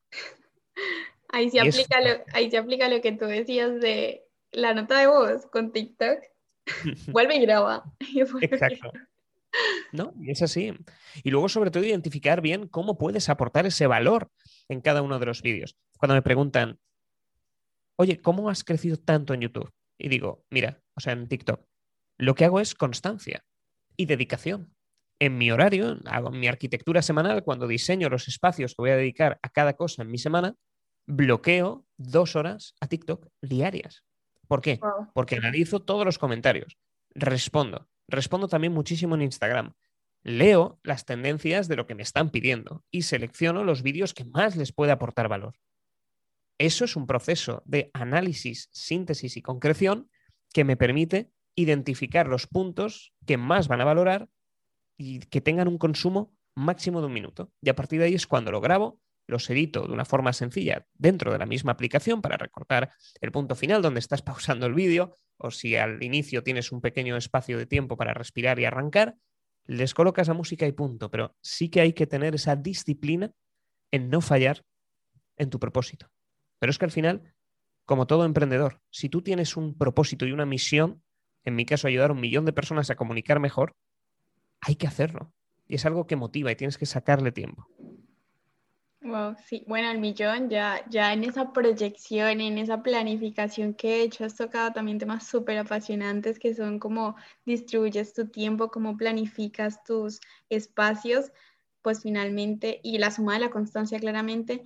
Ahí 1.30 1.49
se, 1.49 1.60
aplica 1.60 2.02
lo, 2.02 2.24
ahí 2.34 2.49
se 2.49 2.58
aplica 2.58 2.89
lo 2.89 3.02
que 3.02 3.12
tú 3.12 3.26
decías 3.26 3.80
de 3.80 4.26
la 4.52 4.74
nota 4.74 4.99
de 4.99 5.08
voz 5.08 5.45
con 5.45 5.72
TikTok. 5.72 6.20
Vuelve 7.08 7.36
y 7.36 7.41
graba. 7.41 7.84
Exacto. 8.41 8.91
¿No? 9.91 10.14
Y 10.22 10.32
es 10.32 10.41
así. 10.41 10.74
Y 11.24 11.30
luego, 11.32 11.49
sobre 11.49 11.72
todo, 11.72 11.84
identificar 11.84 12.41
bien 12.41 12.68
cómo 12.68 12.97
puedes 12.97 13.28
aportar 13.30 13.66
ese 13.66 13.88
valor 13.88 14.30
en 14.70 14.80
cada 14.80 15.02
uno 15.02 15.20
de 15.20 15.26
los 15.26 15.41
vídeos. 15.41 15.76
Cuando 15.97 16.16
me 16.16 16.22
preguntan, 16.22 16.80
oye, 18.02 18.20
¿cómo 18.20 18.49
has 18.49 18.64
crecido 18.64 18.97
tanto 18.97 19.34
en 19.34 19.41
YouTube? 19.41 19.72
Y 19.97 20.10
digo, 20.10 20.45
mira, 20.49 20.82
o 20.95 20.99
sea, 20.99 21.14
en 21.14 21.28
TikTok, 21.28 21.64
lo 22.18 22.36
que 22.36 22.45
hago 22.45 22.60
es 22.60 22.76
constancia 22.76 23.45
y 23.95 24.06
dedicación 24.06 24.74
en 25.20 25.38
mi 25.38 25.52
horario, 25.52 25.99
hago 26.06 26.32
mi 26.32 26.47
arquitectura 26.47 27.04
semanal, 27.04 27.43
cuando 27.43 27.68
diseño 27.68 28.10
los 28.10 28.28
espacios 28.28 28.74
que 28.74 28.82
voy 28.82 28.89
a 28.89 28.95
dedicar 28.95 29.39
a 29.43 29.49
cada 29.49 29.74
cosa 29.74 30.02
en 30.02 30.10
mi 30.10 30.18
semana, 30.18 30.56
bloqueo 31.06 31.86
dos 31.97 32.36
horas 32.36 32.74
a 32.82 32.88
TikTok 32.88 33.28
diarias. 33.41 34.04
¿Por 34.47 34.62
qué? 34.62 34.80
Porque 35.14 35.36
analizo 35.36 35.80
todos 35.80 36.06
los 36.06 36.18
comentarios, 36.18 36.78
respondo, 37.14 37.88
respondo 38.08 38.47
también 38.47 38.74
muchísimo 38.74 39.14
en 39.14 39.22
Instagram, 39.22 39.74
leo 40.24 40.80
las 40.84 41.06
tendencias 41.06 41.68
de 41.68 41.76
lo 41.76 41.86
que 41.86 41.95
me 41.95 42.04
están 42.04 42.32
pidiendo 42.32 42.84
y 42.89 43.04
selecciono 43.04 43.64
los 43.64 43.84
vídeos 43.84 44.16
que 44.16 44.26
más 44.26 44.56
les 44.56 44.72
puede 44.72 44.91
aportar 44.91 45.28
valor. 45.28 45.54
Eso 46.62 46.86
es 46.86 46.95
un 46.95 47.07
proceso 47.07 47.64
de 47.66 47.89
análisis, 47.91 48.70
síntesis 48.72 49.36
y 49.36 49.41
concreción 49.41 50.12
que 50.53 50.64
me 50.64 50.78
permite 50.78 51.32
identificar 51.55 52.28
los 52.28 52.45
puntos 52.45 53.16
que 53.26 53.36
más 53.36 53.68
van 53.68 53.82
a 53.82 53.86
valorar 53.86 54.30
y 54.95 55.22
que 55.22 55.41
tengan 55.41 55.68
un 55.68 55.80
consumo 55.80 56.38
máximo 56.53 57.01
de 57.01 57.07
un 57.07 57.14
minuto. 57.14 57.51
Y 57.62 57.70
a 57.70 57.76
partir 57.76 57.97
de 57.97 58.05
ahí 58.05 58.14
es 58.14 58.28
cuando 58.28 58.51
lo 58.51 58.62
grabo, 58.62 58.99
los 59.26 59.49
edito 59.49 59.88
de 59.88 59.93
una 59.93 60.05
forma 60.05 60.34
sencilla 60.34 60.86
dentro 60.93 61.32
de 61.32 61.39
la 61.39 61.47
misma 61.47 61.72
aplicación 61.72 62.22
para 62.22 62.38
recortar 62.38 62.91
el 63.22 63.32
punto 63.32 63.55
final 63.55 63.82
donde 63.82 63.99
estás 63.99 64.22
pausando 64.22 64.68
el 64.68 64.76
vídeo 64.76 65.16
o 65.38 65.49
si 65.49 65.78
al 65.78 66.03
inicio 66.03 66.43
tienes 66.43 66.72
un 66.72 66.80
pequeño 66.80 67.18
espacio 67.18 67.57
de 67.57 67.66
tiempo 67.66 67.97
para 67.97 68.14
respirar 68.14 68.59
y 68.59 68.66
arrancar, 68.66 69.16
les 69.66 69.95
colocas 69.95 70.28
la 70.28 70.36
música 70.36 70.68
y 70.68 70.74
punto. 70.74 71.09
Pero 71.09 71.36
sí 71.41 71.70
que 71.70 71.82
hay 71.82 71.93
que 71.93 72.05
tener 72.05 72.36
esa 72.36 72.55
disciplina 72.55 73.32
en 73.89 74.12
no 74.12 74.22
fallar 74.22 74.64
en 75.38 75.49
tu 75.49 75.59
propósito. 75.59 76.12
Pero 76.62 76.70
es 76.70 76.78
que 76.78 76.86
al 76.86 76.91
final, 76.91 77.34
como 77.86 78.05
todo 78.05 78.24
emprendedor, 78.24 78.82
si 78.91 79.09
tú 79.09 79.24
tienes 79.24 79.57
un 79.57 79.76
propósito 79.76 80.28
y 80.28 80.32
una 80.32 80.45
misión, 80.45 81.01
en 81.43 81.55
mi 81.55 81.66
caso 81.66 81.88
ayudar 81.88 82.12
a 82.12 82.14
un 82.14 82.22
millón 82.22 82.45
de 82.45 82.53
personas 82.53 82.91
a 82.91 82.95
comunicar 82.95 83.39
mejor, 83.39 83.76
hay 84.62 84.76
que 84.76 84.86
hacerlo. 84.86 85.34
Y 85.68 85.74
es 85.74 85.88
algo 85.88 86.05
que 86.05 86.16
motiva 86.16 86.51
y 86.51 86.55
tienes 86.55 86.78
que 86.78 86.86
sacarle 86.86 87.32
tiempo. 87.32 87.68
Wow, 89.01 89.38
sí, 89.43 89.64
bueno, 89.68 89.89
el 89.89 89.97
millón 89.97 90.51
ya, 90.51 90.86
ya 90.88 91.12
en 91.14 91.24
esa 91.24 91.51
proyección, 91.51 92.41
en 92.41 92.59
esa 92.59 92.84
planificación 92.84 93.74
que 93.74 93.95
he 93.95 94.03
hecho, 94.03 94.24
has 94.24 94.36
tocado 94.36 94.72
también 94.72 94.99
temas 94.99 95.26
súper 95.26 95.57
apasionantes 95.57 96.38
que 96.38 96.53
son 96.53 96.78
cómo 96.78 97.16
distribuyes 97.43 98.14
tu 98.14 98.28
tiempo, 98.28 98.70
cómo 98.70 98.97
planificas 98.97 99.84
tus 99.84 100.22
espacios, 100.47 101.32
pues 101.82 102.03
finalmente, 102.03 102.80
y 102.84 102.99
la 102.99 103.09
suma 103.09 103.34
de 103.34 103.39
la 103.39 103.49
constancia 103.49 103.99
claramente, 103.99 104.62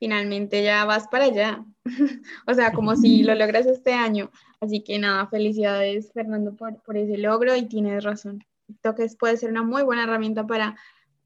finalmente 0.00 0.64
ya 0.64 0.84
vas 0.86 1.06
para 1.08 1.26
allá. 1.26 1.64
o 2.46 2.54
sea, 2.54 2.72
como 2.72 2.96
si 2.96 3.22
lo 3.22 3.34
logras 3.36 3.66
este 3.66 3.92
año. 3.92 4.30
Así 4.60 4.82
que 4.82 4.98
nada, 4.98 5.28
felicidades 5.28 6.10
Fernando 6.12 6.56
por, 6.56 6.82
por 6.82 6.96
ese 6.96 7.18
logro 7.18 7.54
y 7.54 7.68
tienes 7.68 8.02
razón. 8.02 8.44
TikTok 8.66 8.98
puede 9.18 9.36
ser 9.36 9.50
una 9.50 9.62
muy 9.62 9.82
buena 9.82 10.04
herramienta 10.04 10.46
para, 10.46 10.76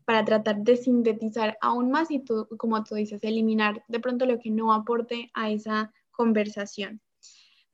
para 0.05 0.25
tratar 0.25 0.59
de 0.59 0.77
sintetizar 0.77 1.57
aún 1.61 1.91
más 1.91 2.11
y 2.11 2.19
tú, 2.19 2.49
como 2.59 2.83
tú 2.85 2.97
dices, 2.97 3.23
eliminar 3.23 3.83
de 3.89 4.01
pronto 4.01 4.27
lo 4.27 4.39
que 4.39 4.51
no 4.51 4.73
aporte 4.73 5.31
a 5.35 5.51
esa 5.51 5.93
conversación. 6.11 7.01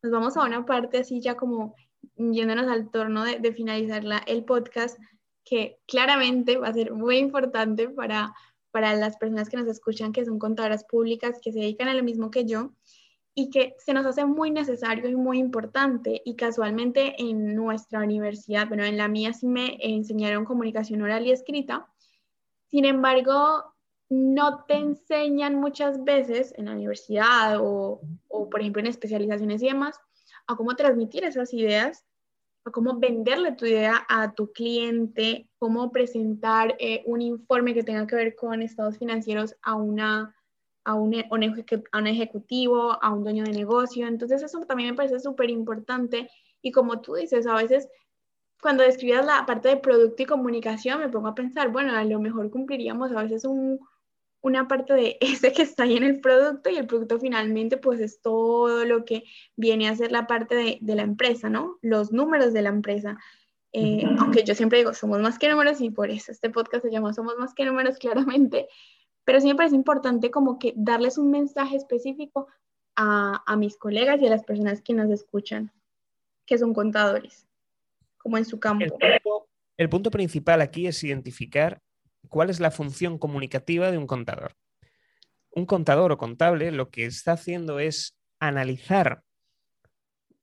Nos 0.02 0.12
vamos 0.12 0.36
a 0.36 0.44
una 0.44 0.64
parte 0.64 0.98
así 0.98 1.20
ya 1.20 1.36
como 1.36 1.74
yéndonos 2.16 2.68
al 2.68 2.90
torno 2.90 3.24
de, 3.24 3.38
de 3.38 3.52
finalizar 3.52 4.04
la, 4.04 4.18
el 4.18 4.44
podcast, 4.44 4.98
que 5.44 5.78
claramente 5.86 6.58
va 6.58 6.68
a 6.68 6.74
ser 6.74 6.92
muy 6.92 7.18
importante 7.18 7.88
para, 7.88 8.34
para 8.70 8.94
las 8.94 9.16
personas 9.16 9.48
que 9.48 9.56
nos 9.56 9.66
escuchan, 9.66 10.12
que 10.12 10.24
son 10.24 10.38
contadoras 10.38 10.84
públicas, 10.84 11.38
que 11.42 11.52
se 11.52 11.60
dedican 11.60 11.88
a 11.88 11.94
lo 11.94 12.02
mismo 12.02 12.30
que 12.30 12.44
yo 12.44 12.72
y 13.34 13.50
que 13.50 13.74
se 13.78 13.94
nos 13.94 14.06
hace 14.06 14.24
muy 14.24 14.50
necesario 14.50 15.08
y 15.08 15.16
muy 15.16 15.38
importante. 15.38 16.20
Y 16.24 16.36
casualmente 16.36 17.14
en 17.18 17.54
nuestra 17.54 18.00
universidad, 18.00 18.68
bueno, 18.68 18.84
en 18.84 18.96
la 18.96 19.08
mía 19.08 19.32
sí 19.32 19.46
me 19.46 19.78
enseñaron 19.80 20.44
comunicación 20.44 21.02
oral 21.02 21.26
y 21.26 21.32
escrita. 21.32 21.86
Sin 22.66 22.84
embargo, 22.84 23.74
no 24.08 24.64
te 24.64 24.74
enseñan 24.74 25.54
muchas 25.54 26.02
veces 26.02 26.52
en 26.56 26.66
la 26.66 26.72
universidad 26.72 27.58
o, 27.60 28.00
o 28.28 28.50
por 28.50 28.60
ejemplo 28.60 28.80
en 28.80 28.88
especializaciones 28.88 29.62
y 29.62 29.66
demás 29.66 29.98
a 30.46 30.56
cómo 30.56 30.74
transmitir 30.74 31.24
esas 31.24 31.54
ideas, 31.54 32.04
cómo 32.72 32.98
venderle 32.98 33.52
tu 33.52 33.66
idea 33.66 34.04
a 34.08 34.34
tu 34.34 34.52
cliente, 34.52 35.48
cómo 35.58 35.90
presentar 35.90 36.76
eh, 36.78 37.02
un 37.06 37.22
informe 37.22 37.74
que 37.74 37.82
tenga 37.82 38.06
que 38.06 38.16
ver 38.16 38.34
con 38.36 38.62
estados 38.62 38.98
financieros 38.98 39.56
a 39.62 39.74
una 39.74 40.34
a 40.84 40.94
un, 40.94 41.14
e, 41.14 41.28
a 41.92 41.98
un 41.98 42.06
ejecutivo, 42.06 43.02
a 43.02 43.10
un 43.12 43.22
dueño 43.22 43.44
de 43.44 43.52
negocio. 43.52 44.06
Entonces 44.06 44.42
eso 44.42 44.60
también 44.60 44.90
me 44.90 44.96
parece 44.96 45.20
súper 45.20 45.50
importante. 45.50 46.30
Y 46.62 46.72
como 46.72 47.00
tú 47.00 47.14
dices, 47.14 47.46
a 47.46 47.54
veces 47.54 47.88
cuando 48.60 48.82
describías 48.82 49.24
la 49.24 49.46
parte 49.46 49.68
de 49.68 49.76
producto 49.76 50.22
y 50.22 50.26
comunicación, 50.26 51.00
me 51.00 51.08
pongo 51.08 51.28
a 51.28 51.34
pensar, 51.34 51.70
bueno, 51.70 51.96
a 51.96 52.04
lo 52.04 52.20
mejor 52.20 52.50
cumpliríamos 52.50 53.12
a 53.12 53.22
veces 53.22 53.44
un, 53.44 53.80
una 54.42 54.68
parte 54.68 54.94
de 54.94 55.18
ese 55.20 55.52
que 55.52 55.62
está 55.62 55.84
ahí 55.84 55.96
en 55.96 56.04
el 56.04 56.20
producto 56.20 56.70
y 56.70 56.76
el 56.76 56.86
producto 56.86 57.18
finalmente 57.18 57.76
pues 57.76 58.00
es 58.00 58.20
todo 58.20 58.84
lo 58.84 59.04
que 59.04 59.24
viene 59.56 59.88
a 59.88 59.96
ser 59.96 60.12
la 60.12 60.26
parte 60.26 60.54
de, 60.54 60.78
de 60.80 60.94
la 60.94 61.02
empresa, 61.02 61.48
¿no? 61.48 61.78
Los 61.82 62.12
números 62.12 62.52
de 62.52 62.62
la 62.62 62.70
empresa. 62.70 63.18
Eh, 63.72 64.04
aunque 64.18 64.42
yo 64.42 64.54
siempre 64.54 64.78
digo, 64.78 64.94
somos 64.94 65.20
más 65.20 65.38
que 65.38 65.48
números 65.48 65.80
y 65.80 65.90
por 65.90 66.10
eso 66.10 66.32
este 66.32 66.50
podcast 66.50 66.84
se 66.84 66.90
llama 66.90 67.14
Somos 67.14 67.36
más 67.38 67.54
que 67.54 67.64
números, 67.64 67.98
claramente, 67.98 68.68
pero 69.24 69.40
siempre 69.40 69.66
es 69.66 69.72
importante 69.72 70.30
como 70.30 70.58
que 70.58 70.72
darles 70.76 71.18
un 71.18 71.30
mensaje 71.30 71.76
específico 71.76 72.48
a, 72.96 73.42
a 73.46 73.56
mis 73.56 73.76
colegas 73.76 74.20
y 74.20 74.26
a 74.26 74.30
las 74.30 74.44
personas 74.44 74.82
que 74.82 74.92
nos 74.92 75.10
escuchan, 75.10 75.72
que 76.46 76.58
son 76.58 76.74
contadores, 76.74 77.46
como 78.18 78.38
en 78.38 78.44
su 78.44 78.58
campo. 78.58 78.98
El 79.76 79.88
punto, 79.88 80.10
principal 80.10 80.60
aquí 80.60 80.86
es 80.86 81.02
identificar 81.04 81.80
cuál 82.28 82.50
es 82.50 82.60
la 82.60 82.70
función 82.70 83.18
comunicativa 83.18 83.90
de 83.90 83.98
un 83.98 84.06
contador. 84.06 84.56
Un 85.50 85.66
contador 85.66 86.12
o 86.12 86.18
contable 86.18 86.70
lo 86.70 86.90
que 86.90 87.06
está 87.06 87.32
haciendo 87.32 87.80
es 87.80 88.16
analizar 88.38 89.22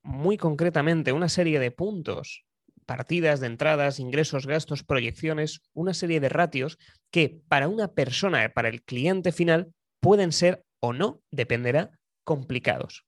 muy 0.02 0.36
concretamente 0.36 1.12
una 1.12 1.28
serie 1.28 1.60
de 1.60 1.70
puntos 1.70 2.44
partidas 2.88 3.40
de 3.40 3.48
entradas, 3.48 4.00
ingresos, 4.00 4.46
gastos, 4.46 4.82
proyecciones, 4.82 5.60
una 5.74 5.92
serie 5.92 6.20
de 6.20 6.30
ratios 6.30 6.78
que 7.10 7.42
para 7.46 7.68
una 7.68 7.92
persona, 7.92 8.50
para 8.54 8.70
el 8.70 8.82
cliente 8.82 9.30
final, 9.30 9.74
pueden 10.00 10.32
ser 10.32 10.64
o 10.80 10.94
no, 10.94 11.20
dependerá, 11.30 11.90
complicados. 12.24 13.04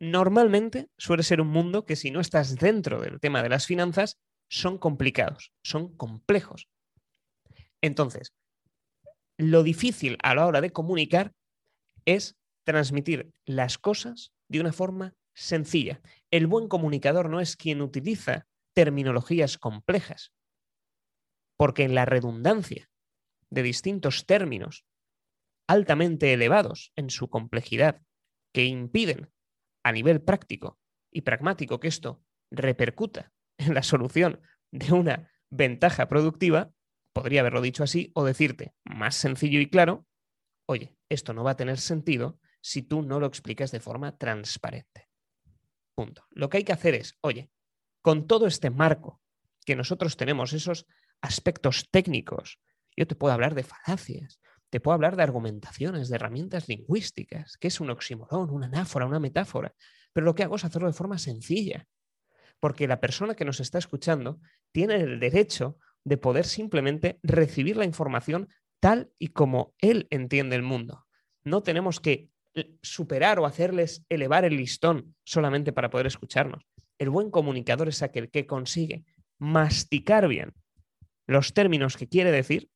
Normalmente 0.00 0.88
suele 0.96 1.24
ser 1.24 1.42
un 1.42 1.48
mundo 1.48 1.84
que 1.84 1.94
si 1.94 2.10
no 2.10 2.20
estás 2.20 2.56
dentro 2.56 3.02
del 3.02 3.20
tema 3.20 3.42
de 3.42 3.50
las 3.50 3.66
finanzas, 3.66 4.18
son 4.48 4.78
complicados, 4.78 5.52
son 5.62 5.94
complejos. 5.94 6.68
Entonces, 7.82 8.32
lo 9.38 9.62
difícil 9.62 10.16
a 10.22 10.34
la 10.34 10.46
hora 10.46 10.60
de 10.60 10.70
comunicar 10.70 11.34
es 12.04 12.36
transmitir 12.64 13.32
las 13.44 13.78
cosas 13.78 14.32
de 14.48 14.60
una 14.60 14.72
forma 14.72 15.14
sencilla. 15.34 16.00
El 16.30 16.46
buen 16.46 16.68
comunicador 16.68 17.28
no 17.28 17.40
es 17.40 17.56
quien 17.56 17.82
utiliza 17.82 18.46
terminologías 18.74 19.58
complejas, 19.58 20.32
porque 21.56 21.84
en 21.84 21.94
la 21.94 22.04
redundancia 22.04 22.88
de 23.50 23.62
distintos 23.62 24.26
términos 24.26 24.84
altamente 25.68 26.32
elevados 26.32 26.92
en 26.96 27.10
su 27.10 27.28
complejidad, 27.28 28.02
que 28.52 28.64
impiden 28.64 29.30
a 29.84 29.92
nivel 29.92 30.20
práctico 30.22 30.78
y 31.10 31.22
pragmático 31.22 31.80
que 31.80 31.88
esto 31.88 32.22
repercuta 32.50 33.32
en 33.58 33.74
la 33.74 33.82
solución 33.82 34.40
de 34.70 34.92
una 34.92 35.30
ventaja 35.50 36.08
productiva, 36.08 36.72
podría 37.12 37.40
haberlo 37.40 37.60
dicho 37.60 37.82
así 37.84 38.10
o 38.14 38.24
decirte 38.24 38.74
más 38.84 39.14
sencillo 39.14 39.60
y 39.60 39.68
claro, 39.68 40.06
oye, 40.66 40.96
esto 41.08 41.32
no 41.32 41.44
va 41.44 41.52
a 41.52 41.56
tener 41.56 41.78
sentido 41.78 42.38
si 42.60 42.82
tú 42.82 43.02
no 43.02 43.20
lo 43.20 43.26
explicas 43.26 43.70
de 43.70 43.80
forma 43.80 44.16
transparente. 44.16 45.08
Punto. 45.94 46.26
Lo 46.30 46.48
que 46.48 46.58
hay 46.58 46.64
que 46.64 46.72
hacer 46.72 46.94
es, 46.94 47.18
oye, 47.20 47.50
con 48.00 48.26
todo 48.26 48.46
este 48.46 48.70
marco 48.70 49.20
que 49.64 49.76
nosotros 49.76 50.16
tenemos, 50.16 50.52
esos 50.52 50.86
aspectos 51.20 51.88
técnicos, 51.90 52.60
yo 52.96 53.06
te 53.06 53.14
puedo 53.14 53.32
hablar 53.32 53.54
de 53.54 53.62
falacias, 53.62 54.40
te 54.70 54.80
puedo 54.80 54.94
hablar 54.94 55.16
de 55.16 55.22
argumentaciones, 55.22 56.08
de 56.08 56.16
herramientas 56.16 56.68
lingüísticas, 56.68 57.56
que 57.58 57.68
es 57.68 57.80
un 57.80 57.90
oxímoron, 57.90 58.50
una 58.50 58.66
anáfora, 58.66 59.06
una 59.06 59.20
metáfora, 59.20 59.74
pero 60.12 60.24
lo 60.24 60.34
que 60.34 60.42
hago 60.42 60.56
es 60.56 60.64
hacerlo 60.64 60.88
de 60.88 60.94
forma 60.94 61.18
sencilla, 61.18 61.86
porque 62.58 62.88
la 62.88 63.00
persona 63.00 63.34
que 63.34 63.44
nos 63.44 63.60
está 63.60 63.78
escuchando 63.78 64.40
tiene 64.72 64.96
el 64.96 65.20
derecho 65.20 65.78
de 66.04 66.16
poder 66.16 66.44
simplemente 66.44 67.18
recibir 67.22 67.76
la 67.76 67.84
información 67.84 68.48
tal 68.80 69.12
y 69.18 69.28
como 69.28 69.74
él 69.78 70.06
entiende 70.10 70.56
el 70.56 70.62
mundo. 70.62 71.06
No 71.44 71.62
tenemos 71.62 72.00
que 72.00 72.30
superar 72.82 73.38
o 73.38 73.46
hacerles 73.46 74.04
elevar 74.08 74.44
el 74.44 74.56
listón 74.56 75.14
solamente 75.24 75.72
para 75.72 75.90
poder 75.90 76.06
escucharnos. 76.06 76.64
El 76.98 77.10
buen 77.10 77.30
comunicador 77.30 77.88
es 77.88 78.02
aquel 78.02 78.30
que 78.30 78.46
consigue 78.46 79.04
masticar 79.38 80.28
bien 80.28 80.52
los 81.26 81.54
términos 81.54 81.96
que 81.96 82.08
quiere 82.08 82.30
decir 82.30 82.70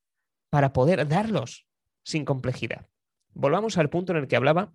para 0.49 0.73
poder 0.73 1.07
darlos 1.07 1.67
sin 2.03 2.25
complejidad. 2.25 2.87
Volvamos 3.33 3.77
al 3.77 3.89
punto 3.89 4.13
en 4.13 4.19
el 4.19 4.27
que 4.27 4.35
hablaba 4.35 4.73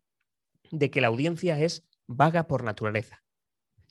de 0.70 0.90
que 0.90 1.00
la 1.00 1.08
audiencia 1.08 1.58
es 1.58 1.84
vaga 2.06 2.46
por 2.46 2.62
naturaleza. 2.62 3.22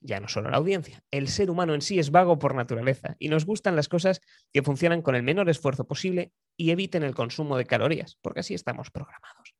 Ya 0.04 0.20
no 0.20 0.28
solo 0.28 0.50
la 0.50 0.58
audiencia, 0.58 1.04
el 1.12 1.28
ser 1.28 1.52
humano 1.52 1.76
en 1.76 1.82
sí 1.82 2.00
es 2.00 2.10
vago 2.10 2.40
por 2.40 2.56
naturaleza 2.56 3.16
y 3.20 3.30
nos 3.30 3.46
gustan 3.46 3.76
las 3.76 3.88
cosas 3.88 4.20
que 4.52 4.64
funcionan 4.64 5.04
con 5.04 5.16
el 5.16 5.22
menor 5.22 5.48
esfuerzo 5.48 5.88
posible 5.88 6.34
y 6.58 6.72
eviten 6.72 7.04
el 7.04 7.14
consumo 7.14 7.56
de 7.56 7.66
calorías, 7.66 8.18
porque 8.22 8.40
así 8.40 8.56
estamos 8.56 8.90
programados. 8.90 9.56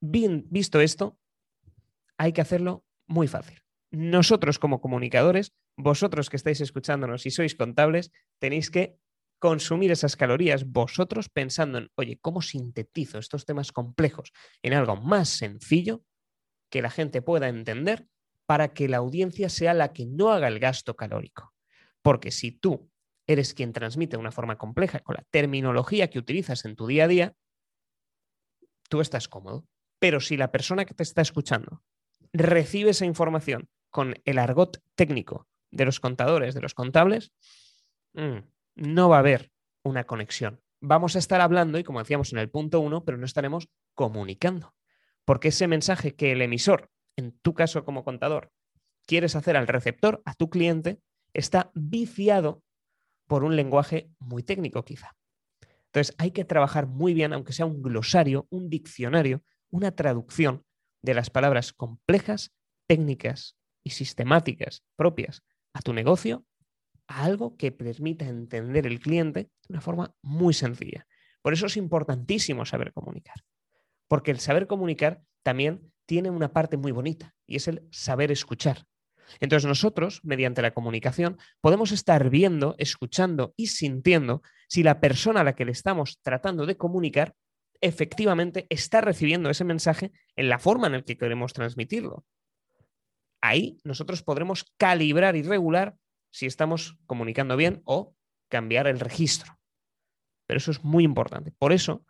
Bien, 0.00 0.46
visto 0.48 0.80
esto, 0.80 1.18
hay 2.18 2.32
que 2.32 2.40
hacerlo 2.40 2.84
muy 3.08 3.26
fácil. 3.26 3.62
Nosotros 3.90 4.60
como 4.60 4.80
comunicadores, 4.80 5.52
vosotros 5.76 6.30
que 6.30 6.36
estáis 6.36 6.60
escuchándonos 6.60 7.26
y 7.26 7.30
sois 7.32 7.56
contables, 7.56 8.12
tenéis 8.38 8.70
que 8.70 8.96
consumir 9.40 9.90
esas 9.90 10.14
calorías 10.14 10.70
vosotros 10.70 11.28
pensando 11.28 11.78
en, 11.78 11.90
oye, 11.96 12.16
¿cómo 12.20 12.42
sintetizo 12.42 13.18
estos 13.18 13.44
temas 13.44 13.72
complejos 13.72 14.32
en 14.62 14.72
algo 14.72 14.94
más 14.94 15.30
sencillo 15.30 16.04
que 16.70 16.80
la 16.80 16.90
gente 16.90 17.22
pueda 17.22 17.48
entender 17.48 18.06
para 18.52 18.74
que 18.74 18.86
la 18.86 18.98
audiencia 18.98 19.48
sea 19.48 19.72
la 19.72 19.94
que 19.94 20.04
no 20.04 20.30
haga 20.30 20.46
el 20.46 20.58
gasto 20.58 20.94
calórico? 20.94 21.54
Porque 22.02 22.30
si 22.30 22.52
tú 22.52 22.90
eres 23.26 23.54
quien 23.54 23.72
transmite 23.72 24.18
de 24.18 24.20
una 24.20 24.30
forma 24.30 24.58
compleja 24.58 24.98
con 24.98 25.14
la 25.14 25.24
terminología 25.30 26.10
que 26.10 26.18
utilizas 26.18 26.66
en 26.66 26.76
tu 26.76 26.86
día 26.86 27.04
a 27.04 27.08
día, 27.08 27.34
tú 28.90 29.00
estás 29.00 29.26
cómodo. 29.26 29.64
Pero 29.98 30.20
si 30.20 30.36
la 30.36 30.52
persona 30.52 30.84
que 30.84 30.92
te 30.92 31.02
está 31.02 31.22
escuchando 31.22 31.82
recibe 32.34 32.90
esa 32.90 33.06
información 33.06 33.70
con 33.88 34.16
el 34.26 34.38
argot 34.38 34.82
técnico 34.96 35.48
de 35.70 35.86
los 35.86 35.98
contadores, 35.98 36.54
de 36.54 36.60
los 36.60 36.74
contables, 36.74 37.32
mmm, 38.12 38.40
no 38.74 39.08
va 39.08 39.16
a 39.16 39.20
haber 39.20 39.50
una 39.82 40.04
conexión. 40.04 40.60
Vamos 40.78 41.16
a 41.16 41.20
estar 41.20 41.40
hablando, 41.40 41.78
y 41.78 41.84
como 41.84 42.00
decíamos 42.00 42.34
en 42.34 42.38
el 42.38 42.50
punto 42.50 42.80
uno, 42.80 43.02
pero 43.02 43.16
no 43.16 43.24
estaremos 43.24 43.70
comunicando. 43.94 44.74
Porque 45.24 45.48
ese 45.48 45.68
mensaje 45.68 46.14
que 46.14 46.32
el 46.32 46.42
emisor, 46.42 46.90
en 47.16 47.32
tu 47.42 47.54
caso 47.54 47.84
como 47.84 48.04
contador, 48.04 48.52
quieres 49.06 49.36
hacer 49.36 49.56
al 49.56 49.66
receptor, 49.66 50.22
a 50.24 50.34
tu 50.34 50.50
cliente, 50.50 51.00
está 51.32 51.70
viciado 51.74 52.62
por 53.26 53.44
un 53.44 53.56
lenguaje 53.56 54.10
muy 54.18 54.42
técnico 54.42 54.84
quizá. 54.84 55.16
Entonces 55.86 56.14
hay 56.18 56.30
que 56.30 56.44
trabajar 56.44 56.86
muy 56.86 57.14
bien, 57.14 57.32
aunque 57.32 57.52
sea 57.52 57.66
un 57.66 57.82
glosario, 57.82 58.46
un 58.50 58.70
diccionario, 58.70 59.42
una 59.70 59.94
traducción 59.94 60.64
de 61.02 61.14
las 61.14 61.30
palabras 61.30 61.72
complejas, 61.72 62.54
técnicas 62.86 63.56
y 63.84 63.90
sistemáticas 63.90 64.84
propias 64.96 65.42
a 65.72 65.82
tu 65.82 65.92
negocio 65.92 66.46
algo 67.06 67.56
que 67.56 67.72
permita 67.72 68.26
entender 68.26 68.86
el 68.86 69.00
cliente 69.00 69.50
de 69.68 69.74
una 69.74 69.80
forma 69.80 70.14
muy 70.22 70.54
sencilla. 70.54 71.06
Por 71.42 71.52
eso 71.52 71.66
es 71.66 71.76
importantísimo 71.76 72.64
saber 72.64 72.92
comunicar, 72.92 73.36
porque 74.08 74.30
el 74.30 74.40
saber 74.40 74.66
comunicar 74.66 75.22
también 75.42 75.91
tiene 76.12 76.28
una 76.28 76.52
parte 76.52 76.76
muy 76.76 76.92
bonita 76.92 77.34
y 77.46 77.56
es 77.56 77.68
el 77.68 77.88
saber 77.90 78.30
escuchar. 78.30 78.84
Entonces 79.40 79.66
nosotros, 79.66 80.20
mediante 80.22 80.60
la 80.60 80.74
comunicación, 80.74 81.38
podemos 81.62 81.90
estar 81.90 82.28
viendo, 82.28 82.74
escuchando 82.76 83.54
y 83.56 83.68
sintiendo 83.68 84.42
si 84.68 84.82
la 84.82 85.00
persona 85.00 85.40
a 85.40 85.44
la 85.44 85.54
que 85.54 85.64
le 85.64 85.72
estamos 85.72 86.18
tratando 86.20 86.66
de 86.66 86.76
comunicar 86.76 87.34
efectivamente 87.80 88.66
está 88.68 89.00
recibiendo 89.00 89.48
ese 89.48 89.64
mensaje 89.64 90.12
en 90.36 90.50
la 90.50 90.58
forma 90.58 90.88
en 90.88 90.92
la 90.92 91.00
que 91.00 91.16
queremos 91.16 91.54
transmitirlo. 91.54 92.26
Ahí 93.40 93.78
nosotros 93.82 94.22
podremos 94.22 94.66
calibrar 94.76 95.34
y 95.34 95.42
regular 95.42 95.96
si 96.30 96.44
estamos 96.44 96.98
comunicando 97.06 97.56
bien 97.56 97.80
o 97.86 98.14
cambiar 98.50 98.86
el 98.86 99.00
registro. 99.00 99.58
Pero 100.46 100.58
eso 100.58 100.72
es 100.72 100.84
muy 100.84 101.04
importante. 101.04 101.52
Por 101.52 101.72
eso, 101.72 102.04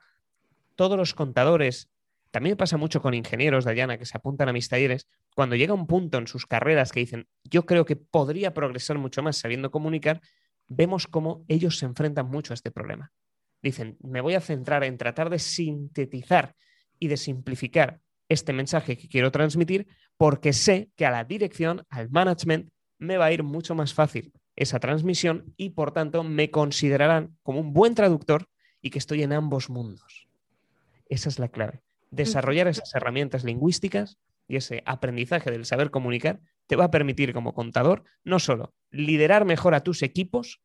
todos 0.75 0.99
los 0.99 1.15
contadores, 1.15 1.89
también 2.33 2.57
pasa 2.57 2.79
mucho 2.79 3.03
con 3.03 3.13
ingenieros, 3.13 3.67
Dayana, 3.67 3.99
que 3.99 4.07
se 4.07 4.17
apuntan 4.17 4.49
a 4.49 4.55
mis 4.55 4.69
talleres, 4.69 5.07
cuando 5.37 5.55
llega 5.55 5.75
un 5.75 5.87
punto 5.87 6.17
en 6.17 6.27
sus 6.27 6.47
carreras 6.47 6.91
que 6.91 7.01
dicen, 7.01 7.29
yo 7.45 7.67
creo 7.67 7.85
que 7.85 7.95
podría 7.95 8.55
progresar 8.55 8.97
mucho 8.97 9.23
más 9.23 9.37
sabiendo 9.37 9.71
comunicar, 9.71 10.23
vemos 10.67 11.07
cómo 11.07 11.45
ellos 11.47 11.79
se 11.79 11.85
enfrentan 11.85 12.31
mucho 12.31 12.53
a 12.53 12.57
este 12.57 12.71
problema. 12.71 13.13
Dicen, 13.63 13.99
me 14.01 14.23
voy 14.23 14.35
a 14.35 14.41
centrar 14.41 14.83
en 14.83 14.97
tratar 14.97 15.29
de 15.29 15.39
sintetizar 15.39 16.55
y 16.99 17.09
de 17.09 17.19
simplificar 17.19 18.01
este 18.31 18.55
mensaje 18.55 18.97
que 18.97 19.09
quiero 19.09 19.31
transmitir 19.31 19.87
porque 20.17 20.55
sé 20.55 20.89
que 20.97 21.05
a 21.05 21.11
la 21.11 21.25
dirección, 21.25 21.85
al 21.91 22.09
management, 22.09 22.71
me 22.99 23.19
va 23.19 23.27
a 23.27 23.33
ir 23.33 23.43
mucho 23.43 23.75
más 23.75 23.93
fácil 23.93 24.33
esa 24.57 24.81
transmisión 24.81 25.53
y 25.59 25.71
por 25.71 25.93
tanto 25.93 26.25
me 26.25 26.51
considerarán 26.51 27.37
como 27.43 27.61
un 27.61 27.75
buen 27.75 27.95
traductor 27.95 28.49
y 28.81 28.89
que 28.89 28.99
estoy 28.99 29.23
en 29.23 29.35
ambos 29.35 29.69
mundos. 29.69 30.29
Esa 31.11 31.29
es 31.29 31.39
la 31.39 31.49
clave. 31.49 31.83
Desarrollar 32.13 32.69
esas 32.69 32.95
herramientas 32.95 33.43
lingüísticas 33.43 34.19
y 34.47 34.57
ese 34.57 34.83
aprendizaje 34.87 35.51
del 35.51 35.65
saber 35.65 35.91
comunicar 35.91 36.41
te 36.67 36.77
va 36.77 36.85
a 36.85 36.91
permitir 36.91 37.33
como 37.33 37.55
contador 37.55 38.05
no 38.23 38.39
solo 38.39 38.75
liderar 38.91 39.45
mejor 39.45 39.75
a 39.75 39.83
tus 39.83 40.03
equipos 40.03 40.61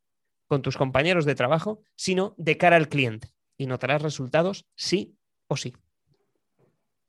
con 0.47 0.61
tus 0.61 0.77
compañeros 0.77 1.25
de 1.25 1.35
trabajo, 1.35 1.81
sino 1.95 2.35
de 2.37 2.57
cara 2.57 2.75
al 2.75 2.89
cliente 2.89 3.29
y 3.57 3.65
notarás 3.65 4.01
resultados 4.01 4.65
sí 4.75 5.15
o 5.47 5.57
sí. 5.57 5.73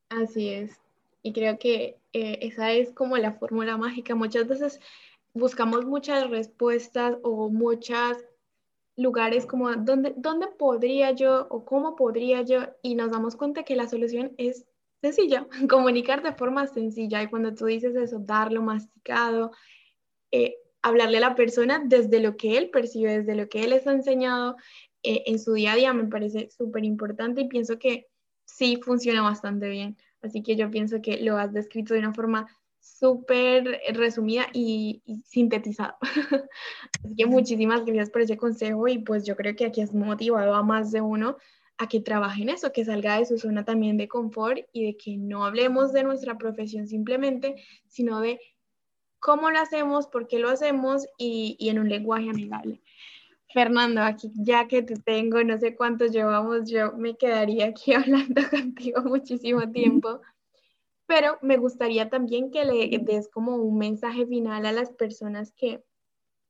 Así 0.09 0.49
es. 0.49 0.81
Y 1.23 1.33
creo 1.33 1.59
que 1.59 1.99
eh, 2.13 2.39
esa 2.43 2.73
es 2.73 2.93
como 2.93 3.17
la 3.19 3.33
fórmula 3.33 3.77
mágica. 3.77 4.15
Muchas 4.15 4.47
veces 4.47 4.81
buscamos 5.35 5.85
muchas 5.85 6.31
respuestas 6.31 7.17
o 7.23 7.51
muchos 7.51 8.17
lugares 8.99 9.47
como 9.47 9.73
¿dónde, 9.75 10.13
dónde 10.17 10.49
podría 10.59 11.13
yo 11.13 11.47
o 11.51 11.65
cómo 11.65 11.95
podría 11.95 12.43
yo 12.43 12.63
y 12.83 12.97
nos 12.97 13.13
damos 13.13 13.37
cuenta 13.37 13.63
que 13.63 13.77
la 13.77 13.89
solución 13.89 14.35
es 14.39 14.67
sencilla, 15.01 15.47
comunicar 15.71 16.23
de 16.23 16.35
forma 16.35 16.67
sencilla 16.67 17.23
y 17.23 17.29
cuando 17.29 17.55
tú 17.55 17.67
dices 17.67 17.95
eso, 17.95 18.19
darlo 18.19 18.61
masticado, 18.61 19.53
eh, 20.33 20.57
hablarle 20.83 21.19
a 21.19 21.21
la 21.21 21.35
persona 21.37 21.81
desde 21.85 22.21
lo 22.21 22.37
que 22.37 22.59
él 22.59 22.71
percibe, 22.71 23.19
desde 23.19 23.37
lo 23.37 23.49
que 23.49 23.63
él 23.63 23.71
les 23.71 23.87
ha 23.87 23.93
enseñado 23.93 24.57
eh, 25.05 25.23
en 25.27 25.39
su 25.39 25.53
día 25.53 25.73
a 25.73 25.77
día 25.77 25.95
me 25.95 26.09
parece 26.09 26.51
súper 26.51 26.85
importante 26.85 27.43
y 27.43 27.49
pienso 27.49 27.79
que 27.79 28.09
sí 28.45 28.81
funciona 28.83 29.23
bastante 29.23 29.69
bien. 29.69 29.97
Así 30.23 30.43
que 30.43 30.57
yo 30.57 30.71
pienso 30.73 31.01
que 31.01 31.19
lo 31.19 31.39
has 31.39 31.53
descrito 31.53 31.95
de 31.95 32.01
una 32.01 32.15
forma 32.15 32.49
súper 32.81 33.81
resumida 33.93 34.47
y, 34.53 35.03
sintetizada. 35.25 35.99
Así 37.05 37.15
que 37.17 37.27
muchísimas 37.27 37.85
gracias 37.85 38.11
por 38.11 38.23
ese 38.23 38.37
consejo 38.37 38.89
y 38.89 38.99
pues 38.99 39.25
yo 39.25 39.37
creo 39.37 39.55
que 39.55 39.67
aquí 39.67 39.81
has 39.81 39.95
motivado 39.95 40.55
a 40.55 40.63
más 40.63 40.91
de 40.93 41.01
uno 41.01 41.37
a 41.77 41.89
que 41.89 42.01
trabaje 42.01 42.43
en 42.43 42.49
eso, 42.49 42.73
que 42.73 42.85
salga 42.85 43.19
de 43.19 43.27
su 43.27 43.39
zona 43.39 43.65
también 43.65 43.97
de 43.97 44.09
confort 44.09 44.59
y 44.73 44.85
de 44.85 44.97
que 44.97 45.17
no 45.17 45.45
hablemos 45.45 45.93
de 45.93 46.03
nuestra 46.03 46.37
profesión 46.37 46.89
simplemente, 46.89 47.55
sino 47.87 48.21
de 48.21 48.41
cómo 49.21 49.51
lo 49.51 49.61
hacemos, 49.61 50.09
por 50.09 50.27
qué 50.27 50.41
lo 50.41 50.51
hacemos 50.51 51.07
y, 51.19 51.57
y 51.61 51.69
en 51.69 51.79
un 51.79 51.89
lenguaje 51.89 52.31
amigable. 52.31 52.83
Fernando, 53.53 54.03
aquí 54.03 54.31
ya 54.35 54.67
que 54.67 54.83
te 54.83 54.97
tengo, 54.97 55.43
no 55.45 55.57
sé 55.59 55.77
cuánto 55.77 56.07
llevamos, 56.07 56.69
yo 56.69 56.93
me 56.97 57.17
quedaría 57.17 57.67
aquí 57.67 57.93
hablando 57.95 58.43
contigo 58.51 59.03
muchísimo 59.03 59.71
tiempo 59.71 60.21
pero 61.09 61.39
me 61.41 61.57
gustaría 61.57 62.11
también 62.11 62.51
que 62.51 62.67
le 62.67 62.99
des 62.99 63.31
como 63.31 63.57
un 63.57 63.79
mensaje 63.79 64.27
final 64.27 64.67
a 64.67 64.73
las 64.73 64.93
personas 64.93 65.53
que 65.53 65.83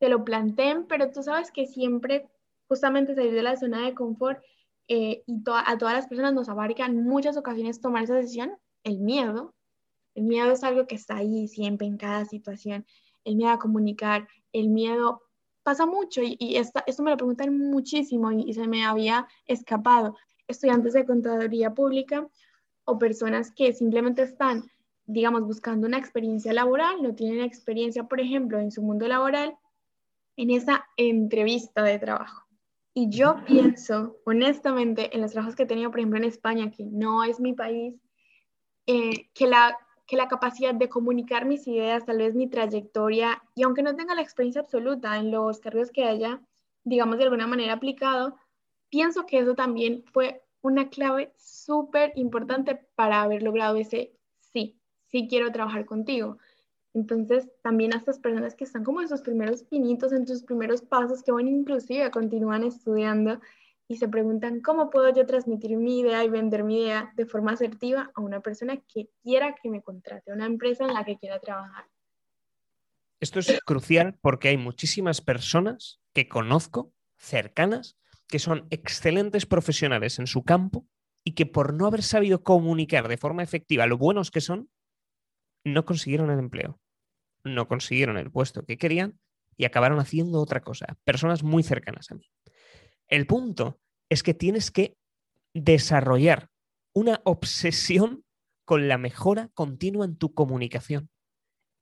te 0.00 0.08
lo 0.08 0.24
planteen, 0.24 0.84
pero 0.88 1.12
tú 1.12 1.22
sabes 1.22 1.52
que 1.52 1.68
siempre 1.68 2.28
justamente 2.66 3.14
salir 3.14 3.32
de 3.34 3.42
la 3.42 3.56
zona 3.56 3.86
de 3.86 3.94
confort 3.94 4.42
eh, 4.88 5.22
y 5.26 5.42
a 5.46 5.78
todas 5.78 5.94
las 5.94 6.08
personas 6.08 6.34
nos 6.34 6.48
abarca 6.48 6.88
muchas 6.88 7.36
ocasiones 7.36 7.80
tomar 7.80 8.02
esa 8.02 8.16
decisión, 8.16 8.58
el 8.82 8.98
miedo. 8.98 9.54
El 10.16 10.24
miedo 10.24 10.50
es 10.50 10.64
algo 10.64 10.88
que 10.88 10.96
está 10.96 11.18
ahí 11.18 11.46
siempre 11.46 11.86
en 11.86 11.96
cada 11.96 12.24
situación, 12.24 12.84
el 13.22 13.36
miedo 13.36 13.52
a 13.52 13.60
comunicar, 13.60 14.26
el 14.52 14.70
miedo 14.70 15.22
pasa 15.62 15.86
mucho 15.86 16.20
y, 16.24 16.56
esto 16.56 17.02
me 17.04 17.12
lo 17.12 17.16
preguntan 17.16 17.56
muchísimo 17.56 18.32
y 18.32 18.52
se 18.54 18.66
me 18.66 18.84
había 18.84 19.28
escapado, 19.46 20.16
estudiantes 20.48 20.94
de 20.94 21.06
contaduría 21.06 21.74
pública 21.74 22.28
o 22.88 22.98
personas 22.98 23.52
que 23.52 23.74
simplemente 23.74 24.22
están, 24.22 24.64
digamos, 25.04 25.42
buscando 25.42 25.86
una 25.86 25.98
experiencia 25.98 26.54
laboral, 26.54 27.02
no 27.02 27.14
tienen 27.14 27.42
experiencia, 27.42 28.04
por 28.04 28.18
ejemplo, 28.18 28.58
en 28.58 28.72
su 28.72 28.80
mundo 28.80 29.06
laboral, 29.06 29.54
en 30.36 30.50
esa 30.50 30.86
entrevista 30.96 31.82
de 31.82 31.98
trabajo. 31.98 32.46
Y 32.94 33.10
yo 33.10 33.44
pienso, 33.46 34.16
honestamente, 34.24 35.14
en 35.14 35.20
los 35.20 35.32
trabajos 35.32 35.54
que 35.54 35.64
he 35.64 35.66
tenido, 35.66 35.90
por 35.90 36.00
ejemplo, 36.00 36.16
en 36.18 36.24
España, 36.24 36.70
que 36.70 36.84
no 36.84 37.24
es 37.24 37.40
mi 37.40 37.52
país, 37.52 37.94
eh, 38.86 39.28
que, 39.34 39.46
la, 39.46 39.76
que 40.06 40.16
la 40.16 40.28
capacidad 40.28 40.74
de 40.74 40.88
comunicar 40.88 41.44
mis 41.44 41.68
ideas, 41.68 42.06
tal 42.06 42.18
vez 42.18 42.34
mi 42.34 42.48
trayectoria, 42.48 43.42
y 43.54 43.64
aunque 43.64 43.82
no 43.82 43.96
tenga 43.96 44.14
la 44.14 44.22
experiencia 44.22 44.62
absoluta 44.62 45.18
en 45.18 45.30
los 45.30 45.60
cargos 45.60 45.90
que 45.90 46.04
haya, 46.04 46.40
digamos, 46.84 47.18
de 47.18 47.24
alguna 47.24 47.46
manera 47.46 47.74
aplicado, 47.74 48.36
pienso 48.88 49.26
que 49.26 49.40
eso 49.40 49.54
también 49.54 50.04
fue 50.10 50.42
una 50.62 50.88
clave 50.90 51.32
súper 51.36 52.12
importante 52.16 52.76
para 52.94 53.22
haber 53.22 53.42
logrado 53.42 53.76
ese 53.76 54.12
sí, 54.40 54.80
sí 55.06 55.26
quiero 55.28 55.50
trabajar 55.52 55.86
contigo. 55.86 56.38
Entonces, 56.94 57.48
también 57.62 57.92
a 57.92 57.98
estas 57.98 58.18
personas 58.18 58.54
que 58.54 58.64
están 58.64 58.84
como 58.84 59.00
en 59.00 59.08
sus 59.08 59.20
primeros 59.20 59.62
pinitos, 59.62 60.12
en 60.12 60.26
sus 60.26 60.42
primeros 60.42 60.82
pasos, 60.82 61.22
que 61.22 61.32
van 61.32 61.46
inclusive, 61.46 62.10
continúan 62.10 62.64
estudiando 62.64 63.40
y 63.86 63.96
se 63.96 64.08
preguntan, 64.08 64.60
¿cómo 64.60 64.90
puedo 64.90 65.12
yo 65.14 65.24
transmitir 65.24 65.76
mi 65.76 66.00
idea 66.00 66.24
y 66.24 66.28
vender 66.28 66.64
mi 66.64 66.82
idea 66.82 67.12
de 67.14 67.24
forma 67.24 67.52
asertiva 67.52 68.10
a 68.14 68.20
una 68.20 68.40
persona 68.40 68.76
que 68.76 69.10
quiera 69.22 69.54
que 69.62 69.70
me 69.70 69.82
contrate, 69.82 70.30
a 70.30 70.34
una 70.34 70.46
empresa 70.46 70.84
en 70.84 70.92
la 70.92 71.04
que 71.04 71.18
quiera 71.18 71.38
trabajar? 71.38 71.86
Esto 73.20 73.40
es 73.40 73.60
crucial 73.64 74.16
porque 74.20 74.48
hay 74.48 74.56
muchísimas 74.56 75.20
personas 75.20 76.00
que 76.12 76.28
conozco 76.28 76.92
cercanas 77.16 77.96
que 78.28 78.38
son 78.38 78.66
excelentes 78.70 79.46
profesionales 79.46 80.18
en 80.18 80.26
su 80.26 80.44
campo 80.44 80.86
y 81.24 81.32
que 81.32 81.46
por 81.46 81.74
no 81.74 81.86
haber 81.86 82.02
sabido 82.02 82.42
comunicar 82.42 83.08
de 83.08 83.16
forma 83.16 83.42
efectiva 83.42 83.86
lo 83.86 83.98
buenos 83.98 84.30
que 84.30 84.40
son, 84.40 84.70
no 85.64 85.84
consiguieron 85.84 86.30
el 86.30 86.38
empleo, 86.38 86.80
no 87.44 87.68
consiguieron 87.68 88.16
el 88.18 88.30
puesto 88.30 88.64
que 88.64 88.78
querían 88.78 89.18
y 89.56 89.64
acabaron 89.64 89.98
haciendo 89.98 90.40
otra 90.40 90.60
cosa. 90.60 90.96
Personas 91.04 91.42
muy 91.42 91.62
cercanas 91.62 92.10
a 92.10 92.14
mí. 92.14 92.30
El 93.08 93.26
punto 93.26 93.80
es 94.08 94.22
que 94.22 94.34
tienes 94.34 94.70
que 94.70 94.96
desarrollar 95.54 96.50
una 96.94 97.20
obsesión 97.24 98.24
con 98.64 98.88
la 98.88 98.98
mejora 98.98 99.50
continua 99.54 100.04
en 100.04 100.16
tu 100.16 100.34
comunicación. 100.34 101.10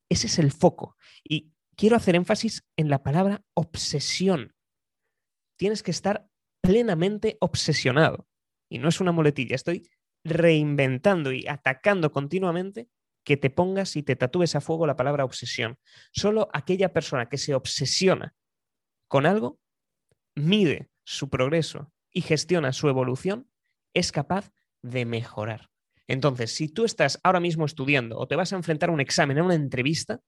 Ese 0.08 0.28
es 0.28 0.38
el 0.38 0.52
foco. 0.52 0.96
Y 1.24 1.52
quiero 1.76 1.96
hacer 1.96 2.14
énfasis 2.14 2.64
en 2.76 2.88
la 2.88 3.02
palabra 3.02 3.44
obsesión. 3.54 4.54
Tienes 5.56 5.82
que 5.82 5.90
estar 5.90 6.28
plenamente 6.66 7.36
obsesionado. 7.40 8.26
Y 8.68 8.78
no 8.78 8.88
es 8.88 9.00
una 9.00 9.12
muletilla, 9.12 9.54
estoy 9.54 9.88
reinventando 10.24 11.32
y 11.32 11.46
atacando 11.46 12.10
continuamente 12.10 12.88
que 13.24 13.36
te 13.36 13.50
pongas 13.50 13.96
y 13.96 14.02
te 14.02 14.16
tatúes 14.16 14.56
a 14.56 14.60
fuego 14.60 14.86
la 14.86 14.96
palabra 14.96 15.24
obsesión. 15.24 15.78
Solo 16.12 16.48
aquella 16.52 16.92
persona 16.92 17.28
que 17.28 17.38
se 17.38 17.54
obsesiona 17.54 18.34
con 19.08 19.26
algo, 19.26 19.60
mide 20.34 20.90
su 21.04 21.30
progreso 21.30 21.92
y 22.12 22.22
gestiona 22.22 22.72
su 22.72 22.88
evolución, 22.88 23.48
es 23.94 24.10
capaz 24.12 24.50
de 24.82 25.04
mejorar. 25.04 25.70
Entonces, 26.08 26.52
si 26.52 26.68
tú 26.68 26.84
estás 26.84 27.20
ahora 27.22 27.40
mismo 27.40 27.64
estudiando 27.64 28.18
o 28.18 28.28
te 28.28 28.36
vas 28.36 28.52
a 28.52 28.56
enfrentar 28.56 28.90
a 28.90 28.92
un 28.92 29.00
examen, 29.00 29.38
a 29.38 29.44
una 29.44 29.54
entrevista, 29.54 30.20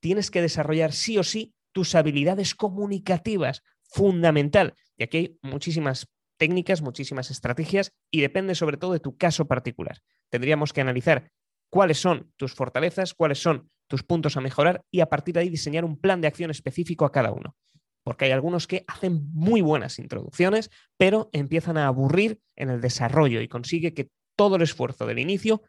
tienes 0.00 0.30
que 0.30 0.42
desarrollar 0.42 0.92
sí 0.92 1.18
o 1.18 1.24
sí 1.24 1.54
tus 1.72 1.94
habilidades 1.94 2.54
comunicativas, 2.54 3.62
fundamental. 3.82 4.74
Y 4.96 5.04
aquí 5.04 5.16
hay 5.18 5.38
muchísimas 5.42 6.08
técnicas, 6.38 6.82
muchísimas 6.82 7.30
estrategias 7.30 7.92
y 8.10 8.20
depende 8.20 8.54
sobre 8.54 8.76
todo 8.76 8.92
de 8.92 9.00
tu 9.00 9.16
caso 9.16 9.46
particular. 9.46 10.02
Tendríamos 10.30 10.72
que 10.72 10.80
analizar 10.80 11.30
cuáles 11.70 11.98
son 11.98 12.32
tus 12.36 12.54
fortalezas, 12.54 13.14
cuáles 13.14 13.38
son 13.38 13.70
tus 13.88 14.02
puntos 14.02 14.36
a 14.36 14.40
mejorar 14.40 14.84
y 14.90 15.00
a 15.00 15.08
partir 15.08 15.34
de 15.34 15.40
ahí 15.40 15.48
diseñar 15.48 15.84
un 15.84 15.98
plan 15.98 16.20
de 16.20 16.28
acción 16.28 16.50
específico 16.50 17.04
a 17.04 17.12
cada 17.12 17.32
uno. 17.32 17.56
Porque 18.02 18.26
hay 18.26 18.30
algunos 18.30 18.66
que 18.66 18.84
hacen 18.86 19.28
muy 19.32 19.62
buenas 19.62 19.98
introducciones, 19.98 20.70
pero 20.96 21.28
empiezan 21.32 21.76
a 21.76 21.86
aburrir 21.86 22.40
en 22.54 22.70
el 22.70 22.80
desarrollo 22.80 23.40
y 23.40 23.48
consigue 23.48 23.94
que 23.94 24.10
todo 24.36 24.56
el 24.56 24.62
esfuerzo 24.62 25.06
del 25.06 25.18
inicio 25.18 25.62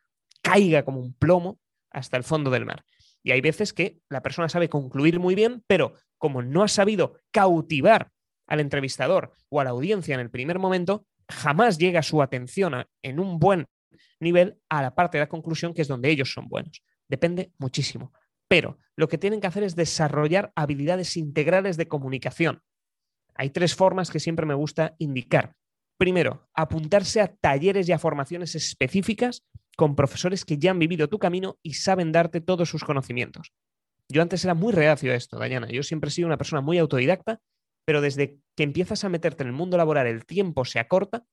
caiga 0.43 0.83
como 0.83 0.99
un 0.99 1.13
plomo 1.13 1.59
hasta 1.89 2.17
el 2.17 2.23
fondo 2.23 2.51
del 2.51 2.65
mar. 2.65 2.83
Y 3.23 3.31
hay 3.31 3.41
veces 3.41 3.73
que 3.73 3.99
la 4.09 4.21
persona 4.21 4.49
sabe 4.49 4.69
concluir 4.69 5.19
muy 5.19 5.35
bien, 5.35 5.63
pero 5.67 5.93
como 6.17 6.41
no 6.41 6.63
ha 6.63 6.67
sabido 6.67 7.19
cautivar 7.31 8.11
al 8.47 8.59
entrevistador 8.59 9.33
o 9.49 9.59
a 9.59 9.63
la 9.63 9.71
audiencia 9.71 10.15
en 10.15 10.21
el 10.21 10.29
primer 10.29 10.59
momento, 10.59 11.05
jamás 11.29 11.77
llega 11.77 12.01
su 12.01 12.21
atención 12.21 12.85
en 13.03 13.19
un 13.19 13.39
buen 13.39 13.67
nivel 14.19 14.57
a 14.69 14.81
la 14.81 14.95
parte 14.95 15.17
de 15.17 15.23
la 15.23 15.29
conclusión 15.29 15.73
que 15.73 15.81
es 15.81 15.87
donde 15.87 16.09
ellos 16.09 16.31
son 16.31 16.47
buenos. 16.47 16.81
Depende 17.07 17.51
muchísimo. 17.57 18.11
Pero 18.47 18.79
lo 18.95 19.07
que 19.07 19.17
tienen 19.17 19.41
que 19.41 19.47
hacer 19.47 19.63
es 19.63 19.75
desarrollar 19.75 20.51
habilidades 20.55 21.17
integrales 21.17 21.77
de 21.77 21.87
comunicación. 21.87 22.61
Hay 23.35 23.49
tres 23.49 23.75
formas 23.75 24.09
que 24.09 24.19
siempre 24.19 24.45
me 24.45 24.53
gusta 24.53 24.95
indicar. 24.97 25.53
Primero, 25.97 26.47
apuntarse 26.53 27.21
a 27.21 27.27
talleres 27.27 27.89
y 27.89 27.91
a 27.91 27.99
formaciones 27.99 28.55
específicas 28.55 29.43
con 29.75 29.95
profesores 29.95 30.45
que 30.45 30.57
ya 30.57 30.71
han 30.71 30.79
vivido 30.79 31.07
tu 31.07 31.19
camino 31.19 31.57
y 31.61 31.73
saben 31.73 32.11
darte 32.11 32.41
todos 32.41 32.69
sus 32.69 32.83
conocimientos. 32.83 33.51
Yo 34.09 34.21
antes 34.21 34.43
era 34.45 34.53
muy 34.53 34.73
reacio 34.73 35.11
a 35.11 35.15
esto, 35.15 35.37
Dayana. 35.37 35.67
Yo 35.69 35.83
siempre 35.83 36.07
he 36.07 36.11
sido 36.11 36.27
una 36.27 36.37
persona 36.37 36.61
muy 36.61 36.77
autodidacta, 36.77 37.39
pero 37.87 38.01
desde 38.01 38.41
que 38.57 38.63
empiezas 38.63 39.05
a 39.05 39.09
meterte 39.09 39.43
en 39.43 39.47
el 39.47 39.53
mundo 39.53 39.77
laboral, 39.77 40.07
el 40.07 40.25
tiempo 40.25 40.65
se 40.65 40.77
acorta, 40.77 41.25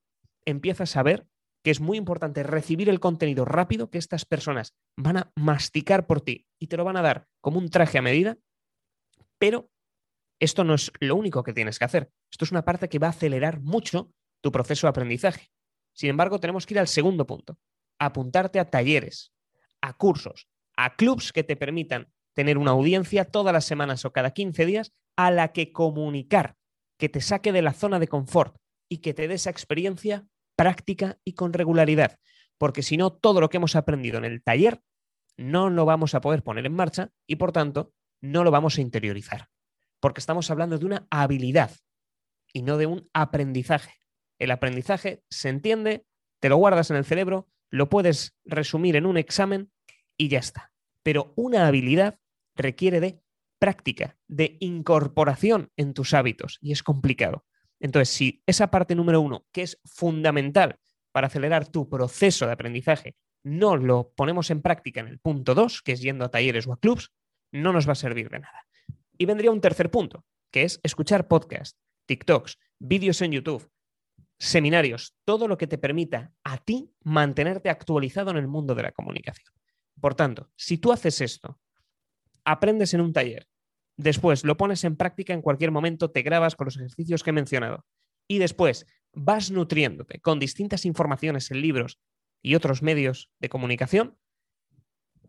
empiezas 0.47 0.97
a 0.97 1.03
ver 1.03 1.27
que 1.65 1.73
es 1.73 1.81
muy 1.81 1.99
importante 1.99 2.45
recibir 2.45 2.89
el 2.89 3.01
contenido 3.01 3.45
rápido 3.45 3.91
que 3.91 3.99
estas 3.99 4.25
personas 4.25 4.73
van 4.97 5.17
a 5.17 5.33
masticar 5.35 6.07
por 6.07 6.21
ti 6.21 6.47
y 6.61 6.69
te 6.69 6.77
lo 6.77 6.85
van 6.85 6.97
a 6.97 7.03
dar 7.03 7.27
como 7.41 7.59
un 7.59 7.71
traje 7.71 7.99
a 7.99 8.03
medida, 8.03 8.39
pero 9.37 9.69
esto 10.39 10.63
no 10.63 10.75
es 10.75 10.93
lo 11.01 11.17
único 11.17 11.43
que 11.43 11.55
tienes 11.55 11.81
que 11.81 11.87
hacer. 11.87 12.13
Esto 12.31 12.45
es 12.45 12.53
una 12.53 12.65
parte 12.65 12.89
que 12.89 13.01
va 13.01 13.09
a 13.09 13.11
acelerar 13.11 13.61
mucho 13.61 14.13
tu 14.41 14.53
proceso 14.53 14.87
de 14.87 14.91
aprendizaje. 14.91 15.51
Sin 15.93 16.11
embargo, 16.11 16.39
tenemos 16.39 16.67
que 16.67 16.75
ir 16.75 16.79
al 16.79 16.89
segundo 16.89 17.27
punto, 17.27 17.59
apuntarte 17.99 18.61
a 18.61 18.71
talleres, 18.71 19.33
a 19.81 19.97
cursos, 19.97 20.47
a 20.77 20.95
clubs 20.95 21.33
que 21.33 21.43
te 21.43 21.57
permitan 21.57 22.13
tener 22.33 22.59
una 22.59 22.73
audiencia 22.73 23.25
todas 23.25 23.53
las 23.53 23.65
semanas 23.65 24.05
o 24.05 24.13
cada 24.13 24.31
15 24.31 24.67
días 24.67 24.93
a 25.17 25.31
la 25.31 25.53
que 25.53 25.73
comunicar, 25.73 26.57
que 26.99 27.09
te 27.09 27.21
saque 27.21 27.53
de 27.53 27.63
la 27.63 27.73
zona 27.73 27.99
de 27.99 28.09
confort 28.09 28.57
y 28.89 28.99
que 28.99 29.15
te 29.15 29.29
dé 29.29 29.35
esa 29.35 29.51
experiencia 29.51 30.27
práctica 30.57 31.19
y 31.25 31.35
con 31.35 31.53
regularidad. 31.53 32.19
Porque 32.59 32.83
si 32.83 32.97
no, 32.97 33.13
todo 33.13 33.41
lo 33.41 33.49
que 33.49 33.57
hemos 33.57 33.77
aprendido 33.77 34.19
en 34.19 34.25
el 34.25 34.43
taller 34.43 34.81
no 35.37 35.71
lo 35.71 35.85
vamos 35.85 36.15
a 36.15 36.21
poder 36.21 36.43
poner 36.43 36.67
en 36.67 36.75
marcha 36.75 37.11
y 37.27 37.37
por 37.37 37.53
tanto 37.53 37.93
no 38.21 38.45
lo 38.45 38.51
vamos 38.51 38.79
a 38.79 38.81
interiorizar. 38.81 39.49
Porque 40.01 40.21
estamos 40.21 40.51
hablando 40.51 40.79
de 40.79 40.87
una 40.87 41.07
habilidad 41.11 41.73
y 42.53 42.63
no 42.63 42.79
de 42.79 42.87
un 42.87 43.09
aprendizaje. 43.13 43.95
El 44.39 44.51
aprendizaje 44.51 45.23
se 45.31 45.49
entiende, 45.49 46.07
te 46.41 46.49
lo 46.49 46.57
guardas 46.57 46.91
en 46.91 46.97
el 46.97 47.05
cerebro, 47.05 47.49
lo 47.71 47.89
puedes 47.89 48.37
resumir 48.45 48.97
en 48.97 49.07
un 49.07 49.17
examen 49.17 49.73
y 50.17 50.29
ya 50.29 50.39
está. 50.39 50.73
Pero 51.03 51.33
una 51.37 51.67
habilidad 51.67 52.21
requiere 52.55 53.01
de 53.01 53.21
práctica, 53.65 54.19
de 54.29 54.59
incorporación 54.61 55.73
en 55.79 55.95
tus 55.95 56.13
hábitos 56.13 56.59
y 56.61 56.73
es 56.73 56.83
complicado. 56.83 57.47
Entonces, 57.81 58.15
si 58.15 58.43
esa 58.45 58.71
parte 58.71 58.95
número 58.95 59.23
uno, 59.23 59.47
que 59.53 59.63
es 59.63 59.81
fundamental 59.87 60.79
para 61.13 61.29
acelerar 61.29 61.67
tu 61.69 61.89
proceso 61.89 62.45
de 62.45 62.53
aprendizaje, 62.53 63.17
no 63.43 63.79
lo 63.79 64.13
ponemos 64.15 64.51
en 64.51 64.61
práctica 64.61 65.01
en 65.01 65.09
el 65.09 65.19
punto 65.19 65.55
dos, 65.55 65.81
que 65.81 65.93
es 65.93 66.03
yendo 66.03 66.27
a 66.27 66.31
talleres 66.31 66.67
o 66.67 66.75
a 66.75 66.79
clubs, 66.79 67.11
no 67.53 67.73
nos 67.73 67.89
va 67.89 67.93
a 67.93 67.95
servir 67.95 68.29
de 68.29 68.41
nada. 68.41 68.67
Y 69.17 69.25
vendría 69.25 69.51
un 69.51 69.63
tercer 69.63 69.91
punto, 69.91 70.27
que 70.51 70.65
es 70.65 70.79
escuchar 70.83 71.27
podcasts, 71.27 71.81
TikToks, 72.05 72.59
vídeos 72.79 73.23
en 73.23 73.33
YouTube, 73.33 73.67
seminarios, 74.39 75.17
todo 75.25 75.49
lo 75.49 75.57
que 75.57 75.67
te 75.67 75.79
permita 75.79 76.35
a 76.45 76.59
ti 76.59 76.93
mantenerte 77.03 77.71
actualizado 77.71 78.31
en 78.31 78.37
el 78.37 78.47
mundo 78.47 78.75
de 78.75 78.83
la 78.83 78.93
comunicación. 78.93 79.55
Por 79.99 80.15
tanto, 80.15 80.51
si 80.55 80.77
tú 80.77 80.93
haces 80.93 81.23
esto, 81.23 81.59
aprendes 82.45 82.93
en 82.93 83.01
un 83.01 83.15
taller, 83.15 83.49
después 83.97 84.45
lo 84.45 84.57
pones 84.57 84.85
en 84.85 84.97
práctica 84.97 85.33
en 85.33 85.43
cualquier 85.43 85.71
momento, 85.71 86.11
te 86.11 86.23
grabas 86.23 86.57
con 86.57 86.67
los 86.67 86.77
ejercicios 86.77 87.23
que 87.23 87.31
he 87.31 87.35
mencionado. 87.35 87.85
Y 88.29 88.39
después 88.39 88.87
vas 89.13 89.51
nutriéndote 89.51 90.21
con 90.21 90.39
distintas 90.39 90.85
informaciones 90.85 91.51
en 91.51 91.61
libros 91.61 92.01
y 92.43 92.55
otros 92.55 92.83
medios 92.83 93.31
de 93.41 93.49
comunicación, 93.49 94.19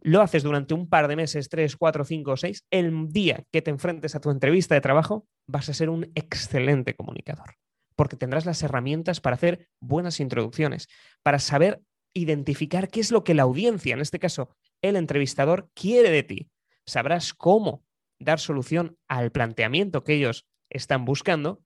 lo 0.01 0.21
haces 0.21 0.43
durante 0.43 0.73
un 0.73 0.87
par 0.87 1.07
de 1.07 1.15
meses, 1.15 1.49
tres, 1.49 1.75
cuatro, 1.77 2.05
cinco 2.05 2.33
o 2.33 2.37
seis, 2.37 2.63
el 2.69 3.07
día 3.07 3.43
que 3.51 3.63
te 3.63 3.71
enfrentes 3.71 4.13
a 4.13 4.19
tu 4.19 4.29
entrevista 4.29 4.75
de 4.75 4.81
trabajo, 4.81 5.27
vas 5.47 5.67
a 5.69 5.73
ser 5.73 5.89
un 5.89 6.11
excelente 6.13 6.95
comunicador, 6.95 7.55
porque 7.95 8.17
tendrás 8.17 8.45
las 8.45 8.61
herramientas 8.61 9.19
para 9.19 9.35
hacer 9.35 9.67
buenas 9.79 10.19
introducciones, 10.19 10.87
para 11.23 11.39
saber 11.39 11.81
identificar 12.13 12.89
qué 12.89 12.99
es 12.99 13.11
lo 13.11 13.23
que 13.23 13.33
la 13.33 13.43
audiencia, 13.43 13.93
en 13.93 14.01
este 14.01 14.19
caso 14.19 14.49
el 14.83 14.95
entrevistador, 14.95 15.69
quiere 15.73 16.11
de 16.11 16.23
ti. 16.23 16.51
Sabrás 16.85 17.33
cómo 17.33 17.84
dar 18.19 18.39
solución 18.39 18.97
al 19.07 19.31
planteamiento 19.31 20.03
que 20.03 20.13
ellos 20.13 20.47
están 20.69 21.05
buscando 21.05 21.63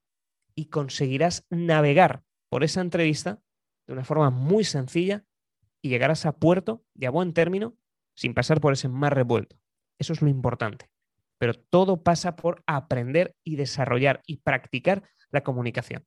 y 0.54 0.66
conseguirás 0.66 1.46
navegar 1.50 2.22
por 2.48 2.64
esa 2.64 2.80
entrevista 2.80 3.40
de 3.86 3.92
una 3.92 4.04
forma 4.04 4.30
muy 4.30 4.64
sencilla 4.64 5.24
y 5.82 5.88
llegarás 5.88 6.26
a 6.26 6.32
puerto 6.32 6.84
y 6.94 7.06
a 7.06 7.10
buen 7.10 7.32
término 7.32 7.76
sin 8.14 8.34
pasar 8.34 8.60
por 8.60 8.72
ese 8.72 8.88
mar 8.88 9.14
revuelto. 9.14 9.56
Eso 9.98 10.12
es 10.12 10.22
lo 10.22 10.28
importante. 10.28 10.90
Pero 11.38 11.54
todo 11.54 12.02
pasa 12.02 12.36
por 12.36 12.62
aprender 12.66 13.34
y 13.44 13.56
desarrollar 13.56 14.22
y 14.26 14.38
practicar 14.38 15.04
la 15.30 15.42
comunicación. 15.42 16.04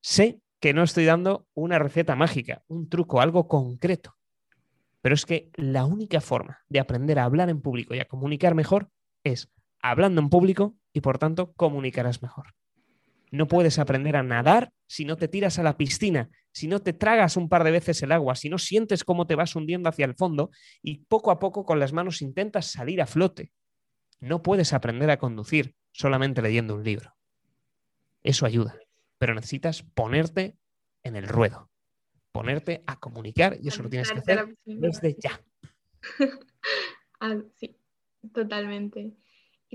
Sé 0.00 0.40
que 0.60 0.74
no 0.74 0.82
estoy 0.82 1.04
dando 1.04 1.48
una 1.54 1.78
receta 1.78 2.14
mágica, 2.14 2.62
un 2.68 2.88
truco, 2.88 3.20
algo 3.20 3.48
concreto, 3.48 4.16
pero 5.00 5.14
es 5.14 5.26
que 5.26 5.50
la 5.56 5.84
única 5.84 6.22
forma 6.22 6.64
de 6.68 6.80
aprender 6.80 7.18
a 7.18 7.24
hablar 7.24 7.50
en 7.50 7.60
público 7.60 7.94
y 7.94 8.00
a 8.00 8.06
comunicar 8.06 8.54
mejor 8.54 8.90
es 9.22 9.50
hablando 9.90 10.20
en 10.20 10.28
público 10.28 10.76
y 10.92 11.00
por 11.00 11.18
tanto 11.18 11.52
comunicarás 11.52 12.22
mejor. 12.22 12.54
No 13.30 13.48
puedes 13.48 13.78
aprender 13.78 14.16
a 14.16 14.22
nadar 14.22 14.70
si 14.86 15.04
no 15.04 15.16
te 15.16 15.28
tiras 15.28 15.58
a 15.58 15.62
la 15.62 15.76
piscina, 15.76 16.30
si 16.52 16.68
no 16.68 16.80
te 16.80 16.92
tragas 16.92 17.36
un 17.36 17.48
par 17.48 17.64
de 17.64 17.72
veces 17.72 18.02
el 18.02 18.12
agua, 18.12 18.36
si 18.36 18.48
no 18.48 18.58
sientes 18.58 19.04
cómo 19.04 19.26
te 19.26 19.34
vas 19.34 19.56
hundiendo 19.56 19.88
hacia 19.88 20.06
el 20.06 20.14
fondo 20.14 20.50
y 20.82 20.98
poco 20.98 21.30
a 21.30 21.38
poco 21.38 21.64
con 21.64 21.80
las 21.80 21.92
manos 21.92 22.22
intentas 22.22 22.66
salir 22.66 23.02
a 23.02 23.06
flote. 23.06 23.50
No 24.20 24.42
puedes 24.42 24.72
aprender 24.72 25.10
a 25.10 25.18
conducir 25.18 25.74
solamente 25.92 26.42
leyendo 26.42 26.76
un 26.76 26.84
libro. 26.84 27.14
Eso 28.22 28.46
ayuda, 28.46 28.76
pero 29.18 29.34
necesitas 29.34 29.82
ponerte 29.82 30.56
en 31.02 31.16
el 31.16 31.28
ruedo 31.28 31.68
ponerte 32.34 32.82
a 32.88 32.98
comunicar 32.98 33.56
y 33.62 33.68
eso 33.68 33.84
lo 33.84 33.88
tienes 33.88 34.10
que 34.10 34.18
hacer 34.18 34.56
desde 34.66 35.16
ya. 35.20 35.40
Ah, 37.20 37.40
sí, 37.56 37.74
totalmente. 38.34 39.14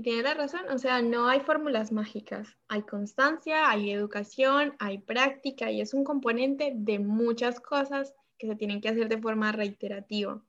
Y 0.00 0.02
tiene 0.02 0.22
la 0.22 0.32
razón, 0.32 0.62
o 0.70 0.78
sea, 0.78 1.02
no 1.02 1.28
hay 1.28 1.40
fórmulas 1.40 1.92
mágicas, 1.92 2.56
hay 2.68 2.80
constancia, 2.84 3.68
hay 3.68 3.90
educación, 3.90 4.74
hay 4.78 4.96
práctica 4.96 5.70
y 5.70 5.82
es 5.82 5.92
un 5.92 6.04
componente 6.04 6.72
de 6.74 6.98
muchas 6.98 7.60
cosas 7.60 8.14
que 8.38 8.46
se 8.46 8.56
tienen 8.56 8.80
que 8.80 8.88
hacer 8.88 9.10
de 9.10 9.20
forma 9.20 9.52
reiterativa. 9.52 10.42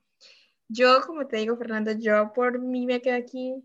Yo, 0.70 1.02
como 1.06 1.28
te 1.28 1.36
digo, 1.36 1.58
Fernando, 1.58 1.92
yo 1.92 2.32
por 2.34 2.60
mí 2.60 2.86
me 2.86 3.02
quedo 3.02 3.18
aquí 3.18 3.56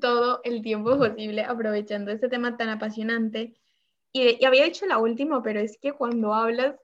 todo 0.00 0.40
el 0.42 0.62
tiempo 0.62 0.96
posible 0.96 1.44
aprovechando 1.44 2.12
este 2.12 2.30
tema 2.30 2.56
tan 2.56 2.70
apasionante. 2.70 3.60
Y, 4.14 4.42
y 4.42 4.44
había 4.46 4.64
dicho 4.64 4.86
la 4.86 4.96
última, 4.96 5.42
pero 5.42 5.60
es 5.60 5.76
que 5.76 5.92
cuando 5.92 6.32
hablas 6.32 6.76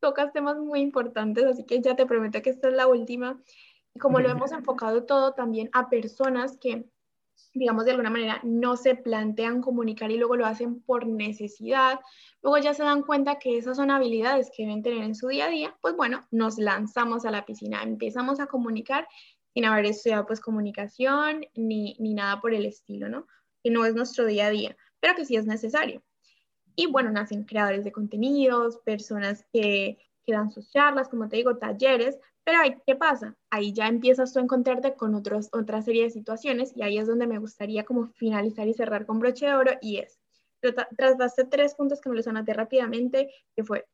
tocas 0.00 0.32
temas 0.32 0.58
muy 0.58 0.80
importantes, 0.80 1.44
así 1.44 1.64
que 1.64 1.80
ya 1.80 1.94
te 1.94 2.04
prometo 2.04 2.42
que 2.42 2.50
esta 2.50 2.66
es 2.66 2.74
la 2.74 2.88
última. 2.88 3.40
Y 3.94 4.00
como 4.00 4.18
lo 4.18 4.28
hemos 4.30 4.50
enfocado 4.50 5.04
todo 5.04 5.34
también 5.34 5.70
a 5.72 5.88
personas 5.88 6.58
que, 6.58 6.90
digamos, 7.54 7.84
de 7.84 7.92
alguna 7.92 8.10
manera 8.10 8.40
no 8.44 8.76
se 8.76 8.94
plantean 8.94 9.60
comunicar 9.60 10.10
y 10.10 10.18
luego 10.18 10.36
lo 10.36 10.46
hacen 10.46 10.80
por 10.82 11.06
necesidad, 11.06 12.00
luego 12.42 12.58
ya 12.58 12.74
se 12.74 12.82
dan 12.82 13.02
cuenta 13.02 13.38
que 13.38 13.56
esas 13.56 13.76
son 13.76 13.90
habilidades 13.90 14.50
que 14.54 14.64
deben 14.64 14.82
tener 14.82 15.02
en 15.02 15.14
su 15.14 15.28
día 15.28 15.46
a 15.46 15.50
día, 15.50 15.76
pues 15.80 15.96
bueno, 15.96 16.26
nos 16.30 16.58
lanzamos 16.58 17.24
a 17.24 17.30
la 17.30 17.46
piscina, 17.46 17.82
empezamos 17.82 18.40
a 18.40 18.46
comunicar 18.46 19.08
sin 19.54 19.64
haber 19.64 19.86
estudiado 19.86 20.26
pues 20.26 20.40
comunicación 20.40 21.46
ni, 21.54 21.96
ni 21.98 22.14
nada 22.14 22.40
por 22.40 22.52
el 22.52 22.66
estilo, 22.66 23.08
¿no? 23.08 23.26
Que 23.62 23.70
no 23.70 23.86
es 23.86 23.94
nuestro 23.94 24.26
día 24.26 24.46
a 24.46 24.50
día, 24.50 24.76
pero 25.00 25.14
que 25.14 25.24
sí 25.24 25.36
es 25.36 25.46
necesario. 25.46 26.02
Y 26.74 26.86
bueno, 26.86 27.10
nacen 27.10 27.44
creadores 27.44 27.82
de 27.82 27.92
contenidos, 27.92 28.78
personas 28.84 29.46
que, 29.50 29.96
que 30.26 30.32
dan 30.32 30.50
sus 30.50 30.70
charlas, 30.70 31.08
como 31.08 31.26
te 31.28 31.36
digo, 31.36 31.56
talleres, 31.56 32.18
pero 32.46 32.60
¿qué 32.86 32.94
pasa? 32.94 33.34
Ahí 33.50 33.72
ya 33.72 33.88
empiezas 33.88 34.36
a 34.36 34.40
encontrarte 34.40 34.94
con 34.94 35.16
otros, 35.16 35.48
otra 35.50 35.82
serie 35.82 36.04
de 36.04 36.10
situaciones 36.10 36.72
y 36.76 36.82
ahí 36.84 36.96
es 36.96 37.08
donde 37.08 37.26
me 37.26 37.40
gustaría 37.40 37.84
como 37.84 38.06
finalizar 38.12 38.68
y 38.68 38.72
cerrar 38.72 39.04
con 39.04 39.18
broche 39.18 39.46
de 39.46 39.54
oro 39.54 39.72
y 39.80 39.96
es, 39.96 40.20
trataste 40.96 41.46
tres 41.46 41.74
puntos 41.74 42.00
que 42.00 42.08
me 42.08 42.14
los 42.14 42.28
anoté 42.28 42.52
rápidamente, 42.52 43.34
que 43.56 43.64
fue, 43.64 43.88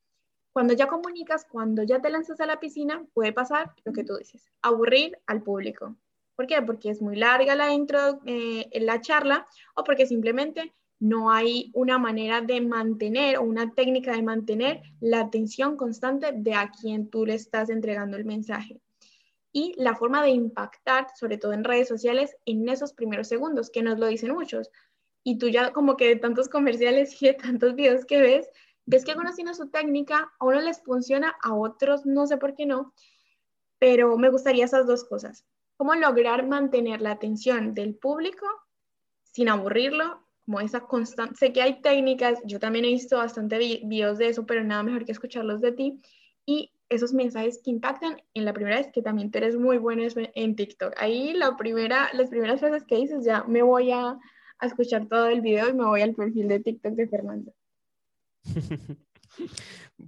cuando 0.53 0.75
ya 0.75 0.87
comunicas, 0.87 1.47
cuando 1.47 1.83
ya 1.83 2.03
te 2.03 2.11
lanzas 2.11 2.41
a 2.41 2.47
la 2.47 2.61
piscina, 2.61 3.03
puede 3.15 3.33
pasar 3.33 3.73
lo 3.87 3.95
que 3.95 4.05
tú 4.05 4.19
dices, 4.19 4.47
aburrir 4.61 5.19
al 5.27 5.43
público. 5.43 5.97
¿Por 6.37 6.47
qué? 6.47 6.61
Porque 6.61 6.91
es 6.91 7.01
muy 7.01 7.17
larga 7.17 7.55
la 7.55 7.73
intro, 7.73 8.21
eh, 8.27 8.69
la 8.83 9.01
charla 9.01 9.47
o 9.75 9.83
porque 9.83 10.05
simplemente 10.05 10.75
no 11.03 11.33
hay 11.33 11.73
una 11.75 11.99
manera 11.99 12.43
de 12.43 12.61
mantener 12.61 13.39
o 13.39 13.43
una 13.43 13.75
técnica 13.75 14.13
de 14.13 14.23
mantener 14.23 14.83
la 15.01 15.23
atención 15.23 15.77
constante 15.77 16.31
de 16.33 16.55
a 16.55 16.71
quien 16.71 17.11
tú 17.11 17.27
le 17.27 17.35
estás 17.35 17.71
entregando 17.71 18.17
el 18.17 18.25
mensaje. 18.25 18.81
Y 19.51 19.75
la 19.79 19.97
forma 19.97 20.23
de 20.23 20.31
impactar, 20.31 21.09
sobre 21.17 21.39
todo 21.39 21.55
en 21.55 21.65
redes 21.65 21.89
sociales, 21.89 22.37
en 22.47 22.69
esos 22.69 22.93
primeros 22.93 23.27
segundos, 23.27 23.69
que 23.69 23.83
nos 23.83 23.99
lo 23.99 24.07
dicen 24.07 24.33
muchos. 24.33 24.71
Y 25.25 25.39
tú 25.39 25.49
ya 25.49 25.73
como 25.73 25.97
que 25.97 26.07
de 26.07 26.17
tantos 26.17 26.49
comerciales 26.49 27.21
y 27.21 27.27
de 27.27 27.35
tantos 27.35 27.75
videos 27.75 28.05
que 28.05 28.21
ves, 28.21 28.49
ves 28.87 29.05
que 29.05 29.11
algunos 29.11 29.35
tienen 29.35 29.57
su 29.57 29.71
técnica, 29.71 30.33
a 30.39 30.45
unos 30.45 30.63
les 30.63 30.85
funciona, 30.85 31.35
a 31.43 31.53
otros 31.53 32.07
no 32.07 32.29
sé 32.29 32.37
por 32.37 32.55
qué 32.55 32.65
no, 32.65 32.95
pero 33.81 34.17
me 34.19 34.31
gustaría 34.31 34.67
esas 34.67 34.87
dos 34.87 35.03
cosas. 35.03 35.45
¿Cómo 35.77 35.97
lograr 35.97 36.47
mantener 36.47 37.01
la 37.01 37.11
atención 37.11 37.75
del 37.75 37.97
público 37.97 38.47
sin 39.25 39.49
aburrirlo 39.49 40.23
como 40.45 40.61
esa 40.61 40.81
constante, 40.81 41.37
sé 41.37 41.53
que 41.53 41.63
hay 41.63 41.81
técnicas, 41.81 42.41
yo 42.45 42.59
también 42.59 42.85
he 42.85 42.89
visto 42.89 43.17
bastante 43.17 43.59
videos 43.59 44.19
de 44.19 44.29
eso, 44.29 44.45
pero 44.45 44.65
nada 44.65 44.83
mejor 44.83 45.05
que 45.05 45.13
escucharlos 45.13 45.61
de 45.61 45.73
ti 45.73 46.01
y 46.47 46.73
esos 46.89 47.13
mensajes 47.13 47.61
que 47.65 47.71
impactan 47.71 48.21
en 48.35 48.45
la 48.45 48.53
primera 48.53 48.77
vez, 48.77 48.89
que 48.93 49.03
también 49.03 49.31
tú 49.31 49.39
eres 49.39 49.57
muy 49.57 49.79
bueno 49.79 50.03
en 50.17 50.57
TikTok. 50.57 50.95
Ahí 50.99 51.33
la 51.33 51.57
primera, 51.57 52.11
las 52.13 52.29
primeras 52.29 52.61
frases 52.61 52.85
que 52.85 52.97
dices, 52.97 53.25
ya 53.25 53.45
me 53.45 53.63
voy 53.63 53.93
a, 53.93 54.19
a 54.59 54.67
escuchar 54.67 55.07
todo 55.07 55.29
el 55.29 55.41
video 55.41 55.69
y 55.69 55.75
me 55.75 55.87
voy 55.87 56.03
al 56.03 56.15
perfil 56.15 56.49
de 56.49 56.61
TikTok 56.61 56.93
de 56.95 57.09
Fernando. 57.09 57.55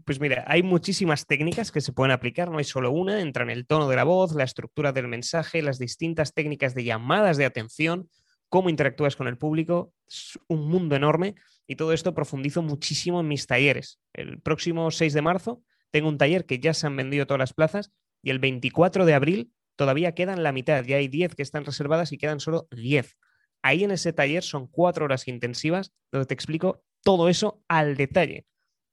Pues 0.05 0.21
mira, 0.21 0.45
hay 0.47 0.63
muchísimas 0.63 1.27
técnicas 1.27 1.73
que 1.73 1.81
se 1.81 1.93
pueden 1.93 2.13
aplicar, 2.13 2.51
no 2.51 2.59
hay 2.59 2.65
solo 2.65 2.91
una, 2.91 3.21
entra 3.21 3.45
en 3.45 3.51
el 3.51 3.67
tono 3.67 3.89
de 3.89 3.97
la 3.97 4.05
voz, 4.05 4.35
la 4.35 4.45
estructura 4.45 4.93
del 4.93 5.09
mensaje, 5.09 5.63
las 5.63 5.79
distintas 5.79 6.35
técnicas 6.35 6.75
de 6.75 6.85
llamadas 6.85 7.37
de 7.37 7.45
atención, 7.45 8.09
cómo 8.55 8.71
interactúas 8.71 9.17
con 9.17 9.27
el 9.27 9.37
público, 9.37 9.93
es 10.07 10.39
un 10.47 10.69
mundo 10.69 10.95
enorme 10.95 11.35
y 11.67 11.75
todo 11.75 11.93
esto 11.93 12.15
profundizo 12.15 12.63
muchísimo 12.63 13.19
en 13.19 13.27
mis 13.27 13.49
talleres. 13.49 13.99
El 14.13 14.41
próximo 14.41 14.93
6 14.93 15.13
de 15.13 15.23
marzo 15.23 15.65
tengo 15.91 16.09
un 16.09 16.19
taller 16.19 16.47
que 16.47 16.61
ya 16.61 16.73
se 16.73 16.87
han 16.87 16.95
vendido 16.95 17.27
todas 17.27 17.41
las 17.41 17.53
plazas 17.53 17.91
y 18.23 18.31
el 18.31 18.39
24 18.39 19.07
de 19.07 19.15
abril 19.15 19.53
todavía 19.75 20.15
quedan 20.15 20.45
la 20.45 20.53
mitad, 20.53 20.85
ya 20.85 20.99
hay 20.99 21.09
10 21.09 21.35
que 21.35 21.43
están 21.43 21.65
reservadas 21.65 22.13
y 22.13 22.17
quedan 22.17 22.39
solo 22.39 22.69
10. 22.71 23.17
Ahí 23.63 23.83
en 23.83 23.91
ese 23.91 24.13
taller 24.13 24.45
son 24.45 24.69
cuatro 24.69 25.07
horas 25.07 25.27
intensivas 25.27 25.93
donde 26.13 26.27
te 26.27 26.35
explico 26.35 26.85
todo 27.03 27.29
eso 27.29 27.61
al 27.67 27.97
detalle. 27.97 28.47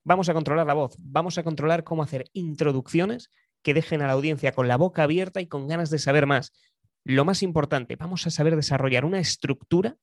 Vamos 0.04 0.28
a 0.28 0.34
controlar 0.34 0.66
la 0.66 0.74
voz, 0.74 0.96
vamos 0.98 1.38
a 1.38 1.44
controlar 1.44 1.84
cómo 1.84 2.02
hacer 2.02 2.26
introducciones 2.34 3.30
que 3.62 3.76
dejen 3.76 4.02
a 4.02 4.08
la 4.08 4.14
audiencia 4.14 4.54
con 4.54 4.68
la 4.68 4.78
boca 4.78 5.04
abierta 5.04 5.40
y 5.40 5.46
con 5.46 5.68
ganas 5.68 5.92
de 5.92 6.00
saber 6.00 6.26
más 6.26 6.52
lo 7.04 7.26
más 7.26 7.44
importante, 7.44 7.96
vamos 7.96 8.28
a 8.28 8.30
saber 8.30 8.56
desarrollar 8.56 9.06
una 9.06 9.20
estructura 9.20 9.98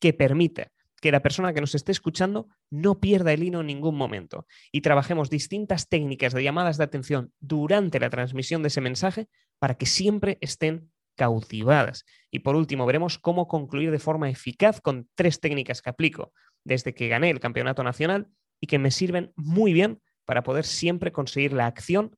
que 0.00 0.12
permita 0.12 0.72
que 1.00 1.12
la 1.12 1.20
persona 1.20 1.52
que 1.52 1.60
nos 1.60 1.74
esté 1.74 1.90
escuchando 1.92 2.48
no 2.70 3.00
pierda 3.00 3.32
el 3.32 3.42
hilo 3.42 3.60
en 3.60 3.66
ningún 3.66 3.96
momento 3.96 4.46
y 4.70 4.82
trabajemos 4.82 5.30
distintas 5.30 5.88
técnicas 5.88 6.32
de 6.32 6.44
llamadas 6.44 6.78
de 6.78 6.84
atención 6.84 7.32
durante 7.40 7.98
la 7.98 8.08
transmisión 8.08 8.62
de 8.62 8.68
ese 8.68 8.80
mensaje 8.80 9.28
para 9.58 9.74
que 9.74 9.86
siempre 9.86 10.38
estén 10.40 10.92
cautivadas. 11.16 12.04
Y 12.30 12.40
por 12.40 12.54
último, 12.54 12.86
veremos 12.86 13.18
cómo 13.18 13.48
concluir 13.48 13.90
de 13.90 13.98
forma 13.98 14.30
eficaz 14.30 14.80
con 14.80 15.08
tres 15.14 15.40
técnicas 15.40 15.82
que 15.82 15.90
aplico 15.90 16.32
desde 16.64 16.94
que 16.94 17.08
gané 17.08 17.30
el 17.30 17.40
campeonato 17.40 17.82
nacional 17.82 18.28
y 18.60 18.68
que 18.68 18.78
me 18.78 18.92
sirven 18.92 19.32
muy 19.34 19.72
bien 19.72 20.00
para 20.24 20.44
poder 20.44 20.64
siempre 20.64 21.10
conseguir 21.10 21.52
la 21.52 21.66
acción 21.66 22.16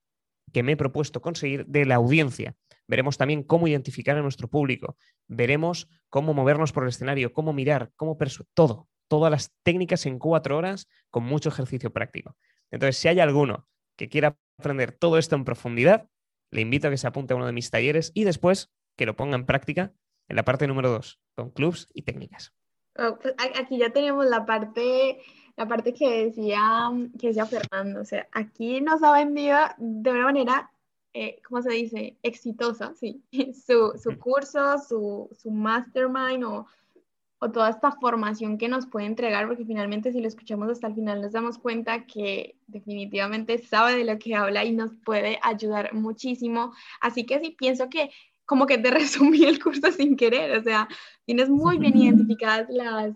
que 0.53 0.63
me 0.63 0.73
he 0.73 0.77
propuesto 0.77 1.23
conseguir 1.23 1.65
de 1.67 1.87
la 1.87 1.97
audiencia 1.97 2.55
veremos 2.87 3.17
también 3.17 3.43
cómo 3.43 3.69
identificar 3.69 4.17
a 4.17 4.23
nuestro 4.23 4.49
público, 4.49 4.97
veremos 5.27 5.89
cómo 6.09 6.35
movernos 6.35 6.73
por 6.73 6.85
el 6.85 6.91
escenario, 6.91 7.33
cómo 7.33 7.53
mirar, 7.53 7.93
cómo 7.97 8.17
todo, 8.55 8.89
todas 9.09 9.31
las 9.31 9.53
técnicas 9.63 10.07
en 10.07 10.19
cuatro 10.19 10.57
horas 10.57 10.89
con 11.11 11.25
mucho 11.25 11.49
ejercicio 11.49 11.93
práctico. 11.93 12.37
Entonces, 12.71 12.97
si 12.97 13.09
hay 13.09 13.21
alguno 13.21 13.69
que 13.97 14.09
quiera 14.09 14.37
aprender 14.59 14.93
todo 14.93 15.19
esto 15.19 15.37
en 15.37 15.45
profundidad, 15.45 16.09
le 16.51 16.61
invito 16.61 16.89
a 16.89 16.91
que 16.91 16.99
se 16.99 17.07
apunte 17.07 17.33
a 17.33 17.37
uno 17.37 17.47
de 17.47 17.53
mis 17.53 17.71
talleres 17.71 18.13
y 18.15 18.25
después 18.25 18.73
que 18.97 19.07
lo 19.07 19.17
ponga 19.17 19.37
en 19.37 19.47
práctica 19.47 19.93
en 20.29 20.37
la 20.37 20.45
parte 20.45 20.67
número 20.67 20.91
dos, 20.91 21.21
con 21.35 21.51
clubs 21.51 21.89
y 21.95 22.03
técnicas. 22.03 22.55
Oh, 22.97 23.19
pues, 23.21 23.35
aquí 23.39 23.79
ya 23.79 23.91
tenemos 23.91 24.25
la 24.27 24.47
parte, 24.47 25.21
la 25.57 25.67
parte 25.67 25.93
que 25.93 26.27
decía, 26.27 26.91
que 27.19 27.29
decía 27.29 27.47
Fernando. 27.47 28.01
O 28.01 28.05
sea, 28.05 28.29
aquí 28.33 28.81
nos 28.81 29.03
ha 29.03 29.13
vendido 29.13 29.59
de 29.79 30.11
una 30.11 30.25
manera 30.25 30.71
eh, 31.15 31.41
¿cómo 31.49 31.63
se 31.63 31.71
dice? 31.71 32.19
Exitosa, 32.23 32.93
sí, 32.95 33.23
su, 33.67 34.19
curso, 34.19 34.79
su, 34.79 35.31
su 35.41 35.51
mastermind 35.51 36.45
o, 36.45 36.67
o, 37.39 37.51
toda 37.53 37.71
esta 37.71 37.93
formación 37.93 38.59
que 38.59 38.69
nos 38.69 38.87
puede 38.87 39.07
entregar, 39.07 39.47
porque 39.47 39.65
finalmente 39.65 40.11
si 40.11 40.21
lo 40.21 40.27
escuchamos 40.27 40.69
hasta 40.71 40.89
el 40.89 40.95
final 40.97 41.23
nos 41.23 41.33
damos 41.33 41.59
cuenta 41.59 42.05
que 42.05 42.57
definitivamente 42.67 43.59
sabe 43.59 43.97
de 43.97 44.05
lo 44.05 44.19
que 44.19 44.35
habla 44.35 44.65
y 44.65 44.73
nos 44.73 44.97
puede 45.05 45.39
ayudar 45.43 45.95
muchísimo. 45.95 46.75
Así 47.01 47.25
que 47.25 47.39
sí, 47.39 47.51
pienso 47.57 47.89
que 47.89 48.11
como 48.45 48.67
que 48.67 48.79
te 48.79 48.91
resumí 48.91 49.45
el 49.45 49.63
curso 49.63 49.93
sin 49.93 50.17
querer, 50.17 50.59
o 50.59 50.63
sea, 50.63 50.89
tienes 51.25 51.49
muy 51.49 51.79
bien 51.79 51.97
identificadas 51.97 52.69
las, 52.69 53.15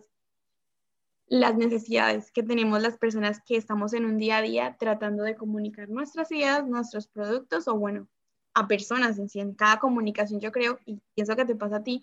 las 1.28 1.56
necesidades 1.56 2.30
que 2.32 2.42
tenemos 2.42 2.80
las 2.80 2.96
personas 2.96 3.40
que 3.44 3.56
estamos 3.56 3.92
en 3.92 4.04
un 4.04 4.18
día 4.18 4.38
a 4.38 4.42
día 4.42 4.76
tratando 4.78 5.22
de 5.24 5.36
comunicar 5.36 5.88
nuestras 5.88 6.30
ideas, 6.32 6.66
nuestros 6.66 7.08
productos 7.08 7.68
o 7.68 7.76
bueno, 7.76 8.08
a 8.54 8.66
personas 8.66 9.18
en 9.18 9.28
sí, 9.28 9.40
en 9.40 9.54
cada 9.54 9.78
comunicación 9.78 10.40
yo 10.40 10.52
creo, 10.52 10.78
y 10.86 11.00
eso 11.16 11.36
que 11.36 11.44
te 11.44 11.54
pasa 11.54 11.76
a 11.76 11.82
ti, 11.82 12.02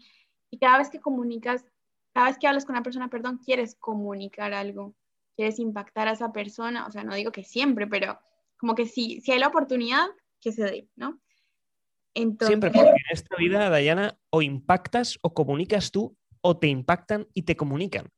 y 0.49 0.59
cada 0.59 0.77
vez 0.77 0.89
que 0.89 0.99
comunicas, 0.99 1.65
cada 2.13 2.27
vez 2.27 2.37
que 2.37 2.47
hablas 2.47 2.65
con 2.65 2.75
una 2.75 2.83
persona, 2.83 3.09
perdón, 3.09 3.39
quieres 3.43 3.75
comunicar 3.75 4.53
algo, 4.53 4.95
quieres 5.35 5.59
impactar 5.59 6.07
a 6.07 6.11
esa 6.11 6.31
persona, 6.31 6.85
o 6.85 6.91
sea, 6.91 7.03
no 7.03 7.15
digo 7.15 7.31
que 7.31 7.43
siempre, 7.43 7.87
pero 7.87 8.19
como 8.57 8.75
que 8.75 8.85
si, 8.85 9.21
si 9.21 9.31
hay 9.31 9.39
la 9.39 9.47
oportunidad, 9.47 10.05
que 10.39 10.51
se 10.51 10.63
dé, 10.63 10.89
¿no? 10.95 11.19
Entonces... 12.13 12.47
Siempre, 12.47 12.71
porque 12.71 12.89
en 12.89 12.95
esta 13.11 13.35
vida, 13.35 13.69
Dayana, 13.69 14.17
o 14.29 14.41
impactas 14.41 15.17
o 15.21 15.33
comunicas 15.33 15.91
tú, 15.91 16.15
o 16.41 16.57
te 16.57 16.67
impactan 16.67 17.27
y 17.33 17.41
te 17.41 17.57
comunican. 17.57 18.09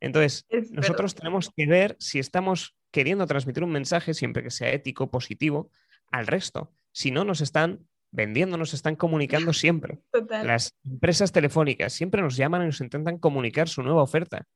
Entonces, 0.00 0.46
nosotros 0.70 1.14
tenemos 1.14 1.50
que 1.54 1.66
ver 1.66 1.96
si 1.98 2.18
estamos 2.18 2.74
queriendo 2.90 3.26
transmitir 3.26 3.62
un 3.62 3.70
mensaje, 3.70 4.14
siempre 4.14 4.42
que 4.42 4.50
sea 4.50 4.72
ético, 4.72 5.10
positivo, 5.10 5.70
al 6.10 6.26
resto. 6.26 6.72
Si 6.92 7.10
no, 7.10 7.24
nos 7.24 7.40
están 7.40 7.86
vendiendo, 8.10 8.56
nos 8.56 8.74
están 8.74 8.96
comunicando 8.96 9.52
siempre. 9.52 10.00
Las 10.44 10.74
empresas 10.84 11.32
telefónicas 11.32 11.92
siempre 11.92 12.22
nos 12.22 12.36
llaman 12.36 12.62
y 12.62 12.66
nos 12.66 12.80
intentan 12.80 13.18
comunicar 13.18 13.68
su 13.68 13.82
nueva 13.82 14.02
oferta. 14.02 14.46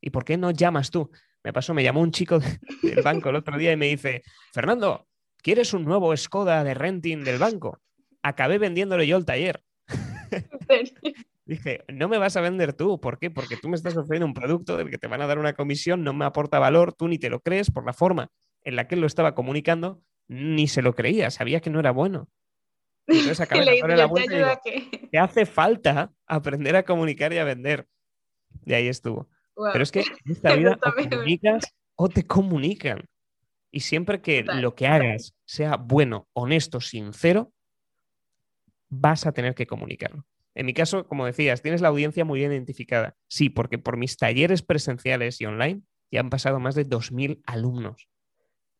¿Y 0.00 0.10
por 0.10 0.24
qué 0.24 0.36
no 0.36 0.50
llamas 0.50 0.90
tú? 0.90 1.10
Me 1.44 1.52
pasó, 1.52 1.74
me 1.74 1.82
llamó 1.82 2.00
un 2.00 2.10
chico 2.10 2.40
del 2.82 3.02
banco 3.02 3.28
el 3.30 3.36
otro 3.36 3.56
día 3.56 3.72
y 3.72 3.76
me 3.76 3.86
dice, 3.86 4.22
Fernando, 4.52 5.06
¿quieres 5.42 5.72
un 5.74 5.84
nuevo 5.84 6.16
Skoda 6.16 6.64
de 6.64 6.74
renting 6.74 7.22
del 7.22 7.38
banco? 7.38 7.80
Acabé 8.22 8.58
vendiéndole 8.58 9.06
yo 9.06 9.16
el 9.16 9.24
taller. 9.24 9.62
Dije, 11.46 11.84
no 11.88 12.08
me 12.08 12.18
vas 12.18 12.36
a 12.36 12.40
vender 12.40 12.72
tú. 12.72 13.00
¿Por 13.00 13.18
qué? 13.18 13.30
Porque 13.30 13.56
tú 13.56 13.68
me 13.68 13.76
estás 13.76 13.96
ofreciendo 13.96 14.26
un 14.26 14.34
producto 14.34 14.76
del 14.76 14.90
que 14.90 14.98
te 14.98 15.06
van 15.06 15.22
a 15.22 15.26
dar 15.26 15.38
una 15.38 15.54
comisión, 15.54 16.02
no 16.02 16.12
me 16.12 16.24
aporta 16.24 16.58
valor, 16.58 16.92
tú 16.92 17.06
ni 17.06 17.18
te 17.18 17.30
lo 17.30 17.40
crees 17.40 17.70
por 17.70 17.86
la 17.86 17.92
forma 17.92 18.30
en 18.64 18.74
la 18.74 18.88
que 18.88 18.96
él 18.96 19.00
lo 19.00 19.06
estaba 19.06 19.34
comunicando, 19.34 20.02
ni 20.26 20.66
se 20.66 20.82
lo 20.82 20.94
creía, 20.94 21.30
sabía 21.30 21.60
que 21.60 21.70
no 21.70 21.78
era 21.78 21.92
bueno. 21.92 22.28
Entonces 23.06 23.40
acabé 23.40 23.64
la 23.64 24.06
vuelta 24.06 24.60
y 24.64 24.90
que... 24.90 25.18
hace 25.18 25.46
falta 25.46 26.12
aprender 26.26 26.74
a 26.74 26.82
comunicar 26.82 27.32
y 27.32 27.38
a 27.38 27.44
vender. 27.44 27.86
Y 28.64 28.74
ahí 28.74 28.88
estuvo. 28.88 29.28
Pero 29.72 29.82
es 29.82 29.92
que 29.92 30.00
en 30.24 30.32
esta 30.32 30.54
vida 30.56 30.78
o 30.82 31.08
comunicas 31.08 31.76
o 31.94 32.08
te 32.08 32.26
comunican. 32.26 33.08
Y 33.70 33.80
siempre 33.80 34.20
que 34.20 34.42
lo 34.42 34.74
que 34.74 34.88
hagas 34.88 35.34
sea 35.44 35.76
bueno, 35.76 36.28
honesto, 36.32 36.80
sincero, 36.80 37.52
vas 38.88 39.26
a 39.26 39.32
tener 39.32 39.54
que 39.54 39.66
comunicarlo. 39.66 40.24
En 40.56 40.64
mi 40.64 40.72
caso, 40.72 41.06
como 41.06 41.26
decías, 41.26 41.60
tienes 41.60 41.82
la 41.82 41.88
audiencia 41.88 42.24
muy 42.24 42.40
bien 42.40 42.50
identificada. 42.50 43.14
Sí, 43.28 43.50
porque 43.50 43.78
por 43.78 43.98
mis 43.98 44.16
talleres 44.16 44.62
presenciales 44.62 45.38
y 45.42 45.44
online 45.44 45.82
ya 46.10 46.20
han 46.20 46.30
pasado 46.30 46.58
más 46.58 46.74
de 46.74 46.86
2.000 46.88 47.42
alumnos. 47.44 48.08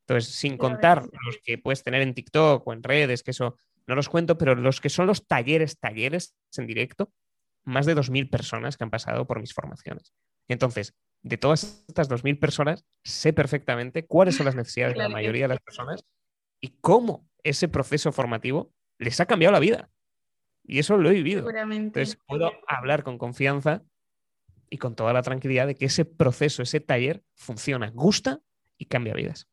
Entonces, 0.09 0.35
sin 0.35 0.57
contar 0.57 1.03
los 1.03 1.39
que 1.45 1.59
puedes 1.59 1.83
tener 1.83 2.01
en 2.01 2.14
TikTok 2.14 2.66
o 2.66 2.72
en 2.72 2.83
redes, 2.83 3.22
que 3.22 3.33
eso 3.33 3.59
no 3.87 3.95
los 3.95 4.09
cuento, 4.09 4.39
pero 4.39 4.55
los 4.55 4.81
que 4.81 4.89
son 4.89 5.07
los 5.07 5.27
talleres, 5.27 5.79
talleres 5.79 6.35
en 6.57 6.66
directo, 6.66 7.12
más 7.64 7.85
de 7.85 7.95
2.000 7.95 8.31
personas 8.31 8.79
que 8.79 8.85
han 8.85 8.91
pasado 8.91 9.27
por 9.27 9.41
mis 9.41 9.53
formaciones. 9.53 10.14
Entonces, 10.49 10.95
de 11.22 11.37
todas 11.37 11.85
estas 11.89 12.09
2.000 12.09 12.39
personas, 12.39 12.87
sé 13.05 13.35
perfectamente 13.35 14.07
cuáles 14.07 14.37
son 14.37 14.47
las 14.47 14.55
necesidades 14.57 14.95
de 14.95 15.03
la 15.03 15.11
mayoría 15.11 15.45
de 15.45 15.55
las 15.55 15.61
personas 15.61 16.07
y 16.59 16.79
cómo 16.81 17.29
ese 17.43 17.68
proceso 17.68 18.12
formativo 18.12 18.72
les 18.99 19.20
ha 19.20 19.27
cambiado 19.27 19.53
la 19.53 19.61
vida. 19.61 19.91
Y 20.67 20.79
eso 20.79 20.97
lo 20.97 21.11
he 21.11 21.14
vivido. 21.14 21.49
Entonces 21.49 22.19
puedo 22.27 22.51
hablar 22.67 23.05
con 23.05 23.19
confianza 23.19 23.83
y 24.69 24.79
con 24.79 24.95
toda 24.97 25.12
la 25.12 25.23
tranquilidad 25.23 25.67
de 25.67 25.77
que 25.77 25.87
ese 25.87 26.05
proceso, 26.05 26.62
ese 26.62 26.81
taller 26.81 27.23
funciona, 27.35 27.91
gusta 27.91 28.41
y 28.77 28.87
cambia 28.87 29.14
vidas. 29.14 29.49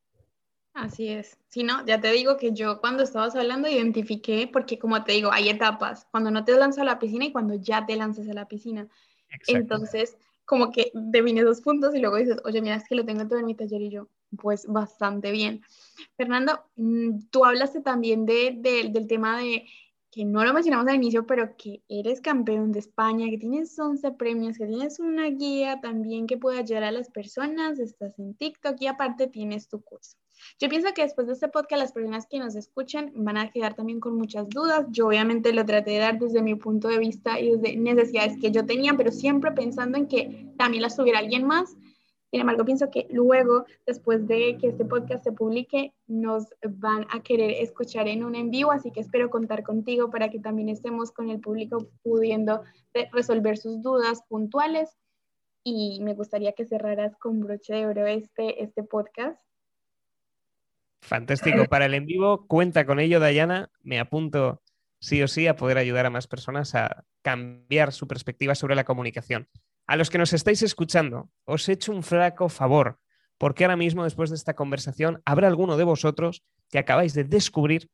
Así 0.74 1.08
es. 1.08 1.38
Si 1.50 1.64
no, 1.64 1.86
ya 1.86 2.02
te 2.02 2.12
digo 2.12 2.38
que 2.38 2.52
yo 2.52 2.82
cuando 2.82 3.04
estabas 3.04 3.36
hablando 3.36 3.70
identifiqué, 3.70 4.50
porque 4.52 4.80
como 4.80 5.04
te 5.04 5.12
digo, 5.12 5.32
hay 5.32 5.50
etapas, 5.50 6.08
cuando 6.10 6.32
no 6.32 6.44
te 6.44 6.58
lanzas 6.58 6.82
a 6.82 6.86
la 6.86 7.00
piscina 7.00 7.26
y 7.26 7.32
cuando 7.32 7.54
ya 7.54 7.86
te 7.86 7.96
lanzas 7.96 8.28
a 8.28 8.34
la 8.34 8.48
piscina. 8.48 8.88
Entonces, 9.48 10.18
como 10.46 10.72
que 10.72 10.92
defines 10.96 11.46
dos 11.46 11.62
puntos 11.62 11.94
y 11.94 12.00
luego 12.00 12.18
dices, 12.18 12.38
oye, 12.44 12.62
mira, 12.62 12.76
es 12.76 12.88
que 12.88 12.96
lo 12.96 13.06
tengo 13.06 13.28
todo 13.28 13.38
en 13.40 13.46
mi 13.46 13.56
taller 13.56 13.82
y 13.82 13.92
yo, 13.92 14.10
pues 14.36 14.66
bastante 14.66 15.32
bien. 15.32 15.62
Fernando, 16.18 16.66
mm, 16.76 17.28
tú 17.30 17.46
hablaste 17.46 17.82
también 17.82 18.26
de, 18.26 18.58
del 18.60 19.08
tema 19.08 19.38
de 19.38 19.68
que 20.14 20.26
no 20.26 20.44
lo 20.46 20.54
mencionamos 20.54 20.88
al 20.88 20.96
inicio, 20.96 21.26
pero 21.26 21.58
que 21.58 21.82
eres 21.90 22.22
campeón 22.22 22.72
de 22.72 22.80
España, 22.80 23.30
que 23.32 23.40
tienes 23.40 23.78
11 23.80 24.12
premios, 24.12 24.60
que 24.60 24.68
tienes 24.68 25.00
una 25.00 25.28
guía 25.30 25.82
también 25.82 26.28
que 26.28 26.38
puede 26.38 26.60
ayudar 26.60 26.84
a 26.84 26.92
las 26.92 27.10
personas, 27.10 27.80
estás 27.80 28.20
en 28.20 28.36
TikTok 28.36 28.76
y 28.80 28.86
aparte 28.86 29.26
tienes 29.26 29.68
tu 29.68 29.82
curso. 29.82 30.18
Yo 30.60 30.70
pienso 30.70 30.94
que 30.94 31.02
después 31.02 31.26
de 31.26 31.34
este 31.34 31.48
podcast 31.48 31.82
las 31.82 31.94
personas 31.94 32.28
que 32.28 32.38
nos 32.38 32.56
escuchan 32.56 33.12
van 33.16 33.38
a 33.38 33.50
quedar 33.50 33.74
también 33.74 34.00
con 34.00 34.16
muchas 34.16 34.48
dudas. 34.50 34.86
Yo 34.92 35.08
obviamente 35.08 35.52
lo 35.52 35.66
traté 35.66 35.92
de 35.92 36.00
dar 36.00 36.20
desde 36.20 36.44
mi 36.44 36.54
punto 36.56 36.90
de 36.90 37.00
vista 37.00 37.40
y 37.40 37.52
desde 37.52 37.76
necesidades 37.78 38.38
que 38.40 38.52
yo 38.52 38.66
tenía, 38.66 38.94
pero 38.96 39.12
siempre 39.12 39.52
pensando 39.52 39.98
en 39.98 40.08
que 40.08 40.48
también 40.58 40.84
las 40.84 40.96
tuviera 40.96 41.20
alguien 41.20 41.48
más 41.48 41.76
sin 42.34 42.40
embargo, 42.40 42.66
pienso 42.66 42.90
que 42.90 43.06
luego, 43.12 43.68
después 43.86 44.26
de 44.26 44.58
que 44.60 44.70
este 44.70 44.86
podcast 44.86 45.24
se 45.24 45.32
publique, 45.32 45.94
nos 46.08 46.48
van 46.68 47.06
a 47.12 47.22
querer 47.22 47.52
escuchar 47.62 48.08
en 48.08 48.24
un 48.24 48.34
en 48.34 48.50
vivo, 48.50 48.72
así 48.72 48.90
que 48.90 49.02
espero 49.02 49.30
contar 49.30 49.62
contigo 49.62 50.10
para 50.10 50.32
que 50.32 50.40
también 50.40 50.68
estemos 50.68 51.12
con 51.12 51.30
el 51.30 51.40
público 51.40 51.92
pudiendo 52.02 52.64
resolver 53.12 53.60
sus 53.60 53.84
dudas 53.84 54.24
puntuales. 54.28 54.98
Y 55.64 56.00
me 56.02 56.16
gustaría 56.16 56.54
que 56.54 56.66
cerraras 56.66 57.16
con 57.18 57.40
broche 57.40 57.76
de 57.76 57.86
oro 57.86 58.08
este, 58.08 58.64
este 58.64 58.82
podcast. 58.82 59.40
Fantástico. 61.04 61.66
Para 61.66 61.86
el 61.86 61.94
en 61.94 62.08
vivo, 62.08 62.48
cuenta 62.48 62.88
con 62.88 63.00
ello, 63.00 63.20
Dayana. 63.20 63.70
Me 63.84 64.00
apunto 64.00 64.64
sí 65.00 65.22
o 65.22 65.28
sí 65.28 65.46
a 65.46 65.56
poder 65.56 65.78
ayudar 65.78 66.08
a 66.08 66.10
más 66.10 66.26
personas 66.26 66.74
a 66.74 67.06
cambiar 67.22 67.92
su 67.92 68.08
perspectiva 68.08 68.56
sobre 68.56 68.74
la 68.74 68.86
comunicación. 68.86 69.48
A 69.86 69.96
los 69.96 70.10
que 70.10 70.18
nos 70.18 70.34
estáis 70.34 70.62
escuchando, 70.62 71.30
os 71.46 71.68
he 71.68 71.74
hecho 71.74 71.92
un 71.92 72.04
flaco 72.04 72.48
favor, 72.50 73.00
porque 73.38 73.66
ahora 73.66 73.76
mismo, 73.76 74.04
después 74.04 74.30
de 74.30 74.38
esta 74.38 74.56
conversación, 74.56 75.22
habrá 75.26 75.48
alguno 75.48 75.76
de 75.76 75.84
vosotros 75.84 76.44
que 76.70 76.80
acabáis 76.80 77.14
de 77.14 77.26
descubrir 77.26 77.90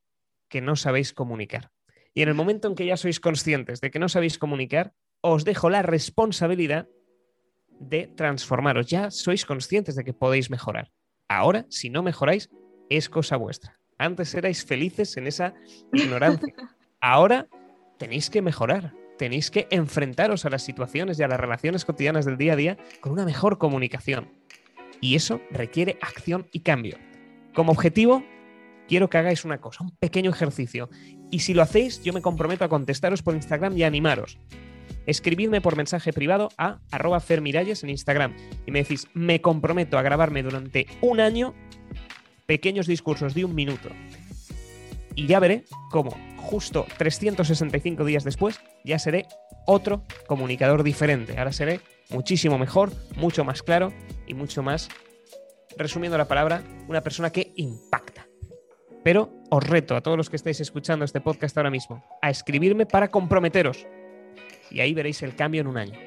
que 0.50 0.62
no 0.62 0.76
sabéis 0.76 1.14
comunicar. 1.14 1.72
Y 2.14 2.22
en 2.22 2.30
el 2.30 2.36
momento 2.36 2.68
en 2.68 2.76
que 2.76 2.86
ya 2.86 2.98
sois 2.98 3.20
conscientes 3.20 3.82
de 3.82 3.92
que 3.92 4.00
no 4.00 4.10
sabéis 4.10 4.38
comunicar, 4.38 4.94
os 5.22 5.46
dejo 5.46 5.70
la 5.70 5.82
responsabilidad 5.82 6.88
de 7.80 8.08
transformaros. 8.08 8.88
Ya 8.88 9.10
sois 9.12 9.46
conscientes 9.46 9.96
de 9.96 10.04
que 10.04 10.14
podéis 10.14 10.50
mejorar. 10.50 10.92
Ahora, 11.28 11.66
si 11.70 11.90
no 11.90 12.04
mejoráis, 12.04 12.50
es 12.90 13.10
cosa 13.10 13.38
vuestra. 13.38 13.80
Antes 13.98 14.34
erais 14.34 14.66
felices 14.66 15.18
en 15.18 15.28
esa 15.28 15.54
ignorancia. 15.94 16.54
Ahora 17.02 17.48
tenéis 17.98 18.30
que 18.30 18.42
mejorar 18.42 18.94
tenéis 19.20 19.52
que 19.52 19.68
enfrentaros 19.70 20.46
a 20.46 20.50
las 20.50 20.64
situaciones 20.64 21.20
y 21.20 21.24
a 21.24 21.28
las 21.28 21.40
relaciones 21.40 21.84
cotidianas 21.84 22.26
del 22.26 22.38
día 22.38 22.54
a 22.54 22.56
día 22.56 22.78
con 23.02 23.12
una 23.12 23.26
mejor 23.26 23.60
comunicación. 23.60 24.32
Y 25.02 25.16
eso 25.16 25.42
requiere 25.52 26.00
acción 26.02 26.48
y 26.54 26.62
cambio. 26.62 26.98
Como 27.54 27.74
objetivo, 27.74 28.24
quiero 28.88 29.10
que 29.10 29.18
hagáis 29.18 29.44
una 29.44 29.60
cosa, 29.60 29.84
un 29.84 29.92
pequeño 29.92 30.32
ejercicio. 30.32 30.90
Y 31.30 31.40
si 31.40 31.54
lo 31.54 31.62
hacéis, 31.62 32.02
yo 32.02 32.14
me 32.14 32.22
comprometo 32.22 32.64
a 32.64 32.70
contestaros 32.70 33.22
por 33.22 33.36
Instagram 33.36 33.78
y 33.78 33.84
animaros. 33.84 34.40
Escribidme 35.06 35.60
por 35.60 35.76
mensaje 35.76 36.14
privado 36.14 36.50
a 36.58 36.80
arroba 36.90 37.20
fermiralles 37.20 37.84
en 37.84 37.90
Instagram 37.90 38.36
y 38.66 38.72
me 38.72 38.80
decís, 38.80 39.08
me 39.14 39.42
comprometo 39.42 39.98
a 39.98 40.02
grabarme 40.02 40.44
durante 40.44 40.88
un 41.02 41.20
año 41.20 41.54
pequeños 42.46 42.88
discursos 42.88 43.34
de 43.34 43.44
un 43.44 43.54
minuto. 43.54 43.90
Y 45.16 45.28
ya 45.28 45.40
veré 45.40 45.66
cómo 45.92 46.29
justo 46.40 46.86
365 46.98 48.04
días 48.06 48.24
después, 48.24 48.60
ya 48.84 48.98
seré 49.00 49.28
otro 49.66 50.04
comunicador 50.28 50.84
diferente. 50.84 51.38
Ahora 51.38 51.52
seré 51.52 51.82
muchísimo 52.10 52.58
mejor, 52.58 52.92
mucho 53.16 53.44
más 53.44 53.62
claro 53.62 53.94
y 54.26 54.34
mucho 54.34 54.64
más, 54.64 54.90
resumiendo 55.78 56.18
la 56.18 56.28
palabra, 56.28 56.64
una 56.88 57.02
persona 57.02 57.32
que 57.32 57.54
impacta. 57.56 58.28
Pero 59.04 59.32
os 59.50 59.64
reto 59.64 59.96
a 59.96 60.02
todos 60.02 60.18
los 60.18 60.30
que 60.30 60.36
estáis 60.36 60.60
escuchando 60.60 61.06
este 61.06 61.22
podcast 61.22 61.56
ahora 61.58 61.70
mismo 61.70 62.04
a 62.22 62.30
escribirme 62.30 62.86
para 62.86 63.10
comprometeros. 63.10 63.86
Y 64.72 64.82
ahí 64.82 64.94
veréis 64.94 65.22
el 65.24 65.36
cambio 65.36 65.62
en 65.62 65.68
un 65.68 65.78
año. 65.78 66.00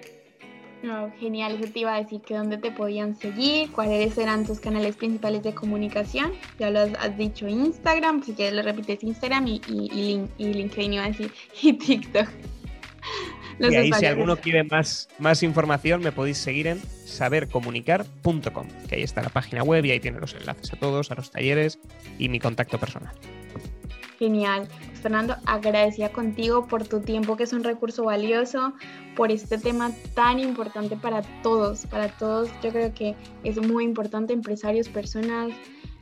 No, 0.82 1.12
genial, 1.20 1.54
eso 1.60 1.72
te 1.72 1.80
iba 1.80 1.94
a 1.94 2.02
decir 2.02 2.20
que 2.22 2.34
dónde 2.34 2.58
te 2.58 2.72
podían 2.72 3.16
seguir, 3.16 3.70
cuáles 3.70 4.18
eran 4.18 4.44
tus 4.44 4.58
canales 4.58 4.96
principales 4.96 5.42
de 5.44 5.54
comunicación. 5.54 6.32
Ya 6.58 6.70
lo 6.70 6.80
has, 6.80 7.16
dicho 7.16 7.46
Instagram, 7.46 8.24
si 8.24 8.32
quieres 8.32 8.54
lo 8.54 8.62
repites 8.62 9.04
Instagram 9.04 9.46
y, 9.46 9.60
y, 9.68 10.28
y, 10.38 10.52
LinkedIn 10.52 10.94
iba 10.94 11.04
a 11.04 11.08
decir, 11.08 11.32
y 11.62 11.72
TikTok. 11.74 12.28
y 13.60 13.74
ahí 13.76 13.92
si 13.92 14.06
alguno 14.06 14.36
quiere 14.36 14.64
más, 14.64 15.08
más 15.20 15.44
información 15.44 16.02
me 16.02 16.10
podéis 16.10 16.38
seguir 16.38 16.66
en 16.66 16.82
sabercomunicar.com, 17.06 18.66
que 18.88 18.96
ahí 18.96 19.02
está 19.02 19.22
la 19.22 19.28
página 19.28 19.62
web 19.62 19.84
y 19.84 19.92
ahí 19.92 20.00
tiene 20.00 20.18
los 20.18 20.34
enlaces 20.34 20.72
a 20.72 20.76
todos, 20.76 21.12
a 21.12 21.14
los 21.14 21.30
talleres 21.30 21.78
y 22.18 22.28
mi 22.28 22.40
contacto 22.40 22.78
personal. 22.78 23.14
Genial. 24.22 24.68
Fernando, 25.02 25.34
agradecida 25.46 26.12
contigo 26.12 26.68
por 26.68 26.86
tu 26.86 27.00
tiempo, 27.00 27.36
que 27.36 27.42
es 27.42 27.52
un 27.52 27.64
recurso 27.64 28.04
valioso, 28.04 28.72
por 29.16 29.32
este 29.32 29.58
tema 29.58 29.90
tan 30.14 30.38
importante 30.38 30.96
para 30.96 31.22
todos, 31.42 31.86
para 31.86 32.06
todos. 32.06 32.48
Yo 32.62 32.70
creo 32.70 32.94
que 32.94 33.16
es 33.42 33.60
muy 33.60 33.82
importante, 33.82 34.32
empresarios, 34.32 34.88
personas, 34.88 35.50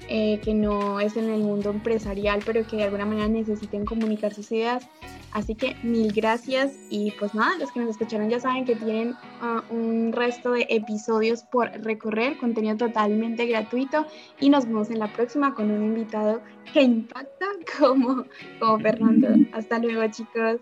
eh, 0.08 0.40
que 0.42 0.54
no 0.54 1.00
es 1.00 1.16
en 1.16 1.30
el 1.30 1.40
mundo 1.40 1.70
empresarial, 1.70 2.40
pero 2.44 2.66
que 2.66 2.76
de 2.76 2.84
alguna 2.84 3.06
manera 3.06 3.28
necesiten 3.28 3.84
comunicar 3.84 4.34
sus 4.34 4.50
ideas. 4.52 4.88
Así 5.32 5.54
que 5.54 5.76
mil 5.84 6.12
gracias 6.12 6.72
y 6.90 7.12
pues 7.12 7.34
nada, 7.34 7.56
los 7.58 7.70
que 7.70 7.80
nos 7.80 7.90
escucharon 7.90 8.28
ya 8.28 8.40
saben 8.40 8.64
que 8.64 8.74
tienen 8.74 9.14
ah, 9.40 9.62
un 9.70 10.12
resto 10.12 10.52
de 10.52 10.66
episodios 10.68 11.44
por 11.44 11.70
recorrer, 11.84 12.36
contenido 12.38 12.76
totalmente 12.76 13.46
gratuito 13.46 14.06
y 14.40 14.50
nos 14.50 14.66
vemos 14.66 14.90
en 14.90 14.98
la 14.98 15.12
próxima 15.12 15.54
con 15.54 15.70
un 15.70 15.84
invitado 15.84 16.40
que 16.72 16.82
impacta 16.82 17.46
como, 17.78 18.24
como 18.58 18.78
Fernando. 18.80 19.28
Hasta 19.52 19.78
luego 19.78 20.02
chicos. 20.10 20.60